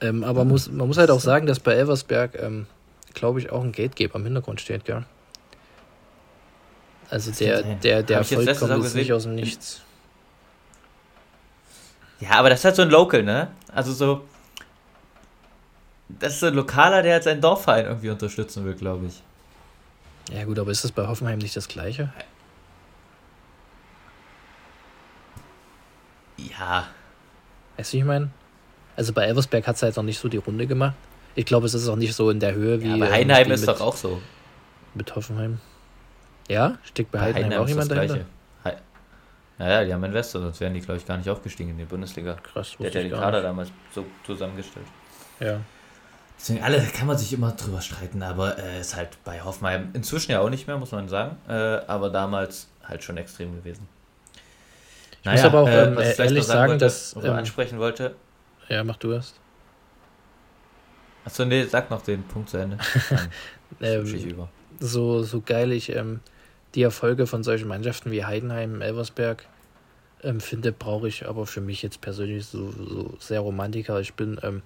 Ähm, 0.00 0.24
aber 0.24 0.44
mhm. 0.44 0.50
muss, 0.50 0.70
man 0.70 0.88
muss 0.88 0.98
halt 0.98 1.10
auch 1.10 1.20
sagen, 1.20 1.46
dass 1.46 1.60
bei 1.60 1.74
Elversberg, 1.74 2.34
ähm, 2.42 2.66
glaube 3.14 3.38
ich, 3.38 3.50
auch 3.50 3.62
ein 3.62 3.72
Gategeber 3.72 4.16
im 4.16 4.24
Hintergrund 4.24 4.60
steht, 4.60 4.84
gell? 4.84 5.04
Also 7.08 7.30
der, 7.30 7.62
der, 7.62 8.02
der 8.02 8.18
Erfolg 8.18 8.58
kommt 8.58 8.82
jetzt 8.82 8.94
nicht 8.94 9.12
aus 9.12 9.22
dem 9.22 9.36
Nichts. 9.36 9.80
Ja, 12.20 12.32
aber 12.32 12.50
das 12.50 12.58
ist 12.58 12.64
halt 12.64 12.76
so 12.76 12.82
ein 12.82 12.90
Local, 12.90 13.22
ne? 13.22 13.48
Also 13.72 13.92
so. 13.92 14.24
Das 16.08 16.34
ist 16.34 16.40
so 16.40 16.46
ein 16.46 16.54
Lokaler, 16.54 17.02
der 17.02 17.14
jetzt 17.14 17.24
seinen 17.24 17.40
Dorfverein 17.40 17.86
irgendwie 17.86 18.10
unterstützen 18.10 18.64
will, 18.64 18.74
glaube 18.74 19.06
ich. 19.06 19.22
Ja, 20.34 20.44
gut, 20.44 20.58
aber 20.58 20.70
ist 20.70 20.82
das 20.84 20.90
bei 20.90 21.06
Hoffenheim 21.06 21.38
nicht 21.38 21.56
das 21.56 21.68
Gleiche? 21.68 22.12
Ja. 26.38 26.86
Weißt 27.76 27.92
du, 27.92 27.96
wie 27.96 28.00
ich 28.00 28.06
meine? 28.06 28.30
Also 28.96 29.12
bei 29.12 29.24
Elversberg 29.24 29.66
hat 29.66 29.76
es 29.76 29.82
halt 29.82 29.96
noch 29.96 30.02
nicht 30.02 30.18
so 30.18 30.28
die 30.28 30.38
Runde 30.38 30.66
gemacht. 30.66 30.94
Ich 31.34 31.44
glaube, 31.44 31.66
es 31.66 31.74
ist 31.74 31.88
auch 31.88 31.96
nicht 31.96 32.14
so 32.14 32.30
in 32.30 32.40
der 32.40 32.54
Höhe 32.54 32.80
wie. 32.80 32.88
Ja, 32.88 32.96
bei 32.96 33.22
ähm, 33.22 33.50
ist 33.50 33.60
mit, 33.60 33.68
doch 33.68 33.80
auch 33.80 33.96
so. 33.96 34.20
Mit 34.94 35.14
Hoffenheim. 35.14 35.60
Ja? 36.48 36.78
Steckt 36.82 37.12
bei, 37.12 37.18
bei 37.18 37.24
Heidenheim, 37.26 37.44
Heidenheim 37.44 37.62
auch 37.62 37.68
jemand 37.68 37.90
dahinter? 37.90 38.24
Naja, 39.58 39.84
die 39.84 39.92
haben 39.92 40.04
Investor, 40.04 40.40
sonst 40.40 40.60
wären 40.60 40.72
die, 40.72 40.80
glaube 40.80 40.98
ich, 40.98 41.06
gar 41.06 41.16
nicht 41.16 41.28
aufgestiegen 41.28 41.70
in 41.70 41.78
die 41.78 41.84
Bundesliga. 41.84 42.34
Krass, 42.34 42.76
Der 42.78 42.86
hat 42.86 42.94
ja 42.94 43.02
den 43.02 43.10
Kader 43.10 43.38
nicht. 43.38 43.44
damals 43.44 43.72
so 43.92 44.06
zusammengestellt. 44.24 44.86
Ja. 45.40 45.60
Deswegen, 46.38 46.62
alle 46.62 46.80
kann 46.80 47.08
man 47.08 47.18
sich 47.18 47.32
immer 47.32 47.50
drüber 47.50 47.80
streiten, 47.80 48.22
aber 48.22 48.56
äh, 48.56 48.80
ist 48.80 48.94
halt 48.94 49.18
bei 49.24 49.40
Hoffenheim 49.42 49.90
inzwischen 49.94 50.30
ja 50.30 50.40
auch 50.40 50.50
nicht 50.50 50.68
mehr, 50.68 50.78
muss 50.78 50.92
man 50.92 51.08
sagen. 51.08 51.36
Äh, 51.48 51.52
aber 51.52 52.10
damals 52.10 52.68
halt 52.84 53.02
schon 53.02 53.16
extrem 53.16 53.56
gewesen. 53.56 53.88
Ich 55.20 55.24
naja, 55.24 55.36
muss 55.36 55.44
aber 55.44 55.60
auch 55.62 55.68
äh, 55.68 55.84
ähm, 55.84 55.98
ich 55.98 56.18
ehrlich 56.18 56.44
sagen, 56.44 56.70
wollte, 56.72 56.84
dass. 56.84 57.16
Ähm, 57.16 57.32
ansprechen 57.32 57.78
wollte. 57.78 58.14
Ja, 58.68 58.84
mach 58.84 58.96
du 58.96 59.12
erst. 59.12 59.40
Achso, 61.24 61.44
nee, 61.44 61.64
sag 61.64 61.90
noch 61.90 62.02
den 62.02 62.22
Punkt 62.22 62.50
zu 62.50 62.58
Ende. 62.58 62.78
ähm. 63.80 64.48
So, 64.80 65.22
so 65.24 65.40
geil 65.40 65.72
ich 65.72 65.94
ähm, 65.94 66.20
die 66.74 66.82
Erfolge 66.82 67.26
von 67.26 67.42
solchen 67.42 67.68
Mannschaften 67.68 68.10
wie 68.10 68.24
Heidenheim, 68.24 68.80
Elversberg 68.80 69.46
ähm, 70.22 70.40
finde, 70.40 70.72
brauche 70.72 71.08
ich 71.08 71.28
aber 71.28 71.46
für 71.46 71.60
mich 71.60 71.82
jetzt 71.82 72.00
persönlich 72.00 72.46
so, 72.46 72.70
so 72.70 73.14
sehr 73.18 73.40
Romantiker. 73.40 74.00
Ich 74.00 74.14
bin, 74.14 74.38
ähm, 74.42 74.62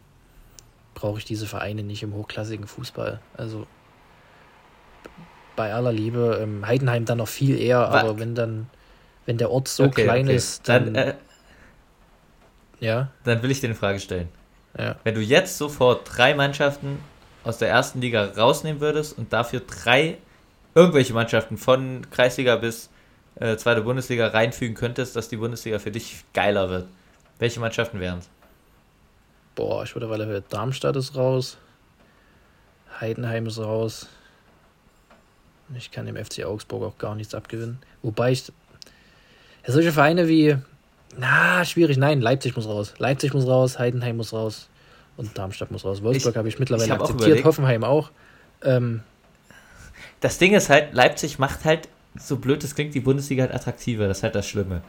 brauche 0.94 1.18
ich 1.18 1.24
diese 1.24 1.46
Vereine 1.46 1.82
nicht 1.82 2.02
im 2.02 2.14
hochklassigen 2.14 2.66
Fußball. 2.66 3.20
Also 3.36 3.66
bei 5.56 5.74
aller 5.74 5.92
Liebe, 5.92 6.38
ähm, 6.42 6.66
Heidenheim 6.66 7.04
dann 7.04 7.18
noch 7.18 7.28
viel 7.28 7.58
eher, 7.58 7.80
Was? 7.80 8.02
aber 8.02 8.18
wenn 8.18 8.34
dann 8.34 8.70
wenn 9.26 9.38
der 9.38 9.50
Ort 9.50 9.68
so 9.68 9.84
okay, 9.84 10.04
klein 10.04 10.26
okay. 10.26 10.36
ist, 10.36 10.68
dann. 10.68 10.94
dann 10.94 11.08
äh, 11.08 11.14
ja. 12.80 13.08
Dann 13.24 13.42
will 13.42 13.50
ich 13.50 13.60
dir 13.60 13.68
eine 13.68 13.76
Frage 13.76 14.00
stellen. 14.00 14.28
Ja. 14.76 14.96
Wenn 15.04 15.14
du 15.14 15.20
jetzt 15.20 15.58
sofort 15.58 16.08
drei 16.16 16.34
Mannschaften 16.34 16.98
aus 17.44 17.58
der 17.58 17.68
ersten 17.68 18.00
Liga 18.00 18.24
rausnehmen 18.36 18.80
würdest 18.80 19.16
und 19.16 19.32
dafür 19.32 19.60
drei 19.60 20.18
irgendwelche 20.74 21.12
Mannschaften 21.12 21.58
von 21.58 22.06
Kreisliga 22.10 22.56
bis 22.56 22.88
äh, 23.36 23.56
zweite 23.56 23.82
Bundesliga 23.82 24.28
reinfügen 24.28 24.74
könntest, 24.74 25.16
dass 25.16 25.28
die 25.28 25.36
Bundesliga 25.36 25.78
für 25.78 25.90
dich 25.90 26.24
geiler 26.32 26.70
wird, 26.70 26.86
welche 27.38 27.60
Mannschaften 27.60 28.00
wären 28.00 28.18
es? 28.18 28.28
Boah, 29.54 29.82
ich 29.84 29.94
würde 29.94 30.08
weil 30.08 30.42
Darmstadt 30.48 30.96
ist 30.96 31.14
raus. 31.14 31.58
Heidenheim 33.00 33.46
ist 33.46 33.58
raus. 33.58 34.08
Ich 35.76 35.90
kann 35.90 36.06
dem 36.06 36.16
FC 36.16 36.44
Augsburg 36.44 36.82
auch 36.82 36.98
gar 36.98 37.14
nichts 37.14 37.34
abgewinnen. 37.34 37.78
Wobei 38.02 38.32
ich. 38.32 38.52
Ja, 39.66 39.72
solche 39.72 39.92
Vereine 39.92 40.28
wie. 40.28 40.56
Na, 41.16 41.64
schwierig. 41.64 41.96
Nein, 41.96 42.20
Leipzig 42.20 42.56
muss 42.56 42.66
raus. 42.66 42.94
Leipzig 42.98 43.34
muss 43.34 43.46
raus, 43.46 43.78
Heidenheim 43.78 44.16
muss 44.16 44.32
raus 44.32 44.68
und 45.16 45.36
Darmstadt 45.36 45.70
muss 45.70 45.84
raus. 45.84 46.02
Wolfsburg 46.02 46.36
habe 46.36 46.48
ich 46.48 46.58
mittlerweile 46.58 46.86
ich 46.86 46.90
hab 46.90 47.00
akzeptiert, 47.00 47.40
auch 47.40 47.44
Hoffenheim 47.44 47.84
auch. 47.84 48.10
Ähm, 48.62 49.02
das 50.20 50.38
Ding 50.38 50.54
ist 50.54 50.70
halt, 50.70 50.94
Leipzig 50.94 51.38
macht 51.38 51.64
halt, 51.64 51.88
so 52.18 52.36
blöd 52.36 52.62
es 52.64 52.74
klingt, 52.74 52.94
die 52.94 53.00
Bundesliga 53.00 53.44
halt 53.44 53.54
attraktiver. 53.54 54.08
Das 54.08 54.18
ist 54.18 54.22
halt 54.22 54.34
das 54.34 54.48
Schlimme. 54.48 54.82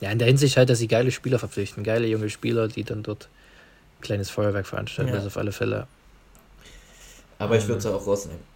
Ja, 0.00 0.10
in 0.10 0.18
der 0.18 0.28
Hinsicht 0.28 0.56
halt, 0.56 0.68
dass 0.68 0.78
sie 0.78 0.88
geile 0.88 1.10
Spieler 1.12 1.38
verpflichten. 1.38 1.84
Geile 1.84 2.06
junge 2.06 2.28
Spieler, 2.28 2.68
die 2.68 2.84
dann 2.84 3.02
dort 3.02 3.28
ein 3.98 4.02
kleines 4.02 4.30
Feuerwerk 4.30 4.66
veranstalten. 4.66 5.12
Ja. 5.12 5.18
Das 5.18 5.26
auf 5.26 5.36
alle 5.36 5.52
Fälle. 5.52 5.86
Aber 7.38 7.56
ich 7.56 7.66
würde 7.68 7.78
es 7.78 7.86
auch 7.86 8.06
rausnehmen. 8.06 8.51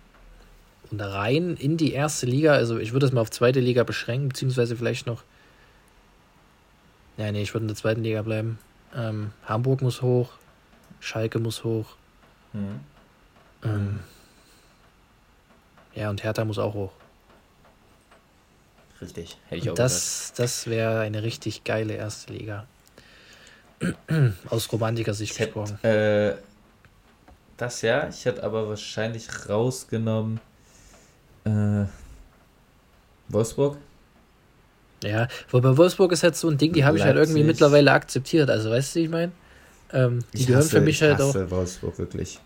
Und 0.91 1.01
rein 1.01 1.57
in 1.57 1.76
die 1.76 1.93
erste 1.93 2.26
Liga, 2.26 2.53
also 2.53 2.78
ich 2.78 2.93
würde 2.93 3.07
es 3.07 3.12
mal 3.12 3.20
auf 3.20 3.30
zweite 3.30 3.61
Liga 3.61 3.82
beschränken, 3.82 4.28
beziehungsweise 4.28 4.76
vielleicht 4.76 5.07
noch. 5.07 5.22
Ja, 7.16 7.32
nee, 7.32 7.43
ich 7.43 7.55
würde 7.55 7.64
in 7.64 7.68
der 7.68 7.76
zweiten 7.76 8.03
Liga 8.03 8.22
bleiben. 8.22 8.59
Ähm, 8.95 9.32
Hamburg 9.45 9.82
muss 9.82 10.03
hoch, 10.03 10.30
Schalke 11.01 11.39
muss 11.39 11.64
hoch. 11.64 11.97
Mhm. 12.53 12.80
Ähm, 13.64 14.01
ja, 15.95 16.11
und 16.11 16.22
Hertha 16.22 16.45
muss 16.45 16.59
auch 16.59 16.74
hoch. 16.74 16.93
Richtig, 19.01 19.39
hätte 19.49 19.62
ich 19.62 19.70
auch 19.70 19.74
Das, 19.74 20.32
das 20.37 20.66
wäre 20.66 21.01
eine 21.01 21.22
richtig 21.22 21.64
geile 21.64 21.95
erste 21.95 22.32
Liga. 22.32 22.66
Aus 24.49 24.72
romantiker 24.72 25.12
Sicht 25.14 25.37
gesprochen. 25.37 25.82
Äh, 25.84 26.34
das 27.57 27.82
ja, 27.82 28.09
ich 28.09 28.24
hätte 28.24 28.43
aber 28.43 28.68
wahrscheinlich 28.68 29.49
rausgenommen 29.49 30.41
äh, 31.47 31.87
Wolfsburg. 33.29 33.79
Ja, 35.05 35.29
wobei 35.51 35.77
Wolfsburg 35.77 36.13
ist 36.13 36.23
halt 36.23 36.37
so 36.37 36.49
ein 36.49 36.59
Ding, 36.59 36.73
die 36.73 36.85
habe 36.85 36.97
ich 36.97 37.05
halt 37.05 37.17
irgendwie 37.17 37.45
mittlerweile 37.45 37.93
akzeptiert. 37.93 38.51
Also 38.51 38.71
weißt 38.71 38.95
du, 38.95 39.01
wie 39.01 39.05
ich 39.05 39.11
meine? 39.11 39.33
Ähm, 39.93 40.25
die 40.33 40.39
ich 40.39 40.47
gehören 40.47 40.63
hasse, 40.63 40.71
für 40.71 40.81
mich 40.81 41.03
halt 41.03 41.21
auch. 41.21 41.35
Wolfsburg 41.35 41.99
wirklich. 41.99 42.41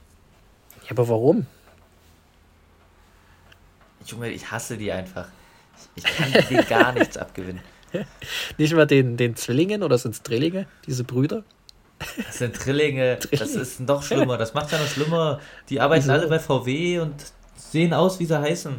Ja, 0.85 0.91
aber 0.91 1.09
warum? 1.09 1.47
Junge, 4.05 4.31
ich 4.31 4.51
hasse 4.51 4.77
die 4.77 4.91
einfach. 4.91 5.29
Ich, 5.95 6.05
ich 6.05 6.17
kann 6.17 6.33
dir 6.49 6.63
gar 6.65 6.93
nichts 6.93 7.17
abgewinnen. 7.17 7.63
Nicht 8.59 8.75
mal 8.75 8.87
den, 8.87 9.17
den 9.17 9.37
Zwillingen 9.37 9.83
oder 9.83 9.99
sind 9.99 10.15
es 10.15 10.23
Drillinge, 10.23 10.67
diese 10.87 11.05
Brüder? 11.05 11.45
Das 12.17 12.39
sind 12.39 12.65
Drillinge, 12.65 13.19
das 13.31 13.51
ist 13.51 13.81
noch 13.81 14.03
schlimmer. 14.03 14.39
Das 14.39 14.55
macht 14.55 14.73
ja 14.73 14.79
noch 14.79 14.87
schlimmer. 14.87 15.41
Die 15.69 15.81
arbeiten 15.81 16.05
Wieso? 16.05 16.13
alle 16.13 16.29
bei 16.29 16.39
VW 16.39 17.01
und 17.01 17.15
sehen 17.71 17.93
aus, 17.93 18.21
wie 18.21 18.27
sie 18.27 18.41
heißen. 18.41 18.75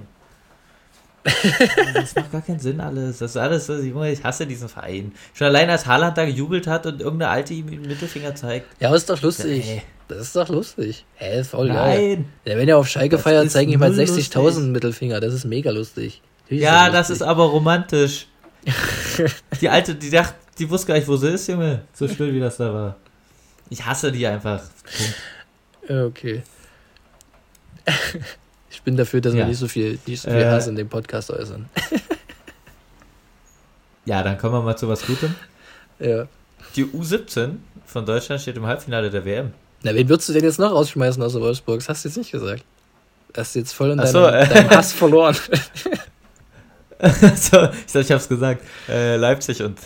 das 1.93 2.15
macht 2.15 2.31
gar 2.31 2.41
keinen 2.41 2.59
Sinn 2.59 2.81
alles. 2.81 3.19
Das 3.19 3.31
ist 3.31 3.37
alles 3.37 3.67
so, 3.67 3.77
ich 3.77 4.23
hasse 4.23 4.47
diesen 4.47 4.69
Verein. 4.69 5.11
Schon 5.33 5.47
allein 5.47 5.69
als 5.69 5.85
Haaland 5.85 6.17
da 6.17 6.25
gejubelt 6.25 6.65
hat 6.65 6.85
und 6.87 6.99
irgendeine 6.99 7.31
Alte 7.31 7.53
ihm 7.53 7.69
den 7.69 7.81
Mittelfinger 7.81 8.33
zeigt. 8.33 8.65
Ja, 8.79 8.93
ist 8.93 9.09
doch 9.09 9.21
lustig. 9.21 9.65
Nee. 9.65 9.81
Das 10.07 10.19
ist 10.19 10.35
doch 10.35 10.49
lustig. 10.49 11.05
Hä, 11.15 11.43
voll 11.43 11.67
Nein. 11.67 11.75
geil. 11.75 12.25
Ja, 12.45 12.57
wenn 12.57 12.67
er 12.67 12.77
auf 12.77 12.87
Schalke 12.87 13.15
das 13.15 13.21
feiert, 13.21 13.49
zeigen 13.51 13.71
ihm 13.71 13.81
halt 13.81 13.93
60.000 13.93 14.71
Mittelfinger. 14.71 15.19
Das 15.19 15.33
ist 15.33 15.45
mega 15.45 15.71
lustig. 15.71 16.21
Natürlich 16.43 16.63
ja, 16.63 16.87
ist 16.87 16.93
das, 16.93 17.07
das 17.07 17.17
ist 17.17 17.21
aber 17.21 17.45
romantisch. 17.45 18.27
die 19.61 19.69
Alte, 19.69 19.95
die 19.95 20.09
dachte, 20.09 20.35
die 20.59 20.69
wusste 20.69 20.87
gar 20.87 20.95
nicht, 20.95 21.07
wo 21.07 21.15
sie 21.15 21.29
ist, 21.29 21.47
Junge. 21.47 21.83
So 21.93 22.07
still 22.07 22.33
wie 22.33 22.39
das 22.39 22.57
da 22.57 22.73
war. 22.73 22.97
Ich 23.69 23.85
hasse 23.85 24.11
die 24.11 24.27
einfach. 24.27 24.61
Okay. 25.87 26.43
Ich 28.71 28.81
bin 28.83 28.95
dafür, 28.95 29.21
dass 29.21 29.33
ja. 29.33 29.39
wir 29.39 29.45
nicht 29.47 29.59
so 29.59 29.67
viel, 29.67 29.99
nicht 30.07 30.21
so 30.21 30.29
viel 30.29 30.39
äh, 30.39 30.45
Hass 30.45 30.67
in 30.67 30.75
dem 30.75 30.87
Podcast 30.87 31.29
äußern. 31.29 31.69
ja, 34.05 34.23
dann 34.23 34.37
kommen 34.37 34.53
wir 34.53 34.61
mal 34.61 34.77
zu 34.77 34.87
was 34.87 35.05
Gutem. 35.05 35.35
Ja. 35.99 36.27
Die 36.75 36.85
U17 36.85 37.57
von 37.85 38.05
Deutschland 38.05 38.41
steht 38.41 38.55
im 38.55 38.65
Halbfinale 38.65 39.09
der 39.09 39.25
WM. 39.25 39.53
Na, 39.83 39.93
wen 39.93 40.07
würdest 40.07 40.29
du 40.29 40.33
denn 40.33 40.43
jetzt 40.43 40.57
noch 40.57 40.71
rausschmeißen 40.71 41.21
aus 41.21 41.33
Wolfsburg? 41.33 41.79
Das 41.79 41.89
hast 41.89 42.05
du 42.05 42.09
jetzt 42.09 42.17
nicht 42.17 42.31
gesagt. 42.31 42.63
Hast 43.35 43.55
du 43.55 43.59
jetzt 43.59 43.73
voll 43.73 43.91
in 43.91 43.97
deinem, 43.97 44.07
so, 44.07 44.25
äh, 44.25 44.47
deinem 44.47 44.69
Hass 44.69 44.93
verloren. 44.93 45.35
so, 45.35 45.89
ich 46.99 47.49
dachte, 47.49 47.99
ich 47.99 48.11
hab's 48.11 48.29
gesagt. 48.29 48.63
Äh, 48.87 49.17
Leipzig 49.17 49.61
und 49.63 49.79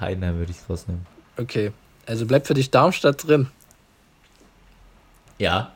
Heidenheim 0.00 0.38
würde 0.38 0.50
ich 0.50 0.58
rausnehmen. 0.68 1.06
Okay. 1.36 1.70
Also 2.06 2.26
bleibt 2.26 2.48
für 2.48 2.54
dich 2.54 2.70
Darmstadt 2.70 3.26
drin. 3.26 3.48
Ja. 5.38 5.72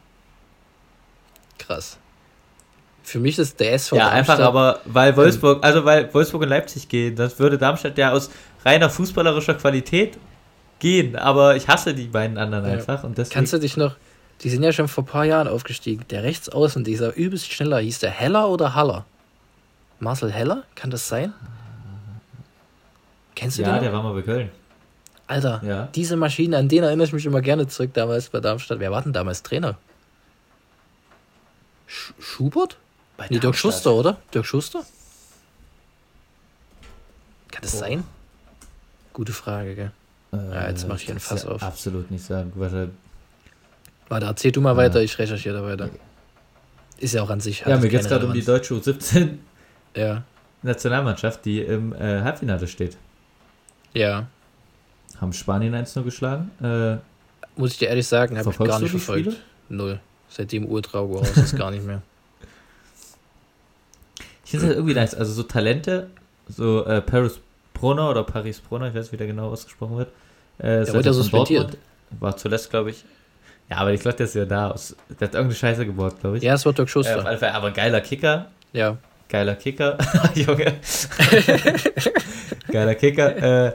Krass. 1.58 1.98
Für 3.06 3.20
mich 3.20 3.38
ist 3.38 3.60
der 3.60 3.72
SV 3.72 3.94
Ja, 3.94 4.10
Darmstadt, 4.10 4.40
einfach 4.40 4.48
aber, 4.48 4.80
weil 4.84 5.16
Wolfsburg, 5.16 5.64
also 5.64 5.84
weil 5.84 6.12
Wolfsburg 6.12 6.42
und 6.42 6.48
Leipzig 6.48 6.88
gehen, 6.88 7.14
das 7.14 7.38
würde 7.38 7.56
Darmstadt 7.56 7.96
ja 7.98 8.10
aus 8.10 8.30
reiner 8.64 8.90
fußballerischer 8.90 9.54
Qualität 9.54 10.18
gehen, 10.80 11.14
aber 11.14 11.54
ich 11.54 11.68
hasse 11.68 11.94
die 11.94 12.08
beiden 12.08 12.36
anderen 12.36 12.66
ja. 12.66 12.72
einfach. 12.72 13.04
Und 13.04 13.16
deswegen 13.16 13.34
Kannst 13.34 13.52
du 13.52 13.58
dich 13.58 13.76
noch, 13.76 13.94
die 14.42 14.50
sind 14.50 14.64
ja 14.64 14.72
schon 14.72 14.88
vor 14.88 15.04
ein 15.04 15.06
paar 15.06 15.24
Jahren 15.24 15.46
aufgestiegen, 15.46 16.04
der 16.10 16.24
Rechtsaußen, 16.24 16.82
dieser 16.82 17.14
übelst 17.14 17.52
schneller, 17.52 17.78
hieß 17.78 18.00
der 18.00 18.10
Heller 18.10 18.48
oder 18.48 18.74
Haller? 18.74 19.04
Marcel 20.00 20.32
Heller, 20.32 20.64
kann 20.74 20.90
das 20.90 21.06
sein? 21.06 21.32
Kennst 23.36 23.58
du 23.58 23.62
ja, 23.62 23.68
den? 23.68 23.74
Ja, 23.76 23.80
der 23.82 23.92
war 23.92 24.02
mal 24.02 24.14
bei 24.14 24.22
Köln. 24.22 24.50
Alter, 25.28 25.62
ja. 25.64 25.88
diese 25.94 26.16
Maschine, 26.16 26.56
an 26.56 26.68
den 26.68 26.82
erinnere 26.82 27.06
ich 27.06 27.12
mich 27.12 27.24
immer 27.24 27.40
gerne 27.40 27.68
zurück 27.68 27.94
damals 27.94 28.30
bei 28.30 28.40
Darmstadt. 28.40 28.80
Wer 28.80 28.90
war 28.90 29.02
denn 29.02 29.12
damals 29.12 29.44
Trainer? 29.44 29.78
Sch 31.86 32.12
Schubert? 32.18 32.78
Bei 33.16 33.26
nee, 33.30 33.38
Dirk 33.38 33.54
Schuster, 33.54 33.94
oder? 33.94 34.18
Dirk 34.32 34.46
Schuster? 34.46 34.84
Kann 37.50 37.62
das 37.62 37.72
Boah. 37.72 37.78
sein? 37.78 38.04
Gute 39.12 39.32
Frage, 39.32 39.74
gell? 39.74 39.92
Äh, 40.32 40.36
ja, 40.36 40.68
jetzt 40.68 40.86
mache 40.86 41.02
ich 41.02 41.10
einen 41.10 41.20
Fass 41.20 41.46
auf. 41.46 41.62
Absolut 41.62 42.10
nicht 42.10 42.24
sagen. 42.24 42.52
Warte, 42.54 42.90
Warte 44.08 44.26
erzähl 44.26 44.52
du 44.52 44.60
mal 44.60 44.72
ja. 44.72 44.76
weiter, 44.76 45.02
ich 45.02 45.18
recherchiere 45.18 45.56
da 45.56 45.64
weiter. 45.64 45.90
Ist 46.98 47.14
ja 47.14 47.22
auch 47.22 47.30
an 47.30 47.40
sich. 47.40 47.60
Ja, 47.60 47.76
mir 47.78 47.88
geht 47.88 48.00
es 48.00 48.08
gerade 48.08 48.26
um 48.26 48.32
die 48.32 48.44
deutsche 48.44 48.74
U17 48.74 49.38
ja. 49.96 50.22
Nationalmannschaft, 50.62 51.44
die 51.44 51.60
im 51.60 51.94
äh, 51.94 52.22
Halbfinale 52.22 52.66
steht. 52.66 52.96
Ja. 53.94 54.26
Haben 55.20 55.32
Spanien 55.32 55.74
1-0 55.74 56.02
geschlagen. 56.02 56.50
Äh, 56.62 56.98
Muss 57.58 57.72
ich 57.72 57.78
dir 57.78 57.88
ehrlich 57.88 58.06
sagen, 58.06 58.38
habe 58.38 58.50
ich 58.50 58.58
gar 58.58 58.80
nicht 58.80 58.90
verfolgt. 58.90 59.26
Spiele? 59.26 59.36
Null. 59.68 60.00
Seitdem 60.28 60.66
Urtraugo 60.66 61.20
aus 61.20 61.36
ist 61.36 61.56
gar 61.56 61.70
nicht 61.70 61.84
mehr. 61.84 62.02
Finde 64.58 64.72
es 64.72 64.76
halt 64.76 64.76
irgendwie 64.76 64.94
nice. 64.94 65.14
Also 65.14 65.32
so 65.32 65.42
Talente, 65.42 66.08
so 66.48 66.84
äh, 66.84 67.00
Paris 67.00 67.40
Brunner 67.74 68.10
oder 68.10 68.24
Paris 68.24 68.60
Brunner, 68.60 68.88
ich 68.88 68.94
weiß 68.94 69.04
nicht, 69.04 69.12
wie 69.12 69.16
der 69.16 69.26
genau 69.26 69.50
ausgesprochen 69.50 69.98
wird. 69.98 70.08
Äh, 70.58 70.84
der 70.84 70.94
wurde 70.94 71.06
ja 71.06 71.12
suspendiert. 71.12 71.76
War 72.18 72.36
zuletzt, 72.36 72.70
glaube 72.70 72.90
ich. 72.90 73.04
Ja, 73.68 73.78
aber 73.78 73.92
ich 73.92 74.00
glaube, 74.00 74.16
der 74.16 74.26
ist 74.26 74.34
ja 74.34 74.44
da 74.44 74.70
aus. 74.70 74.94
Der 75.08 75.28
hat 75.28 75.34
irgendeine 75.34 75.54
Scheiße 75.54 75.86
gebaut, 75.86 76.20
glaube 76.20 76.38
ich. 76.38 76.42
Ja, 76.42 76.54
es 76.54 76.64
wird 76.64 76.78
Dirk 76.78 76.88
Schuster. 76.88 77.16
Äh, 77.16 77.20
auf 77.20 77.26
jeden 77.26 77.38
Fall, 77.38 77.50
aber 77.50 77.70
geiler 77.72 78.00
Kicker. 78.00 78.46
Ja. 78.72 78.96
Geiler 79.28 79.56
Kicker. 79.56 79.98
Junge. 80.34 80.74
geiler 82.72 82.94
Kicker. 82.94 83.66
Äh, 83.66 83.72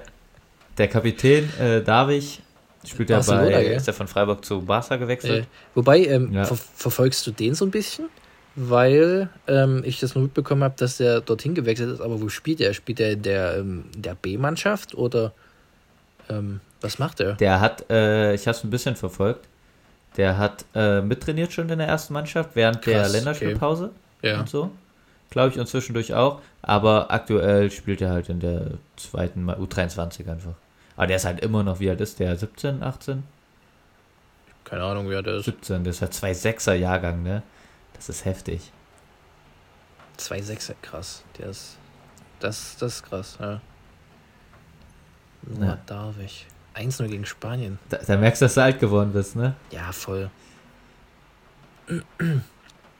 der 0.78 0.88
Kapitän, 0.88 1.50
äh, 1.60 1.82
Davich, 1.82 2.42
spielt 2.86 3.10
ja 3.10 3.20
bei, 3.22 3.66
ist 3.66 3.88
ja 3.88 3.94
von 3.94 4.08
Freiburg 4.08 4.46
zu 4.46 4.62
Barca 4.62 4.96
gewechselt. 4.96 5.44
Äh, 5.44 5.48
wobei, 5.76 6.06
ähm, 6.06 6.32
ja. 6.32 6.46
ver 6.46 6.56
verfolgst 6.56 7.28
du 7.28 7.32
den 7.32 7.54
so 7.54 7.66
ein 7.66 7.72
bisschen? 7.72 8.08
Weil 8.56 9.30
ähm, 9.48 9.82
ich 9.86 10.00
das 10.00 10.14
nur 10.14 10.26
mitbekommen 10.26 10.64
habe, 10.64 10.76
dass 10.78 10.98
der 10.98 11.22
dorthin 11.22 11.56
gewechselt 11.56 11.90
ist, 11.90 12.02
aber 12.02 12.22
wo 12.22 12.28
spielt 12.28 12.60
er? 12.60 12.74
Spielt 12.74 13.00
er 13.00 13.12
in 13.12 13.22
der, 13.22 13.58
ähm, 13.58 13.86
der 13.96 14.16
B-Mannschaft 14.16 14.94
oder 14.94 15.32
ähm, 16.30 16.60
was 16.82 17.00
macht 17.00 17.22
er? 17.22 17.34
Der 17.34 17.62
hat, 17.62 17.90
äh, 17.90 18.34
ich 18.34 18.48
habe 18.48 18.58
es 18.58 18.64
ein 18.64 18.70
bisschen 18.70 18.96
verfolgt, 18.96 19.48
der 20.18 20.38
hat 20.38 20.66
äh, 20.76 21.02
mittrainiert 21.02 21.54
schon 21.54 21.70
in 21.70 21.80
der 21.80 21.88
ersten 21.88 22.14
Mannschaft 22.14 22.52
während 22.56 22.82
Krass, 22.82 22.94
der 22.94 23.10
Länderspielpause 23.10 23.92
okay. 24.20 24.32
ja. 24.32 24.40
und 24.40 24.50
so. 24.50 24.72
Glaube 25.30 25.52
ich, 25.52 25.60
und 25.60 25.68
zwischendurch 25.68 26.14
auch. 26.14 26.42
Aber 26.62 27.10
aktuell 27.10 27.72
spielt 27.72 28.02
er 28.02 28.10
halt 28.10 28.28
in 28.28 28.42
der 28.42 28.72
zweiten 28.98 29.50
U23 29.50 30.30
einfach. 30.30 30.54
Aber 30.98 31.08
der 31.08 31.16
ist 31.16 31.26
halt 31.26 31.40
immer 31.40 31.64
noch, 31.64 31.80
wie 31.80 31.90
alt 31.90 32.02
ist 32.02 32.20
der? 32.20 32.36
17, 32.36 32.84
18? 32.84 33.24
Keine 34.66 34.84
Ahnung, 34.84 35.10
wie 35.10 35.16
alt 35.16 35.28
er 35.28 35.38
ist. 35.38 35.46
17, 35.46 35.86
das 35.86 36.02
ist 36.02 36.02
halt 36.02 36.36
2,6er 36.36 36.74
Jahrgang, 36.74 37.24
ne? 37.24 37.44
Das 38.02 38.10
ist 38.10 38.26
heftig. 38.26 38.72
2,6er, 40.18 40.74
krass. 40.82 41.24
Der 41.38 41.50
ist. 41.50 41.78
Das, 42.40 42.76
das 42.80 42.96
ist 42.96 43.04
krass, 43.04 43.38
ja. 43.40 43.62
ja. 45.60 45.78
darf 45.86 46.16
ich. 46.18 46.48
1-0 46.74 47.08
gegen 47.08 47.28
Spanien. 47.28 47.78
Da, 47.90 47.98
da, 47.98 48.18
merkst 48.18 48.42
du, 48.42 48.46
dass 48.46 48.56
du 48.56 48.64
alt 48.64 48.80
geworden 48.80 49.14
bist, 49.14 49.36
ne? 49.36 49.54
Ja, 49.70 49.92
voll. 49.92 50.32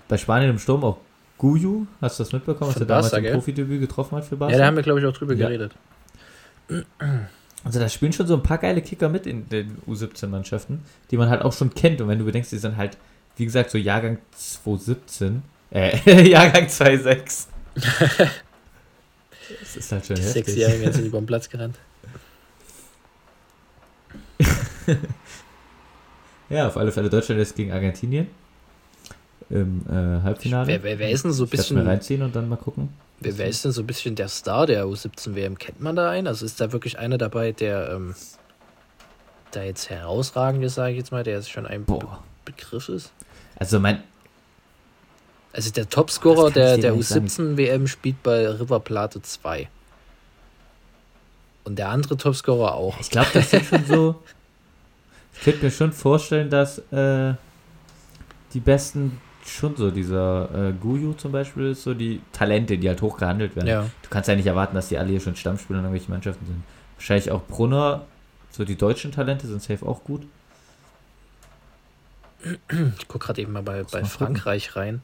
Bei 0.08 0.18
Spanien 0.20 0.52
im 0.52 0.60
Sturm 0.60 0.84
auch 0.84 1.00
Guyu, 1.40 1.88
hast 2.00 2.20
du 2.20 2.24
das 2.24 2.34
mitbekommen, 2.34 2.70
was 2.70 2.80
er 2.80 2.86
damals 2.86 3.12
im 3.12 3.34
Profidebüt 3.34 3.82
getroffen 3.82 4.18
hat 4.18 4.26
für 4.26 4.36
Barca? 4.36 4.54
Ja, 4.54 4.60
da 4.60 4.66
haben 4.68 4.76
wir, 4.76 4.84
glaube 4.84 5.00
ich, 5.00 5.06
auch 5.08 5.14
drüber 5.14 5.34
ja. 5.34 5.48
geredet. 5.48 5.74
Also 7.64 7.80
da 7.80 7.90
spielen 7.90 8.14
schon 8.14 8.28
so 8.28 8.36
ein 8.36 8.44
paar 8.44 8.60
geile 8.60 8.84
Kicker 8.84 9.10
mit 9.10 9.26
in 9.26 9.50
den 9.50 9.80
U17-Mannschaften, 9.88 10.84
die 11.10 11.18
man 11.18 11.28
halt 11.30 11.42
auch 11.42 11.54
schon 11.54 11.74
kennt. 11.74 12.02
Und 12.02 12.08
wenn 12.08 12.20
du 12.20 12.26
bedenkst, 12.26 12.52
die 12.52 12.60
sind 12.60 12.78
halt, 12.78 12.98
wie 13.38 13.46
gesagt, 13.46 13.72
so 13.72 13.78
Jahrgang 13.78 14.18
2017, 14.32 15.42
äh, 15.72 16.24
Jahrgang 16.30 16.68
26. 16.68 17.48
das 17.76 18.30
ist 19.76 19.92
halt 19.92 20.06
schon 20.06 20.16
die 20.16 20.22
heftig. 20.22 20.46
Sechsjährigen 20.46 20.94
sind 20.94 21.06
über 21.06 21.20
den 21.20 21.26
Platz 21.26 21.50
gerannt. 21.50 21.78
ja, 26.50 26.68
auf 26.68 26.78
alle 26.78 26.92
Fälle 26.92 27.10
Deutschland 27.10 27.40
ist 27.40 27.56
gegen 27.56 27.72
Argentinien 27.72 28.28
im 29.50 29.84
äh, 29.90 30.22
Halbfinale. 30.24 30.68
Wer, 30.68 30.84
wer, 30.84 31.00
wer, 31.00 31.12
ist 31.12 31.24
denn 31.24 31.32
so 31.32 31.44
ein 31.44 31.50
bisschen. 31.50 31.78
mal 31.78 31.88
reinziehen 31.88 32.22
und 32.22 32.36
dann 32.36 32.50
mal 32.50 32.56
gucken. 32.56 32.90
Wer, 33.20 33.38
wer, 33.38 33.48
ist 33.48 33.64
denn 33.64 33.72
so 33.72 33.82
ein 33.82 33.88
bisschen 33.88 34.16
der 34.16 34.30
Star 34.30 34.66
der 34.66 34.86
U17-WM? 34.86 35.58
Kennt 35.58 35.82
man 35.82 35.96
da 35.96 36.10
einen? 36.10 36.28
Also 36.28 36.46
ist 36.46 36.60
da 36.60 36.72
wirklich 36.72 36.98
einer 36.98 37.18
dabei, 37.18 37.52
der 37.52 37.92
ähm, 37.92 38.16
da 39.52 39.64
jetzt 39.64 39.90
herausragend 39.90 40.64
ist, 40.64 40.76
sage 40.76 40.92
ich 40.92 40.98
jetzt 40.98 41.12
mal, 41.12 41.24
der 41.24 41.36
jetzt 41.36 41.52
schon 41.52 41.68
ein 41.68 41.86
Be 41.86 42.00
Begriff 42.52 42.90
ist? 42.90 43.12
Also 43.58 43.80
mein. 43.80 44.04
Also 45.54 45.72
der 45.72 45.90
Topscorer 45.90 46.50
der, 46.50 46.78
der 46.78 46.94
U17-WM 46.94 47.88
spielt 47.88 48.24
bei 48.24 48.48
River 48.48 48.80
Plate 48.80 49.22
2. 49.22 49.68
Und 51.64 51.78
der 51.78 51.90
andere 51.90 52.18
Topscorer 52.18 52.74
auch. 52.74 53.00
Ich 53.00 53.10
glaube, 53.10 53.30
das 53.34 53.52
sind 53.52 53.66
schon 53.66 53.86
so. 53.86 54.16
Ich 55.34 55.46
könnte 55.46 55.66
mir 55.66 55.72
schon 55.72 55.92
vorstellen, 55.92 56.52
dass 56.52 56.78
äh, 56.92 57.34
die 58.54 58.60
besten 58.60 59.20
schon 59.46 59.76
so. 59.76 59.90
Dieser 59.90 60.70
äh, 60.70 60.74
Guyu 60.74 61.14
zum 61.14 61.32
Beispiel 61.32 61.72
ist 61.72 61.84
so 61.84 61.94
die 61.94 62.22
Talente, 62.32 62.78
die 62.78 62.88
halt 62.88 63.02
hoch 63.02 63.18
gehandelt 63.18 63.56
werden. 63.56 63.68
Ja. 63.68 63.82
Du 64.04 64.10
kannst 64.10 64.30
ja 64.30 64.36
nicht 64.36 64.46
erwarten, 64.46 64.76
dass 64.76 64.90
die 64.90 64.98
alle 64.98 65.10
hier 65.10 65.20
schon 65.20 65.36
Stammspieler 65.36 65.80
in 65.80 65.86
irgendwelchen 65.86 66.14
Mannschaften 66.14 66.46
sind. 66.46 66.64
Wahrscheinlich 66.96 67.32
auch 67.32 67.42
Brunner, 67.44 68.06
so 68.52 68.66
die 68.66 68.76
deutschen 68.76 69.12
Talente 69.12 69.48
sind 69.48 69.64
safe 69.64 69.86
auch 69.86 70.04
gut. 70.04 70.24
Ich 73.00 73.08
gucke 73.08 73.28
gerade 73.28 73.42
eben 73.42 73.52
mal 73.52 73.64
bei, 73.64 73.84
bei 73.84 74.04
Frankreich 74.04 74.70
gucken. 74.70 74.82
rein, 74.82 75.02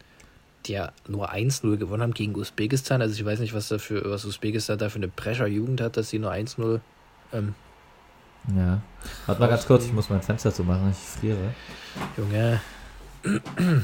die 0.65 0.73
ja 0.73 0.91
nur 1.07 1.31
1-0 1.31 1.77
gewonnen 1.77 2.01
haben 2.01 2.13
gegen 2.13 2.35
Usbekistan. 2.35 3.01
Also 3.01 3.15
ich 3.15 3.25
weiß 3.25 3.39
nicht, 3.39 3.53
was, 3.53 3.67
dafür, 3.67 4.09
was 4.09 4.25
Usbekistan 4.25 4.77
da 4.77 4.89
für 4.89 4.97
eine 4.97 5.07
Pressure-Jugend 5.07 5.81
hat, 5.81 5.97
dass 5.97 6.09
sie 6.09 6.19
nur 6.19 6.31
1-0 6.31 6.79
ähm, 7.33 7.55
ja. 8.55 8.81
Warte 9.25 9.41
mal 9.41 9.47
ganz 9.47 9.65
kurz, 9.65 9.85
ich 9.85 9.93
muss 9.93 10.09
mein 10.09 10.21
Fenster 10.21 10.53
zu 10.53 10.63
machen, 10.63 10.91
ich 10.91 10.97
friere. 10.97 11.53
Junge. 12.15 12.61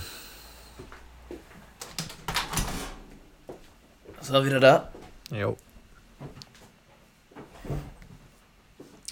Ist 4.22 4.30
er 4.30 4.46
wieder 4.46 4.60
da? 4.62 4.90
Jo. 5.32 5.58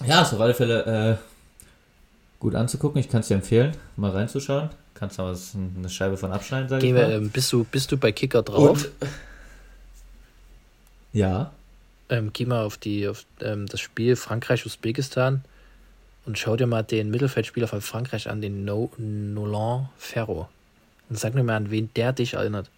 Ja, 0.05 0.21
ist 0.21 0.33
auf 0.33 0.39
alle 0.39 0.53
Fälle 0.53 1.19
äh, 1.19 1.30
gut 2.41 2.55
anzugucken. 2.55 2.99
Ich 2.99 3.07
kann 3.07 3.21
es 3.21 3.29
dir 3.29 3.35
empfehlen, 3.35 3.71
mal 3.95 4.11
reinzuschauen. 4.11 4.69
Kannst 4.95 5.17
du 5.17 5.21
mal 5.21 5.37
eine 5.77 5.89
Scheibe 5.89 6.17
von 6.17 6.33
abschneiden, 6.33 6.67
sag 6.67 6.81
Geh, 6.81 6.89
ich 6.89 6.93
mal. 6.93 7.09
Ähm, 7.09 7.29
bist, 7.29 7.53
du, 7.53 7.63
bist 7.63 7.91
du 7.91 7.97
bei 7.97 8.11
Kicker 8.11 8.41
drauf? 8.41 8.83
Und, 8.83 9.09
ja. 11.13 11.51
Ähm, 12.09 12.31
geh 12.33 12.45
mal 12.45 12.65
auf, 12.65 12.77
die, 12.77 13.07
auf 13.07 13.25
ähm, 13.41 13.67
das 13.67 13.79
Spiel 13.79 14.15
Frankreich-Usbekistan 14.15 15.43
und 16.25 16.37
schau 16.37 16.55
dir 16.55 16.67
mal 16.67 16.83
den 16.83 17.09
Mittelfeldspieler 17.09 17.67
von 17.67 17.81
Frankreich 17.81 18.29
an, 18.29 18.41
den 18.41 18.65
no 18.65 18.91
Nolan 18.97 19.89
Ferro. 19.97 20.49
Und 21.09 21.19
sag 21.19 21.33
mir 21.35 21.43
mal, 21.43 21.55
an 21.55 21.71
wen 21.71 21.89
der 21.95 22.11
dich 22.11 22.33
erinnert. 22.33 22.69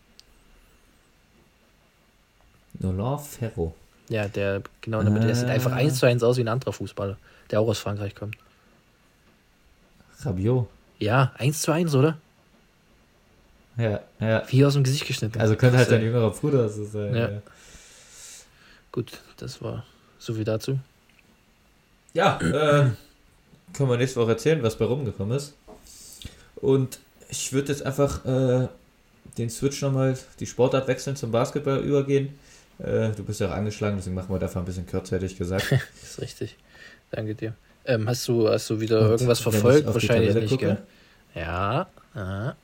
Nolan 2.80 3.20
Ferro. 3.20 3.76
Ja, 4.10 4.28
der 4.28 4.62
genau 4.82 5.00
in 5.00 5.06
der 5.06 5.14
Mitte. 5.14 5.28
Der 5.28 5.36
sieht 5.36 5.48
einfach 5.48 5.72
eins 5.72 6.00
zu 6.00 6.06
eins 6.06 6.22
aus 6.22 6.38
wie 6.38 6.42
ein 6.42 6.50
anderer 6.50 6.74
Fußballer, 6.74 7.18
der 7.50 7.62
auch 7.62 7.68
aus 7.68 7.80
Frankreich 7.80 8.14
kommt. 8.14 8.36
Rabiot. 10.26 10.68
Ja, 11.00 11.34
eins 11.38 11.62
zu 11.62 11.72
eins, 11.72 11.94
oder? 11.96 12.18
Ja, 13.78 14.02
ja. 14.20 14.44
Wie 14.50 14.66
aus 14.66 14.74
dem 14.74 14.84
Gesicht 14.84 15.08
geschnitten. 15.08 15.40
Also 15.40 15.56
könnte 15.56 15.78
halt 15.78 15.90
dein 15.90 16.04
jüngerer 16.04 16.30
Bruder 16.30 16.70
so 16.70 16.86
sein. 16.86 17.16
Ja. 17.16 17.30
ja. 17.32 17.42
Gut, 18.92 19.20
das 19.38 19.62
war 19.62 19.84
so 20.20 20.36
viel 20.36 20.44
dazu. 20.44 20.80
Ja, 22.14 22.40
äh, 22.40 22.92
können 23.74 23.90
wir 23.90 23.98
nächste 23.98 24.20
Woche 24.20 24.32
erzählen, 24.32 24.62
was 24.62 24.78
bei 24.78 24.86
rumgekommen 24.86 25.36
ist. 25.36 25.56
Und 26.56 27.00
ich 27.30 27.52
würde 27.52 27.70
jetzt 27.70 27.84
einfach 27.84 28.24
äh, 28.26 28.68
den 29.38 29.50
Switch 29.50 29.82
nochmal, 29.82 30.18
die 30.40 30.46
Sportart 30.46 30.88
wechseln, 30.88 31.16
zum 31.16 31.32
Basketball 31.32 31.80
übergehen. 31.80 32.38
Äh, 32.78 33.10
du 33.10 33.24
bist 33.24 33.40
ja 33.40 33.50
auch 33.50 33.54
angeschlagen, 33.54 33.98
deswegen 33.98 34.16
machen 34.16 34.30
wir 34.30 34.40
dafür 34.40 34.62
ein 34.62 34.66
bisschen 34.66 34.86
kürzer, 34.86 35.16
hätte 35.16 35.26
ich 35.26 35.38
gesagt. 35.38 35.72
das 35.72 36.12
ist 36.12 36.22
richtig. 36.22 36.58
Danke 37.10 37.34
dir. 37.34 37.56
Ähm, 37.86 38.08
hast, 38.08 38.28
du, 38.28 38.48
hast 38.48 38.70
du 38.70 38.80
wieder 38.80 39.02
Und 39.02 39.10
irgendwas 39.12 39.40
verfolgt? 39.40 39.86
Wahrscheinlich 39.88 40.34
nicht, 40.36 40.50
gucke? 40.50 40.66
gell? 40.66 40.78
Ja. 41.36 41.88
Aha. 42.14 42.56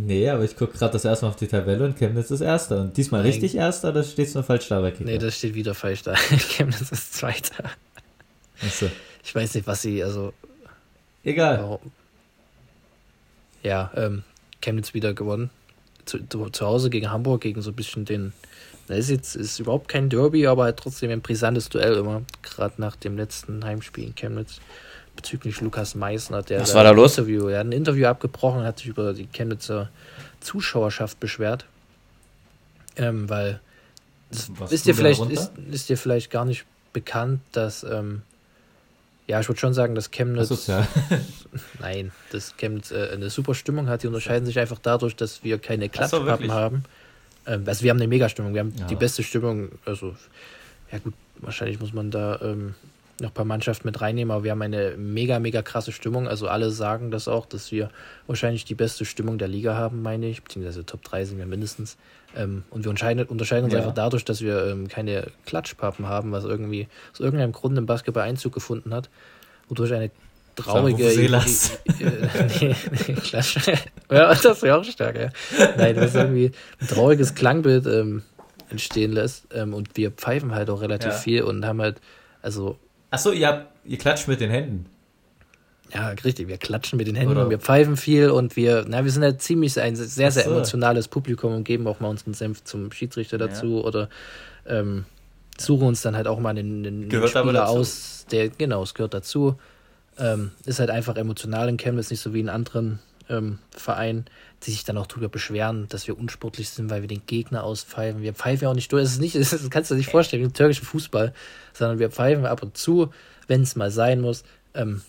Nee, 0.00 0.28
aber 0.28 0.44
ich 0.44 0.56
gucke 0.56 0.78
gerade 0.78 0.92
das 0.92 1.04
erste 1.04 1.24
Mal 1.24 1.30
auf 1.30 1.36
die 1.36 1.48
Tabelle 1.48 1.84
und 1.84 1.96
Chemnitz 1.98 2.30
ist 2.30 2.40
Erster. 2.40 2.82
Und 2.82 2.96
diesmal 2.96 3.22
Nein. 3.22 3.32
richtig 3.32 3.56
Erster, 3.56 3.88
oder 3.88 4.04
steht 4.04 4.28
es 4.28 4.34
nur 4.34 4.44
falsch 4.44 4.68
da 4.68 4.80
bei 4.80 4.92
Kicker? 4.92 5.10
Nee, 5.10 5.18
das 5.18 5.36
steht 5.36 5.54
wieder 5.54 5.74
falsch 5.74 6.02
da. 6.02 6.14
Chemnitz 6.54 6.92
ist 6.92 7.14
Zweiter. 7.14 7.64
Achso. 8.64 8.86
Ich 9.24 9.34
weiß 9.34 9.54
nicht, 9.54 9.66
was 9.66 9.82
sie, 9.82 10.02
also. 10.04 10.32
Egal. 11.24 11.80
Ja, 13.64 13.90
ähm, 13.96 14.22
Chemnitz 14.60 14.94
wieder 14.94 15.14
gewonnen. 15.14 15.50
Zu, 16.04 16.20
zu 16.28 16.66
Hause 16.66 16.90
gegen 16.90 17.10
Hamburg, 17.10 17.40
gegen 17.40 17.60
so 17.60 17.70
ein 17.70 17.76
bisschen 17.76 18.04
den. 18.04 18.32
Das 18.88 18.98
ist 18.98 19.10
jetzt 19.10 19.36
ist 19.36 19.60
überhaupt 19.60 19.88
kein 19.88 20.08
Derby, 20.08 20.46
aber 20.46 20.64
halt 20.64 20.78
trotzdem 20.78 21.10
ein 21.10 21.20
brisantes 21.20 21.68
Duell 21.68 21.94
immer. 21.94 22.22
Gerade 22.42 22.74
nach 22.78 22.96
dem 22.96 23.16
letzten 23.16 23.64
Heimspiel 23.64 24.04
in 24.04 24.14
Chemnitz 24.14 24.60
bezüglich 25.14 25.60
Lukas 25.60 25.94
Meissner, 25.94 26.42
der 26.42 26.60
Was 26.60 26.74
war 26.74 26.84
da 26.84 26.92
los? 26.92 27.18
Interview, 27.18 27.48
er 27.48 27.60
hat 27.60 27.66
ein 27.66 27.72
Interview 27.72 28.06
abgebrochen, 28.06 28.62
hat 28.62 28.78
sich 28.78 28.88
über 28.88 29.12
die 29.12 29.26
Chemnitzer 29.26 29.90
Zuschauerschaft 30.40 31.20
beschwert. 31.20 31.66
Ähm, 32.96 33.28
weil 33.28 33.60
das 34.30 34.72
ist 34.72 34.86
dir, 34.86 34.94
vielleicht, 34.94 35.20
ist, 35.30 35.52
ist, 35.70 35.88
dir 35.88 35.96
vielleicht 35.96 36.30
gar 36.30 36.44
nicht 36.44 36.64
bekannt, 36.92 37.40
dass 37.52 37.82
ähm, 37.82 38.22
ja, 39.26 39.40
ich 39.40 39.48
würde 39.48 39.60
schon 39.60 39.74
sagen, 39.74 39.94
dass 39.94 40.10
Chemnitz. 40.10 40.48
Sozial. 40.48 40.86
nein, 41.80 42.12
dass 42.32 42.56
Chemnitz 42.56 42.90
äh, 42.90 43.10
eine 43.12 43.28
super 43.28 43.54
Stimmung 43.54 43.88
hat. 43.88 44.02
Die 44.02 44.06
unterscheiden 44.06 44.46
sich 44.46 44.58
einfach 44.58 44.78
dadurch, 44.82 45.14
dass 45.16 45.44
wir 45.44 45.58
keine 45.58 45.88
Klatschpappen 45.88 46.48
so, 46.48 46.52
haben. 46.52 46.84
Ähm, 47.48 47.64
also 47.66 47.82
wir 47.82 47.90
haben 47.90 47.98
eine 47.98 48.08
Mega-Stimmung. 48.08 48.54
Wir 48.54 48.60
haben 48.60 48.74
ja. 48.78 48.86
die 48.86 48.96
beste 48.96 49.22
Stimmung. 49.22 49.70
Also, 49.84 50.14
ja 50.92 50.98
gut, 50.98 51.14
wahrscheinlich 51.40 51.80
muss 51.80 51.92
man 51.92 52.10
da 52.10 52.38
ähm, 52.42 52.74
noch 53.20 53.30
ein 53.30 53.34
paar 53.34 53.44
Mannschaften 53.44 53.86
mit 53.88 54.00
reinnehmen, 54.00 54.30
aber 54.30 54.44
wir 54.44 54.52
haben 54.52 54.62
eine 54.62 54.96
mega, 54.96 55.40
mega 55.40 55.62
krasse 55.62 55.90
Stimmung. 55.90 56.28
Also 56.28 56.46
alle 56.48 56.70
sagen 56.70 57.10
das 57.10 57.26
auch, 57.26 57.46
dass 57.46 57.72
wir 57.72 57.90
wahrscheinlich 58.26 58.64
die 58.64 58.74
beste 58.74 59.04
Stimmung 59.04 59.38
der 59.38 59.48
Liga 59.48 59.74
haben, 59.74 60.02
meine 60.02 60.26
ich, 60.26 60.42
beziehungsweise 60.42 60.86
Top 60.86 61.02
3 61.02 61.24
sind 61.24 61.38
wir 61.38 61.46
mindestens. 61.46 61.96
Ähm, 62.36 62.62
und 62.70 62.84
wir 62.84 62.90
unterscheiden, 62.90 63.24
unterscheiden 63.26 63.64
uns 63.64 63.72
ja. 63.72 63.80
einfach 63.80 63.94
dadurch, 63.94 64.24
dass 64.24 64.40
wir 64.40 64.66
ähm, 64.66 64.88
keine 64.88 65.28
Klatschpappen 65.46 66.06
haben, 66.06 66.30
was 66.30 66.44
irgendwie 66.44 66.86
aus 67.12 67.20
irgendeinem 67.20 67.52
Grund 67.52 67.76
im 67.76 67.86
Basketball 67.86 68.22
Einzug 68.22 68.52
gefunden 68.52 68.94
hat, 68.94 69.08
wodurch 69.68 69.92
eine 69.92 70.10
traurige. 70.62 71.04
Nee, 71.04 71.28
nee, 71.28 73.14
Klatsch. 73.14 73.68
ja, 74.10 74.34
das 74.34 74.62
wäre 74.62 74.78
auch 74.78 74.84
stark, 74.84 75.16
ja. 75.18 75.28
Nein, 75.76 75.96
das 75.96 76.06
ist 76.06 76.14
irgendwie 76.16 76.52
ein 76.80 76.88
trauriges 76.88 77.34
Klangbild 77.34 77.86
ähm, 77.86 78.22
entstehen 78.70 79.12
lässt. 79.12 79.46
Ähm, 79.54 79.74
und 79.74 79.96
wir 79.96 80.10
pfeifen 80.10 80.54
halt 80.54 80.70
auch 80.70 80.80
relativ 80.80 81.12
ja. 81.12 81.16
viel 81.16 81.42
und 81.42 81.64
haben 81.64 81.80
halt, 81.80 82.00
also 82.42 82.78
Achso, 83.10 83.32
ihr, 83.32 83.66
ihr 83.84 83.98
klatscht 83.98 84.28
mit 84.28 84.40
den 84.40 84.50
Händen. 84.50 84.86
Ja, 85.94 86.08
richtig. 86.08 86.48
Wir 86.48 86.58
klatschen 86.58 86.98
mit 86.98 87.06
den 87.06 87.14
Händen 87.14 87.32
Oder? 87.32 87.44
und 87.44 87.50
wir 87.50 87.58
pfeifen 87.58 87.96
viel 87.96 88.30
und 88.30 88.56
wir, 88.56 88.84
na, 88.86 89.04
wir 89.04 89.10
sind 89.10 89.22
ja 89.22 89.38
ziemlich 89.38 89.80
ein 89.80 89.96
sehr, 89.96 90.30
sehr 90.30 90.46
emotionales 90.46 91.08
Publikum 91.08 91.54
und 91.54 91.64
geben 91.64 91.86
auch 91.86 92.00
mal 92.00 92.08
unseren 92.08 92.34
Senf 92.34 92.64
zum 92.64 92.92
Schiedsrichter 92.92 93.38
dazu 93.38 93.78
ja. 93.78 93.84
oder 93.84 94.08
ähm, 94.66 95.06
suchen 95.58 95.88
uns 95.88 96.02
dann 96.02 96.14
halt 96.14 96.26
auch 96.26 96.40
mal 96.40 96.54
den, 96.54 96.82
den 96.82 97.10
Spieler 97.10 97.68
aus, 97.68 98.26
der, 98.30 98.50
genau, 98.50 98.82
es 98.82 98.92
gehört 98.92 99.14
dazu. 99.14 99.56
Ähm, 100.18 100.50
ist 100.64 100.80
halt 100.80 100.90
einfach 100.90 101.16
emotional 101.16 101.68
in 101.68 101.76
Chemnitz, 101.76 102.10
nicht 102.10 102.20
so 102.20 102.34
wie 102.34 102.40
in 102.40 102.48
anderen 102.48 102.98
ähm, 103.28 103.58
Vereinen, 103.70 104.24
die 104.64 104.70
sich 104.70 104.84
dann 104.84 104.98
auch 104.98 105.06
darüber 105.06 105.28
beschweren, 105.28 105.86
dass 105.88 106.06
wir 106.06 106.18
unsportlich 106.18 106.70
sind, 106.70 106.90
weil 106.90 107.02
wir 107.02 107.08
den 107.08 107.24
Gegner 107.26 107.62
auspfeifen. 107.64 108.22
Wir 108.22 108.34
pfeifen 108.34 108.64
ja 108.64 108.70
auch 108.70 108.74
nicht 108.74 108.92
durch. 108.92 109.04
Das, 109.04 109.12
ist 109.12 109.20
nicht, 109.20 109.34
das 109.52 109.70
kannst 109.70 109.90
du 109.90 109.94
dir 109.94 109.98
nicht 109.98 110.10
vorstellen, 110.10 110.44
im 110.44 110.52
türkischen 110.52 110.84
Fußball, 110.84 111.32
sondern 111.72 111.98
wir 111.98 112.10
pfeifen 112.10 112.46
ab 112.46 112.62
und 112.62 112.76
zu, 112.76 113.12
wenn 113.46 113.62
es 113.62 113.76
mal 113.76 113.90
sein 113.90 114.20
muss. 114.20 114.44
Ähm, 114.74 115.02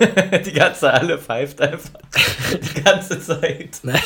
die 0.44 0.52
ganze 0.52 0.92
Halle 0.92 1.18
pfeift 1.18 1.60
einfach 1.60 2.00
die 2.52 2.82
ganze 2.82 3.20
Zeit. 3.20 3.80
Nein. 3.82 4.00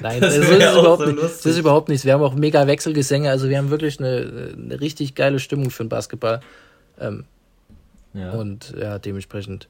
Nein, 0.00 0.20
das, 0.20 0.36
das, 0.36 0.48
ist 0.48 0.56
überhaupt 0.56 1.02
so 1.02 1.10
nicht, 1.10 1.22
das 1.22 1.46
ist 1.46 1.58
überhaupt 1.58 1.88
nichts. 1.88 2.04
Wir 2.04 2.12
haben 2.12 2.22
auch 2.22 2.34
mega 2.34 2.66
Wechselgesänge, 2.66 3.30
also 3.30 3.48
wir 3.48 3.58
haben 3.58 3.70
wirklich 3.70 3.98
eine, 3.98 4.54
eine 4.56 4.80
richtig 4.80 5.14
geile 5.14 5.40
Stimmung 5.40 5.70
für 5.70 5.84
den 5.84 5.88
Basketball. 5.88 6.40
Ähm, 7.00 7.24
ja. 8.16 8.32
Und 8.32 8.74
ja, 8.78 8.98
dementsprechend 8.98 9.68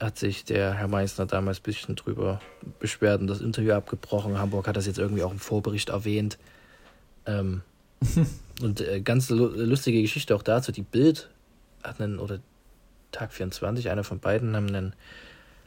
hat 0.00 0.18
sich 0.18 0.44
der 0.44 0.74
Herr 0.74 0.88
Meissner 0.88 1.26
damals 1.26 1.58
ein 1.58 1.62
bisschen 1.64 1.96
drüber 1.96 2.40
beschwert 2.78 3.20
und 3.20 3.26
das 3.26 3.40
Interview 3.40 3.72
abgebrochen. 3.72 4.38
Hamburg 4.38 4.68
hat 4.68 4.76
das 4.76 4.86
jetzt 4.86 4.98
irgendwie 4.98 5.22
auch 5.22 5.32
im 5.32 5.40
Vorbericht 5.40 5.88
erwähnt. 5.88 6.38
Ähm, 7.26 7.62
und 8.62 8.80
äh, 8.80 9.00
ganz 9.00 9.28
lustige 9.30 10.00
Geschichte 10.00 10.34
auch 10.34 10.42
dazu. 10.42 10.70
Die 10.70 10.82
Bild 10.82 11.28
hat 11.82 12.00
einen, 12.00 12.18
oder 12.18 12.38
Tag 13.10 13.32
24, 13.32 13.90
einer 13.90 14.04
von 14.04 14.20
beiden, 14.20 14.54
haben 14.54 14.68
einen 14.68 14.94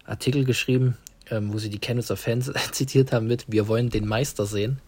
Artikel 0.05 0.45
geschrieben, 0.45 0.97
ähm, 1.29 1.53
wo 1.53 1.57
sie 1.57 1.69
die 1.69 1.79
Chemnitzer 1.79 2.15
Fans 2.15 2.51
zitiert 2.71 3.11
haben 3.11 3.27
mit 3.27 3.45
Wir 3.49 3.67
wollen 3.67 3.89
den 3.89 4.07
Meister 4.07 4.45
sehen. 4.45 4.79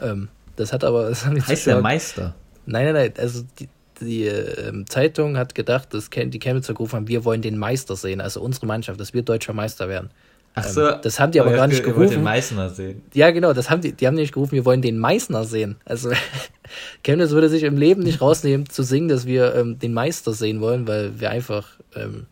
Ähm, 0.00 0.28
das 0.56 0.72
hat 0.72 0.82
aber. 0.82 1.08
Das 1.08 1.24
heißt 1.24 1.68
der 1.68 1.80
Meister? 1.80 2.34
Nein, 2.66 2.86
nein, 2.86 2.94
nein. 2.94 3.12
Also 3.16 3.44
die, 3.58 3.68
die 4.00 4.26
äh, 4.26 4.84
Zeitung 4.86 5.36
hat 5.36 5.54
gedacht, 5.54 5.94
dass 5.94 6.10
die 6.10 6.38
Chemnitzer 6.38 6.74
gerufen 6.74 6.96
haben, 6.96 7.08
wir 7.08 7.24
wollen 7.24 7.42
den 7.42 7.58
Meister 7.58 7.96
sehen, 7.96 8.20
also 8.20 8.40
unsere 8.40 8.66
Mannschaft, 8.66 8.98
dass 9.00 9.14
wir 9.14 9.22
deutscher 9.22 9.52
Meister 9.52 9.88
werden. 9.88 10.10
Ach 10.54 10.66
ähm, 10.66 10.72
so. 10.72 10.88
Ähm, 10.88 10.98
das 11.02 11.20
haben 11.20 11.32
die 11.32 11.40
aber, 11.40 11.50
aber 11.50 11.58
gar 11.58 11.66
nicht 11.68 11.84
gerufen. 11.84 12.10
den 12.10 12.22
Meißner 12.22 12.70
sehen. 12.70 13.02
Ja, 13.14 13.30
genau, 13.30 13.52
das 13.52 13.70
haben 13.70 13.80
die, 13.80 13.92
die 13.92 14.06
haben 14.06 14.14
nicht 14.14 14.32
gerufen, 14.32 14.52
wir 14.52 14.64
wollen 14.64 14.82
den 14.82 14.98
Meißner 14.98 15.44
sehen. 15.44 15.76
Also 15.84 16.10
Chemnitz 17.04 17.30
würde 17.30 17.48
sich 17.48 17.62
im 17.62 17.76
Leben 17.76 18.02
nicht 18.02 18.20
rausnehmen 18.20 18.68
zu 18.68 18.82
singen, 18.82 19.08
dass 19.08 19.26
wir 19.26 19.54
ähm, 19.54 19.78
den 19.78 19.92
Meister 19.92 20.32
sehen 20.32 20.60
wollen, 20.60 20.86
weil 20.86 21.20
wir 21.20 21.30
einfach 21.30 21.68
ähm, 21.94 22.26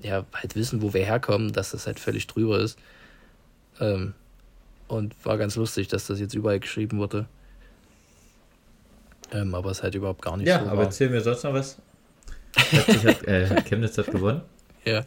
ja 0.00 0.24
halt 0.32 0.54
wissen, 0.54 0.82
wo 0.82 0.92
wir 0.94 1.04
herkommen, 1.04 1.52
dass 1.52 1.70
das 1.72 1.86
halt 1.86 1.98
völlig 2.00 2.26
drüber 2.26 2.60
ist. 2.60 2.78
Ähm, 3.80 4.14
und 4.88 5.14
war 5.24 5.36
ganz 5.36 5.56
lustig, 5.56 5.88
dass 5.88 6.06
das 6.06 6.20
jetzt 6.20 6.34
überall 6.34 6.60
geschrieben 6.60 6.98
wurde. 6.98 7.26
Ähm, 9.32 9.54
aber 9.54 9.70
es 9.70 9.78
ist 9.78 9.82
halt 9.82 9.94
überhaupt 9.94 10.22
gar 10.22 10.36
nicht 10.36 10.46
ja, 10.46 10.60
so. 10.60 10.66
Ja, 10.66 10.72
aber 10.72 10.82
erzähl 10.84 11.10
mir 11.10 11.20
sonst 11.20 11.44
noch 11.44 11.52
was. 11.52 11.78
hat, 12.56 13.24
äh, 13.26 13.62
Chemnitz 13.68 13.98
hat 13.98 14.10
gewonnen. 14.10 14.42
Ja. 14.84 15.02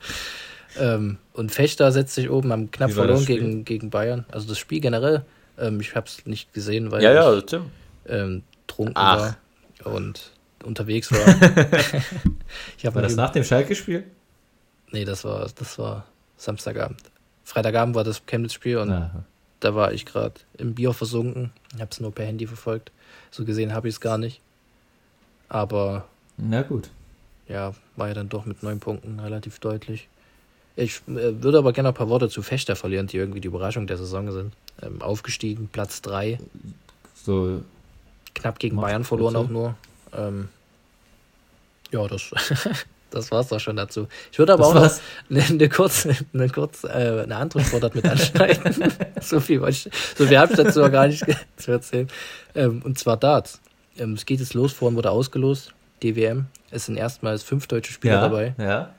Ähm, 0.77 1.17
und 1.33 1.51
Fechter 1.51 1.91
setzt 1.91 2.15
sich 2.15 2.29
oben, 2.29 2.51
haben 2.51 2.69
knapp 2.71 2.91
verloren 2.91 3.25
gegen, 3.25 3.65
gegen 3.65 3.89
Bayern. 3.89 4.25
Also 4.31 4.47
das 4.47 4.59
Spiel 4.59 4.81
generell, 4.81 5.25
ähm, 5.57 5.79
ich 5.79 5.95
habe 5.95 6.07
es 6.07 6.25
nicht 6.25 6.53
gesehen, 6.53 6.91
weil 6.91 7.01
ja, 7.01 7.37
ich 7.37 7.51
ja, 7.51 7.61
ähm, 8.07 8.43
trunken 8.67 8.93
Ach. 8.95 9.35
war 9.83 9.93
und 9.93 10.31
unterwegs 10.63 11.11
war. 11.11 11.81
ich 12.77 12.83
war 12.93 13.01
das 13.01 13.15
nach 13.15 13.31
dem 13.31 13.43
Schalke-Spiel? 13.43 14.03
Nee, 14.91 15.05
das 15.05 15.23
war, 15.23 15.47
das 15.55 15.79
war 15.79 16.05
Samstagabend. 16.37 17.01
Freitagabend 17.43 17.95
war 17.95 18.03
das 18.03 18.25
Chemnitz-Spiel 18.25 18.77
und 18.77 18.91
Aha. 18.91 19.23
da 19.59 19.75
war 19.75 19.91
ich 19.93 20.05
gerade 20.05 20.35
im 20.57 20.75
Bier 20.75 20.93
versunken. 20.93 21.51
Ich 21.73 21.81
habe 21.81 21.89
es 21.91 21.99
nur 21.99 22.13
per 22.13 22.25
Handy 22.25 22.45
verfolgt. 22.47 22.91
So 23.31 23.45
gesehen 23.45 23.73
habe 23.73 23.87
ich 23.87 23.95
es 23.95 24.01
gar 24.01 24.17
nicht. 24.17 24.41
Aber. 25.47 26.05
Na 26.37 26.61
gut. 26.61 26.89
Ja, 27.47 27.73
war 27.95 28.07
ja 28.07 28.13
dann 28.13 28.29
doch 28.29 28.45
mit 28.45 28.63
neun 28.63 28.79
Punkten 28.79 29.19
relativ 29.19 29.59
deutlich. 29.59 30.07
Ich 30.75 31.01
äh, 31.07 31.43
würde 31.43 31.57
aber 31.57 31.73
gerne 31.73 31.89
ein 31.89 31.95
paar 31.95 32.09
Worte 32.09 32.29
zu 32.29 32.41
Fechter 32.41 32.75
verlieren, 32.75 33.07
die 33.07 33.17
irgendwie 33.17 33.41
die 33.41 33.47
Überraschung 33.47 33.87
der 33.87 33.97
Saison 33.97 34.31
sind. 34.31 34.53
Ähm, 34.81 35.01
aufgestiegen, 35.01 35.67
Platz 35.71 36.01
3. 36.01 36.39
So. 37.15 37.61
Knapp 38.35 38.59
gegen 38.59 38.77
Bayern 38.77 39.03
verloren 39.03 39.35
auch 39.35 39.49
nur. 39.49 39.75
Ähm, 40.13 40.49
ja, 41.91 42.07
das, 42.07 42.31
das 43.11 43.31
war's 43.31 43.47
doch 43.47 43.59
schon 43.59 43.75
dazu. 43.75 44.07
Ich 44.31 44.39
würde 44.39 44.53
aber 44.53 44.63
das 44.63 44.71
auch 44.71 44.75
war's. 44.75 45.01
noch 45.29 45.37
eine, 45.37 45.45
eine 45.45 45.69
kurze, 45.69 46.15
eine, 46.33 46.49
kurz, 46.49 46.83
äh, 46.83 46.87
eine 47.23 47.35
andere 47.35 47.61
Sportart 47.61 47.95
mit 47.95 48.05
anschneiden. 48.05 48.93
so 49.21 49.39
viel, 49.39 49.63
ich, 49.67 49.89
so 50.15 50.25
viel 50.25 50.37
habe 50.37 50.51
ich 50.51 50.57
dazu 50.57 50.81
gar 50.89 51.07
nicht 51.07 51.25
zu 51.57 51.71
erzählen. 51.71 52.07
Ähm, 52.55 52.81
und 52.83 52.97
zwar 52.97 53.17
Darts. 53.17 53.61
Ähm, 53.97 54.13
es 54.13 54.25
geht 54.25 54.39
jetzt 54.39 54.53
los, 54.53 54.73
vorhin 54.73 54.95
wurde 54.95 55.11
ausgelost, 55.11 55.73
DWM. 56.03 56.45
Es 56.71 56.85
sind 56.85 56.97
erstmals 56.97 57.43
fünf 57.43 57.67
deutsche 57.67 57.91
Spieler 57.91 58.15
ja, 58.15 58.21
dabei. 58.21 58.53
Ja. 58.57 58.89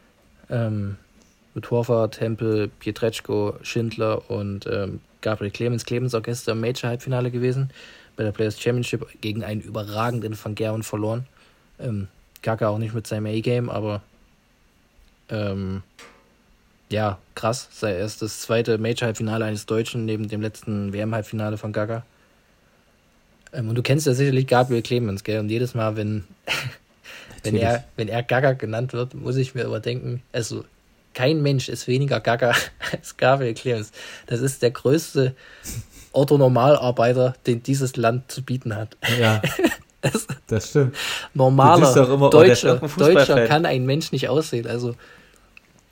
Ähm, 0.50 0.96
mit 1.54 1.70
Horvath, 1.70 2.12
Tempel, 2.12 2.68
Pietreczko, 2.68 3.54
Schindler 3.62 4.30
und 4.30 4.66
ähm, 4.66 5.00
Gabriel 5.20 5.50
Clemens. 5.50 5.84
Clemens 5.84 6.14
auch 6.14 6.22
gestern 6.22 6.58
im 6.58 6.60
Major-Halbfinale 6.62 7.30
gewesen, 7.30 7.70
bei 8.16 8.24
der 8.24 8.32
Players 8.32 8.60
Championship 8.60 9.06
gegen 9.20 9.44
einen 9.44 9.60
überragenden 9.60 10.38
Van 10.42 10.54
Gerwen 10.54 10.82
verloren. 10.82 11.26
Kaka 12.42 12.68
auch 12.68 12.78
nicht 12.78 12.94
mit 12.94 13.06
seinem 13.06 13.26
A-Game, 13.26 13.68
aber 13.68 14.02
ähm, 15.28 15.82
ja, 16.90 17.18
krass. 17.34 17.68
Sei 17.70 17.96
erst 17.96 18.20
das 18.20 18.40
zweite 18.40 18.78
Major-Halbfinale 18.78 19.44
eines 19.44 19.66
Deutschen 19.66 20.04
neben 20.04 20.28
dem 20.28 20.42
letzten 20.42 20.92
WM-Halbfinale 20.92 21.56
von 21.56 21.72
Gaga. 21.72 22.04
Ähm, 23.52 23.68
und 23.68 23.76
du 23.76 23.82
kennst 23.82 24.06
ja 24.06 24.14
sicherlich 24.14 24.46
Gabriel 24.46 24.82
Clemens, 24.82 25.24
gell? 25.24 25.38
Und 25.38 25.48
jedes 25.48 25.74
Mal, 25.74 25.96
wenn, 25.96 26.24
wenn, 27.44 27.56
er, 27.56 27.84
wenn 27.96 28.08
er 28.08 28.22
Gaga 28.22 28.52
genannt 28.52 28.92
wird, 28.92 29.14
muss 29.14 29.36
ich 29.36 29.54
mir 29.54 29.64
aber 29.66 29.80
denken, 29.80 30.22
also 30.32 30.64
kein 31.14 31.42
Mensch 31.42 31.68
ist 31.68 31.86
weniger 31.86 32.20
Gaga 32.20 32.54
als 32.92 33.16
Gabriel 33.16 33.54
Clemens. 33.54 33.92
Das 34.26 34.40
ist 34.40 34.62
der 34.62 34.72
größte 34.72 35.34
Otto-Normalarbeiter, 36.12 37.34
den 37.46 37.62
dieses 37.62 37.96
Land 37.96 38.32
zu 38.32 38.42
bieten 38.42 38.74
hat. 38.74 38.96
Ja. 39.20 39.40
Das, 40.46 40.70
stimmt. 40.70 40.96
Normaler 41.34 41.94
immer, 41.96 42.26
oh, 42.26 42.30
Deutscher, 42.30 42.76
Deutscher 42.76 43.46
kann 43.46 43.66
ein 43.66 43.84
Mensch 43.84 44.12
nicht 44.12 44.28
aussehen. 44.28 44.66
Also 44.66 44.94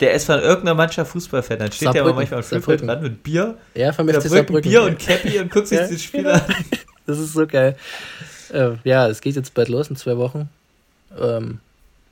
der 0.01 0.13
ist 0.13 0.27
von 0.27 0.39
irgendeiner 0.39 0.75
Mannschaft 0.75 1.11
Fußballfan. 1.11 1.59
Dann 1.59 1.73
steht 1.73 1.93
der 1.93 2.03
aber 2.03 2.15
manchmal 2.15 2.41
am 2.41 2.45
Spielfeld 2.45 2.83
dran 2.83 3.03
mit 3.03 3.23
Bier. 3.23 3.59
Ja, 3.75 3.93
von 3.93 4.07
mir 4.07 4.19
Bier 4.19 4.83
und 4.85 4.99
Cappy 4.99 5.39
und 5.41 5.51
guckt 5.51 5.67
sich 5.69 5.79
ja. 5.79 5.89
das 5.89 6.03
Spiel 6.03 6.27
an. 6.27 6.43
Das 7.07 7.19
ist 7.19 7.33
so 7.33 7.47
geil. 7.47 7.75
Äh, 8.53 8.73
ja, 8.85 9.09
es 9.09 9.23
geht 9.23 9.35
jetzt 9.35 9.55
bald 9.55 9.71
los 9.71 9.89
in 9.89 9.97
zwei 9.97 10.19
Wochen. 10.19 10.51
Ähm, 11.19 11.59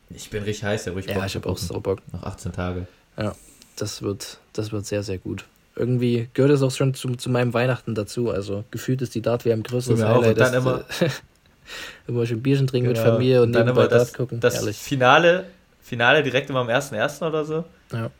ich 0.08 0.30
bin 0.30 0.42
richtig 0.42 0.64
heiß, 0.64 0.86
ja, 0.86 0.92
ruhig 0.92 1.04
Ja, 1.06 1.26
ich 1.26 1.34
habe 1.34 1.46
auch 1.46 1.58
so 1.58 1.78
Bock. 1.80 2.00
Noch 2.14 2.22
18 2.22 2.52
Tage. 2.52 2.86
Ja, 3.18 3.34
das 3.76 4.00
wird, 4.00 4.38
das 4.54 4.72
wird 4.72 4.86
sehr, 4.86 5.02
sehr 5.02 5.18
gut. 5.18 5.44
Irgendwie 5.74 6.30
gehört 6.32 6.50
es 6.50 6.62
auch 6.62 6.70
schon 6.70 6.94
zu, 6.94 7.14
zu 7.16 7.28
meinem 7.28 7.52
Weihnachten 7.52 7.94
dazu. 7.94 8.30
Also 8.30 8.64
gefühlt 8.70 9.02
ist 9.02 9.14
die 9.14 9.20
Dart 9.20 9.44
wie 9.44 9.52
ein 9.52 9.62
größeres 9.62 10.02
Highlight. 10.02 10.28
Und 10.28 10.40
dann 10.40 10.54
immer, 10.54 10.84
immer 12.06 12.26
schön 12.26 12.42
Bierchen 12.42 12.66
trinken 12.66 12.92
genau. 12.92 13.04
mit 13.04 13.12
Familie 13.12 13.42
und, 13.42 13.48
und 13.48 13.52
dann 13.52 13.68
immer 13.68 13.88
das, 13.88 14.12
gucken. 14.12 14.40
Das 14.40 14.56
Herrlich. 14.56 14.76
Finale, 14.76 15.46
Finale 15.82 16.22
direkt 16.22 16.50
immer 16.50 16.60
am 16.60 16.68
1.1. 16.68 17.26
oder 17.26 17.44
so. 17.44 17.64
Ja. 17.92 18.10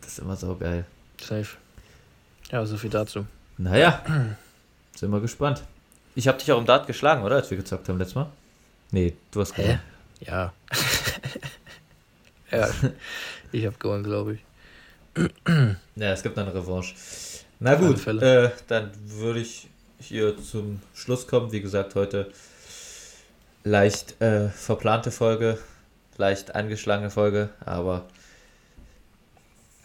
Das 0.00 0.12
ist 0.12 0.18
immer 0.18 0.36
so 0.36 0.56
geil. 0.56 0.84
Safe. 1.20 1.48
Ja, 2.50 2.64
so 2.64 2.76
viel 2.76 2.90
dazu. 2.90 3.26
Naja, 3.58 4.02
sind 4.94 5.10
wir 5.10 5.20
gespannt. 5.20 5.62
Ich 6.14 6.26
habe 6.26 6.38
dich 6.38 6.50
auch 6.50 6.58
im 6.58 6.66
Dart 6.66 6.86
geschlagen, 6.86 7.22
oder? 7.22 7.36
Als 7.36 7.50
wir 7.50 7.58
gezockt 7.58 7.88
haben 7.88 7.98
letztes 7.98 8.14
Mal. 8.14 8.30
Nee, 8.90 9.14
du 9.30 9.40
hast 9.40 9.54
gewonnen. 9.54 9.80
Ja. 10.20 10.52
ja, 12.50 12.68
ich 13.52 13.66
habe 13.66 13.76
gewonnen, 13.78 14.04
glaube 14.04 14.34
ich. 14.34 14.40
ja, 15.96 16.12
es 16.12 16.22
gibt 16.22 16.38
eine 16.38 16.54
Revanche. 16.54 16.94
Na 17.60 17.74
gut, 17.74 18.06
äh, 18.06 18.50
dann 18.68 18.90
würde 19.06 19.40
ich 19.40 19.68
hier 20.00 20.36
zum 20.42 20.80
Schluss 20.94 21.26
kommen. 21.26 21.52
Wie 21.52 21.60
gesagt, 21.60 21.94
heute 21.94 22.30
leicht 23.64 24.20
äh, 24.20 24.48
verplante 24.48 25.10
Folge, 25.10 25.58
leicht 26.16 26.54
angeschlagene 26.54 27.10
Folge, 27.10 27.50
aber 27.60 28.06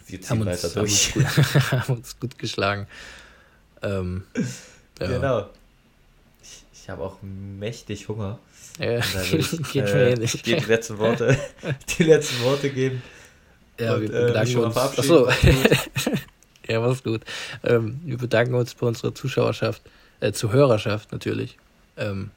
wir 0.06 0.20
ziehen 0.20 0.30
haben 0.30 0.46
weiter 0.46 0.64
uns, 0.64 1.12
durch. 1.12 1.14
Haben 1.14 1.22
uns, 1.22 1.52
gut, 1.52 1.72
haben 1.72 1.94
uns 1.94 2.20
gut 2.20 2.38
geschlagen. 2.38 2.86
Ähm, 3.82 4.24
ja. 5.00 5.06
Genau. 5.06 5.50
Ich, 6.42 6.64
ich 6.72 6.88
habe 6.88 7.02
auch 7.02 7.18
mächtig 7.22 8.08
Hunger. 8.08 8.38
Ja, 8.78 8.98
ich, 9.32 9.50
geht 9.72 9.88
äh, 9.88 9.94
mir 9.94 10.08
ähnlich. 10.10 10.42
Die 10.42 10.54
letzten 10.54 10.98
Worte, 10.98 11.38
die 11.98 12.04
letzten 12.04 12.42
Worte 12.42 12.70
geben. 12.70 13.02
Ja, 13.78 13.94
und, 13.94 14.02
wir 14.02 14.08
äh, 14.10 14.26
bedanken 14.26 14.52
äh, 14.52 14.60
uns. 14.60 14.76
Achso. 14.76 15.28
ja, 16.68 16.80
mach's 16.80 17.02
gut. 17.02 17.22
Ähm, 17.62 18.00
wir 18.04 18.18
bedanken 18.18 18.54
uns 18.54 18.74
bei 18.74 18.86
unserer 18.86 19.14
Zuschauerschaft, 19.14 19.82
äh, 20.24 20.32
Zuhörerschaft 20.32 21.12
natürlich. 21.12 21.58
Ähm, 21.96 22.30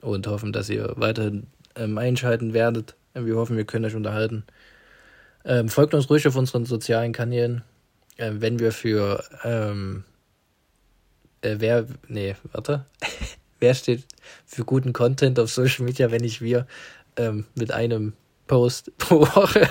und 0.00 0.26
hoffen, 0.28 0.52
dass 0.52 0.70
ihr 0.70 0.92
weiterhin 0.96 1.48
ähm, 1.74 1.98
einschalten 1.98 2.54
werdet. 2.54 2.94
Wir 3.14 3.36
hoffen, 3.36 3.56
wir 3.56 3.64
können 3.64 3.84
euch 3.84 3.96
unterhalten. 3.96 4.44
Ähm, 5.44 5.68
folgt 5.68 5.92
uns 5.92 6.08
ruhig 6.08 6.26
auf 6.28 6.36
unseren 6.36 6.64
sozialen 6.64 7.12
Kanälen. 7.12 7.62
Ähm, 8.16 8.40
wenn 8.40 8.60
wir 8.60 8.70
für 8.70 9.24
ähm, 9.42 10.04
äh, 11.40 11.56
wer, 11.58 11.86
nee, 12.06 12.36
warte. 12.52 12.84
wer 13.60 13.74
steht 13.74 14.04
für 14.46 14.64
guten 14.64 14.92
Content 14.92 15.40
auf 15.40 15.50
Social 15.50 15.84
Media, 15.84 16.10
wenn 16.12 16.20
nicht 16.20 16.40
wir, 16.40 16.66
ähm, 17.16 17.44
mit 17.56 17.72
einem 17.72 18.12
Post 18.46 18.96
pro 18.98 19.20
Woche. 19.20 19.68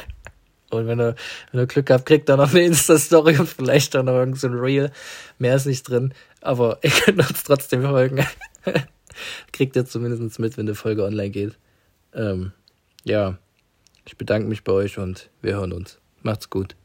Und 0.69 0.87
wenn 0.87 0.99
ihr, 0.99 1.15
wenn 1.51 1.61
ihr 1.61 1.67
Glück 1.67 1.89
habt, 1.89 2.05
kriegt 2.05 2.29
ihr 2.29 2.37
noch 2.37 2.51
eine 2.51 2.65
Insta-Story 2.65 3.37
und 3.37 3.47
vielleicht 3.47 3.95
auch 3.95 4.03
noch 4.03 4.13
irgend 4.13 4.39
so 4.39 4.47
Reel. 4.47 4.91
Mehr 5.39 5.55
ist 5.55 5.65
nicht 5.65 5.87
drin. 5.89 6.13
Aber 6.41 6.79
ihr 6.83 6.91
könnt 6.91 7.19
uns 7.19 7.43
trotzdem 7.43 7.83
folgen. 7.83 8.25
kriegt 9.51 9.75
ihr 9.75 9.85
zumindest 9.85 10.39
mit, 10.39 10.57
wenn 10.57 10.65
die 10.65 10.75
Folge 10.75 11.03
online 11.03 11.29
geht. 11.29 11.57
Ähm, 12.13 12.51
ja, 13.03 13.37
ich 14.05 14.17
bedanke 14.17 14.47
mich 14.47 14.63
bei 14.63 14.71
euch 14.71 14.97
und 14.97 15.29
wir 15.41 15.55
hören 15.55 15.73
uns. 15.73 15.99
Macht's 16.21 16.49
gut. 16.49 16.75